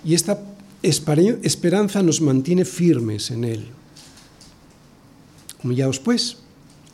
y 0.04 0.14
esta 0.14 0.40
esperanza 0.82 2.04
nos 2.04 2.22
mantiene 2.22 2.66
firmes 2.66 3.32
en 3.32 3.46
él. 3.46 3.68
Humillaos 5.64 6.00
pues, 6.00 6.38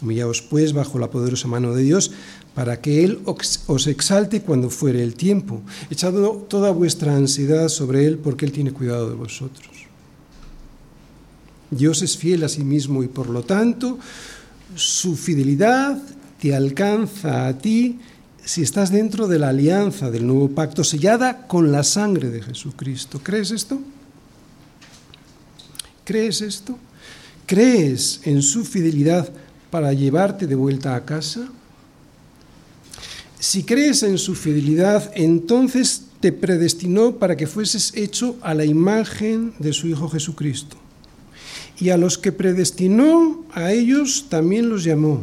humillaos 0.01 0.41
pues 0.43 0.73
bajo 0.73 0.99
la 0.99 1.09
poderosa 1.09 1.47
mano 1.47 1.73
de 1.73 1.83
Dios 1.83 2.11
para 2.53 2.79
que 2.79 3.03
Él 3.03 3.19
os 3.25 3.87
exalte 3.87 4.41
cuando 4.41 4.69
fuere 4.69 5.03
el 5.03 5.15
tiempo, 5.15 5.61
echando 5.89 6.45
toda 6.49 6.71
vuestra 6.71 7.15
ansiedad 7.15 7.67
sobre 7.69 8.05
Él 8.05 8.17
porque 8.17 8.45
Él 8.45 8.51
tiene 8.51 8.71
cuidado 8.71 9.09
de 9.09 9.15
vosotros. 9.15 9.74
Dios 11.75 12.01
es 12.01 12.17
fiel 12.17 12.43
a 12.43 12.49
sí 12.49 12.63
mismo 12.63 13.03
y 13.03 13.07
por 13.07 13.29
lo 13.29 13.43
tanto 13.43 13.99
su 14.75 15.15
fidelidad 15.15 16.01
te 16.39 16.55
alcanza 16.55 17.47
a 17.47 17.57
ti 17.57 17.99
si 18.43 18.61
estás 18.61 18.91
dentro 18.91 19.27
de 19.27 19.39
la 19.39 19.49
alianza 19.49 20.11
del 20.11 20.27
nuevo 20.27 20.49
pacto 20.49 20.83
sellada 20.83 21.47
con 21.47 21.71
la 21.71 21.83
sangre 21.83 22.29
de 22.29 22.41
Jesucristo. 22.41 23.19
¿Crees 23.23 23.51
esto? 23.51 23.79
¿Crees 26.03 26.41
esto? 26.41 26.77
¿Crees 27.47 28.21
en 28.23 28.41
su 28.41 28.63
fidelidad 28.63 29.29
para 29.71 29.91
llevarte 29.93 30.45
de 30.45 30.55
vuelta 30.55 30.95
a 30.95 31.05
casa? 31.05 31.47
Si 33.39 33.63
crees 33.63 34.03
en 34.03 34.17
su 34.17 34.35
fidelidad, 34.35 35.11
entonces 35.15 36.03
te 36.19 36.31
predestinó 36.31 37.17
para 37.17 37.35
que 37.35 37.47
fueses 37.47 37.93
hecho 37.95 38.37
a 38.41 38.53
la 38.53 38.65
imagen 38.65 39.53
de 39.59 39.73
su 39.73 39.87
Hijo 39.87 40.09
Jesucristo. 40.09 40.77
Y 41.79 41.89
a 41.89 41.97
los 41.97 42.17
que 42.17 42.31
predestinó, 42.31 43.43
a 43.51 43.71
ellos 43.71 44.27
también 44.29 44.69
los 44.69 44.83
llamó. 44.83 45.21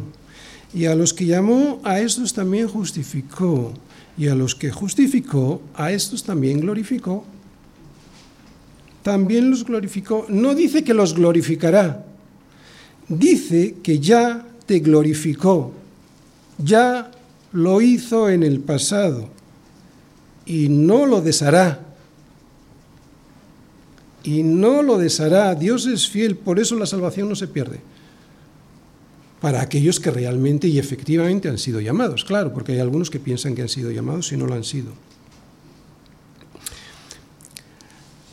Y 0.73 0.85
a 0.85 0.95
los 0.95 1.13
que 1.13 1.25
llamó, 1.25 1.79
a 1.83 1.99
estos 1.99 2.33
también 2.33 2.67
justificó. 2.67 3.73
Y 4.17 4.27
a 4.27 4.35
los 4.35 4.55
que 4.55 4.71
justificó, 4.71 5.61
a 5.75 5.91
estos 5.91 6.23
también 6.23 6.59
glorificó. 6.59 7.23
También 9.01 9.49
los 9.49 9.65
glorificó. 9.65 10.25
No 10.29 10.55
dice 10.55 10.83
que 10.83 10.93
los 10.93 11.13
glorificará. 11.13 12.05
Dice 13.07 13.75
que 13.83 13.99
ya 13.99 14.45
te 14.65 14.79
glorificó. 14.79 15.71
Ya 16.57 17.11
lo 17.51 17.81
hizo 17.81 18.29
en 18.29 18.43
el 18.43 18.59
pasado 18.59 19.29
y 20.45 20.69
no 20.69 21.05
lo 21.05 21.21
deshará. 21.21 21.79
Y 24.23 24.43
no 24.43 24.81
lo 24.81 24.97
deshará. 24.97 25.53
Dios 25.55 25.85
es 25.85 26.07
fiel, 26.07 26.37
por 26.37 26.59
eso 26.59 26.75
la 26.75 26.85
salvación 26.85 27.29
no 27.29 27.35
se 27.35 27.47
pierde. 27.47 27.81
Para 29.41 29.61
aquellos 29.61 29.99
que 29.99 30.11
realmente 30.11 30.67
y 30.67 30.79
efectivamente 30.79 31.49
han 31.49 31.57
sido 31.57 31.81
llamados, 31.81 32.23
claro, 32.23 32.53
porque 32.53 32.71
hay 32.71 32.79
algunos 32.79 33.09
que 33.09 33.19
piensan 33.19 33.55
que 33.55 33.61
han 33.61 33.69
sido 33.69 33.91
llamados 33.91 34.31
y 34.31 34.37
no 34.37 34.47
lo 34.47 34.53
han 34.53 34.63
sido. 34.63 34.93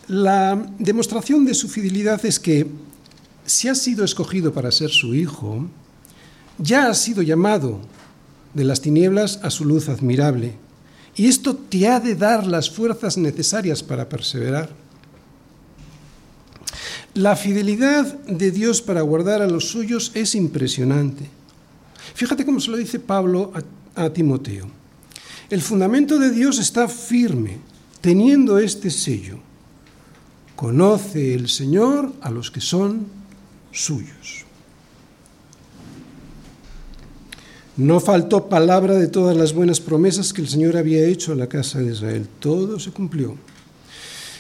La 0.06 0.60
demostración 0.78 1.44
de 1.44 1.54
su 1.54 1.68
fidelidad 1.68 2.24
es 2.24 2.40
que 2.40 2.66
si 3.46 3.68
has 3.68 3.78
sido 3.78 4.04
escogido 4.04 4.52
para 4.52 4.70
ser 4.70 4.90
su 4.90 5.14
hijo, 5.14 5.68
ya 6.58 6.88
has 6.88 6.98
sido 6.98 7.22
llamado 7.22 7.80
de 8.54 8.64
las 8.64 8.80
tinieblas 8.80 9.40
a 9.42 9.50
su 9.50 9.64
luz 9.64 9.88
admirable. 9.88 10.54
Y 11.16 11.26
esto 11.26 11.54
te 11.56 11.88
ha 11.88 12.00
de 12.00 12.14
dar 12.14 12.46
las 12.46 12.70
fuerzas 12.70 13.16
necesarias 13.16 13.82
para 13.82 14.08
perseverar. 14.08 14.70
La 17.14 17.34
fidelidad 17.34 18.06
de 18.24 18.52
Dios 18.52 18.82
para 18.82 19.00
guardar 19.02 19.42
a 19.42 19.48
los 19.48 19.68
suyos 19.68 20.12
es 20.14 20.34
impresionante. 20.34 21.28
Fíjate 22.14 22.44
cómo 22.44 22.60
se 22.60 22.70
lo 22.70 22.76
dice 22.76 23.00
Pablo 23.00 23.52
a, 23.96 24.04
a 24.04 24.12
Timoteo. 24.12 24.68
El 25.48 25.60
fundamento 25.60 26.18
de 26.18 26.30
Dios 26.30 26.58
está 26.60 26.86
firme, 26.86 27.58
teniendo 28.00 28.58
este 28.58 28.90
sello. 28.90 29.38
Conoce 30.54 31.34
el 31.34 31.48
Señor 31.48 32.12
a 32.20 32.30
los 32.30 32.50
que 32.50 32.60
son 32.60 33.06
suyos. 33.72 34.44
No 37.76 37.98
faltó 37.98 38.48
palabra 38.48 38.94
de 38.94 39.08
todas 39.08 39.36
las 39.36 39.52
buenas 39.52 39.80
promesas 39.80 40.32
que 40.32 40.42
el 40.42 40.48
Señor 40.48 40.76
había 40.76 41.04
hecho 41.06 41.32
a 41.32 41.36
la 41.36 41.48
casa 41.48 41.80
de 41.80 41.92
Israel. 41.92 42.28
Todo 42.38 42.78
se 42.78 42.92
cumplió. 42.92 43.36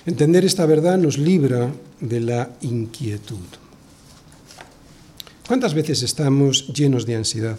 Entender 0.06 0.44
esta 0.44 0.66
verdad 0.66 0.98
nos 0.98 1.18
libra 1.18 1.72
de 2.00 2.20
la 2.20 2.50
inquietud. 2.60 3.46
¿Cuántas 5.46 5.74
veces 5.74 6.02
estamos 6.02 6.68
llenos 6.68 7.06
de 7.06 7.16
ansiedad? 7.16 7.58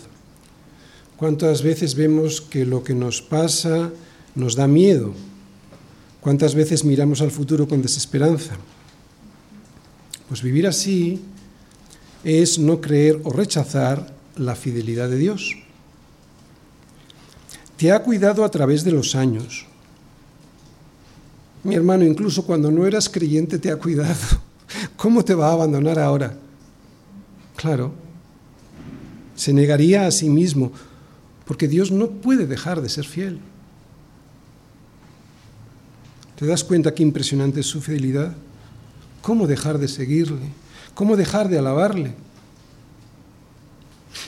¿Cuántas 1.17 1.61
veces 1.61 1.95
vemos 1.95 2.41
que 2.41 2.65
lo 2.65 2.83
que 2.83 2.95
nos 2.95 3.21
pasa 3.21 3.91
nos 4.33 4.55
da 4.55 4.67
miedo? 4.67 5.13
¿Cuántas 6.21 6.55
veces 6.55 6.83
miramos 6.83 7.21
al 7.21 7.31
futuro 7.31 7.67
con 7.67 7.81
desesperanza? 7.81 8.55
Pues 10.27 10.41
vivir 10.41 10.67
así 10.67 11.21
es 12.23 12.59
no 12.59 12.79
creer 12.79 13.19
o 13.23 13.31
rechazar 13.31 14.13
la 14.37 14.55
fidelidad 14.55 15.09
de 15.09 15.17
Dios 15.17 15.57
te 17.81 17.91
ha 17.91 18.03
cuidado 18.03 18.45
a 18.45 18.51
través 18.51 18.83
de 18.83 18.91
los 18.91 19.15
años. 19.15 19.65
Mi 21.63 21.75
hermano, 21.75 22.03
incluso 22.03 22.43
cuando 22.45 22.71
no 22.71 22.87
eras 22.87 23.07
creyente 23.07 23.59
te 23.59 23.71
ha 23.71 23.75
cuidado. 23.75 24.15
¿Cómo 24.97 25.23
te 25.23 25.35
va 25.35 25.49
a 25.49 25.53
abandonar 25.53 25.99
ahora? 25.99 26.35
Claro, 27.55 27.93
se 29.35 29.53
negaría 29.53 30.07
a 30.07 30.11
sí 30.11 30.29
mismo, 30.29 30.71
porque 31.45 31.67
Dios 31.67 31.91
no 31.91 32.09
puede 32.09 32.47
dejar 32.47 32.81
de 32.81 32.89
ser 32.89 33.05
fiel. 33.05 33.39
¿Te 36.35 36.47
das 36.47 36.63
cuenta 36.63 36.95
qué 36.95 37.03
impresionante 37.03 37.59
es 37.59 37.67
su 37.67 37.81
fidelidad? 37.81 38.35
¿Cómo 39.21 39.45
dejar 39.45 39.77
de 39.77 39.87
seguirle? 39.87 40.49
¿Cómo 40.95 41.15
dejar 41.15 41.49
de 41.49 41.59
alabarle? 41.59 42.15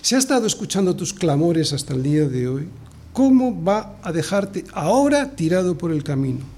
¿Se 0.02 0.16
ha 0.16 0.20
estado 0.20 0.46
escuchando 0.46 0.96
tus 0.96 1.14
clamores 1.14 1.74
hasta 1.74 1.94
el 1.96 2.04
día 2.04 2.28
de 2.28 2.48
hoy? 2.48 2.68
¿Cómo 3.14 3.64
va 3.64 3.98
a 4.04 4.12
dejarte 4.12 4.66
ahora 4.74 5.36
tirado 5.36 5.78
por 5.78 5.92
el 5.92 6.04
camino? 6.04 6.53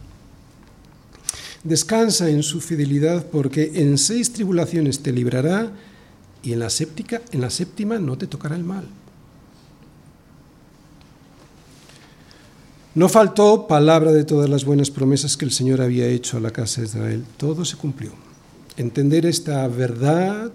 Descansa 1.66 2.30
en 2.30 2.44
su 2.44 2.62
fidelidad 2.62 3.26
porque 3.26 3.72
en 3.74 3.98
seis 3.98 4.32
tribulaciones 4.32 5.00
te 5.00 5.12
librará 5.12 5.72
y 6.44 6.54
en 6.54 6.60
la, 6.60 6.70
séptica, 6.70 7.24
en 7.32 7.42
la 7.42 7.50
séptima 7.50 7.98
no 7.98 8.20
te 8.20 8.28
tocará 8.28 8.56
el 8.56 8.64
mal. 8.64 8.86
No 12.94 13.10
faltó 13.10 13.66
palabra 13.68 14.12
de 14.12 14.24
todas 14.24 14.48
las 14.48 14.64
buenas 14.64 14.92
promesas 14.92 15.38
que 15.38 15.46
el 15.46 15.52
Señor 15.52 15.82
había 15.82 16.06
hecho 16.06 16.38
a 16.38 16.40
la 16.40 16.52
casa 16.52 16.82
de 16.82 16.88
Israel. 16.88 17.26
Todo 17.36 17.66
se 17.66 17.78
cumplió. 17.78 18.12
Entender 18.78 19.26
esta 19.26 19.68
verdad 19.68 20.54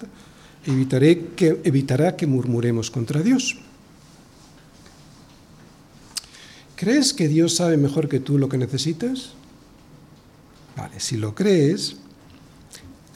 evitaré 0.65 1.27
que, 1.35 1.61
evitará 1.65 2.15
que 2.17 2.29
murmuremos 2.29 2.89
contra 2.89 3.21
Dios. 3.21 3.59
¿Crees 6.77 7.13
que 7.13 7.27
Dios 7.27 7.57
sabe 7.57 7.77
mejor 7.77 8.09
que 8.09 8.21
tú 8.21 8.39
lo 8.39 8.49
que 8.49 8.59
necesitas? 8.59 9.33
Si 10.99 11.17
lo 11.17 11.35
crees, 11.35 11.97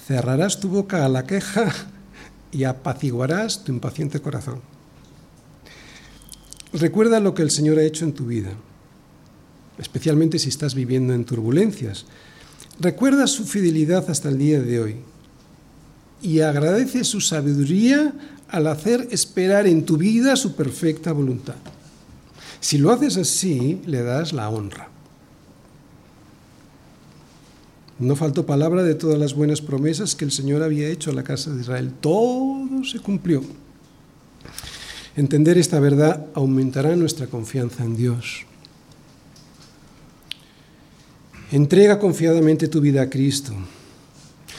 cerrarás 0.07 0.61
tu 0.61 0.69
boca 0.69 1.05
a 1.05 1.09
la 1.09 1.27
queja 1.27 1.73
y 2.53 2.65
apaciguarás 2.65 3.65
tu 3.65 3.73
impaciente 3.73 4.21
corazón. 4.21 4.61
Recuerda 6.73 7.21
lo 7.21 7.35
que 7.35 7.43
el 7.43 7.51
Señor 7.51 7.79
ha 7.79 7.85
hecho 7.85 8.05
en 8.05 8.15
tu 8.15 8.27
vida 8.27 8.55
especialmente 9.79 10.39
si 10.39 10.49
estás 10.49 10.75
viviendo 10.75 11.15
en 11.15 11.25
turbulencias. 11.25 12.07
Recuerda 12.81 13.27
su 13.27 13.45
fidelidad 13.45 14.09
hasta 14.11 14.29
el 14.29 14.39
día 14.39 14.61
de 14.61 14.81
hoy 14.81 14.97
y 16.23 16.41
agradece 16.41 17.05
su 17.05 17.21
sabiduría 17.21 18.13
al 18.49 18.67
hacer 18.67 19.09
esperar 19.11 19.67
en 19.67 19.85
tu 19.85 19.97
vida 19.97 20.37
su 20.37 20.55
perfecta 20.55 21.13
voluntad. 21.13 21.57
Si 22.61 22.79
lo 22.79 22.93
haces 22.93 23.17
así, 23.17 23.81
le 23.87 24.03
das 24.03 24.33
la 24.33 24.49
honra. 24.49 24.89
No 27.99 28.17
faltó 28.17 28.45
palabra 28.45 28.83
de 28.83 28.95
todas 28.95 29.19
las 29.19 29.35
buenas 29.35 29.61
promesas 29.61 30.15
que 30.15 30.25
el 30.25 30.33
Señor 30.33 30.63
había 30.63 30.89
hecho 30.89 31.11
a 31.11 31.15
la 31.15 31.23
casa 31.23 31.53
de 31.53 31.61
Israel. 31.61 31.93
Todo 32.01 32.85
se 32.85 32.99
cumplió. 32.99 33.43
Entender 35.17 35.59
esta 35.59 35.79
verdad 35.79 36.27
aumentará 36.35 36.97
nuestra 36.97 37.29
confianza 37.29 37.85
en 37.85 37.97
Dios. 37.97 38.47
Entrega 41.53 42.01
confiadamente 42.01 42.67
tu 42.67 42.81
vida 42.81 43.03
a 43.03 43.11
Cristo. 43.11 43.53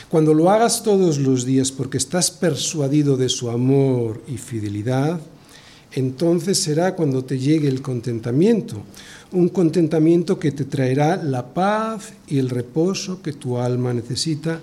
Cuando 0.07 0.33
lo 0.33 0.49
hagas 0.49 0.81
todos 0.81 1.17
los 1.17 1.43
días 1.43 1.73
porque 1.73 1.97
estás 1.97 2.31
persuadido 2.31 3.17
de 3.17 3.27
su 3.27 3.49
amor 3.49 4.21
y 4.27 4.37
fidelidad, 4.37 5.19
entonces 5.91 6.57
será 6.57 6.95
cuando 6.95 7.25
te 7.25 7.37
llegue 7.37 7.67
el 7.67 7.81
contentamiento, 7.81 8.81
un 9.35 9.49
contentamiento 9.49 10.39
que 10.39 10.51
te 10.51 10.65
traerá 10.65 11.17
la 11.17 11.53
paz 11.53 12.13
y 12.27 12.39
el 12.39 12.49
reposo 12.49 13.21
que 13.21 13.33
tu 13.33 13.57
alma 13.57 13.93
necesita, 13.93 14.59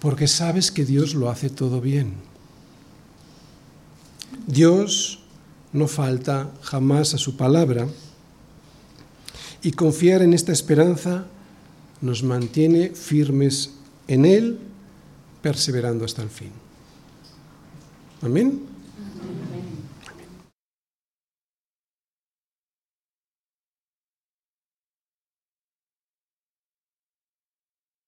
porque 0.00 0.26
sabes 0.26 0.70
que 0.70 0.84
Dios 0.84 1.14
lo 1.14 1.30
hace 1.30 1.50
todo 1.50 1.80
bien. 1.80 2.14
Dios 4.46 5.20
no 5.72 5.86
falta 5.86 6.50
jamás 6.62 7.14
a 7.14 7.18
su 7.18 7.36
palabra 7.36 7.86
y 9.62 9.72
confiar 9.72 10.22
en 10.22 10.32
esta 10.32 10.52
esperanza 10.52 11.26
nos 12.00 12.22
mantiene 12.22 12.90
firmes 12.90 13.70
en 14.06 14.24
Él, 14.24 14.58
perseverando 15.42 16.04
hasta 16.04 16.22
el 16.22 16.30
fin. 16.30 16.50
Amén. 18.22 18.77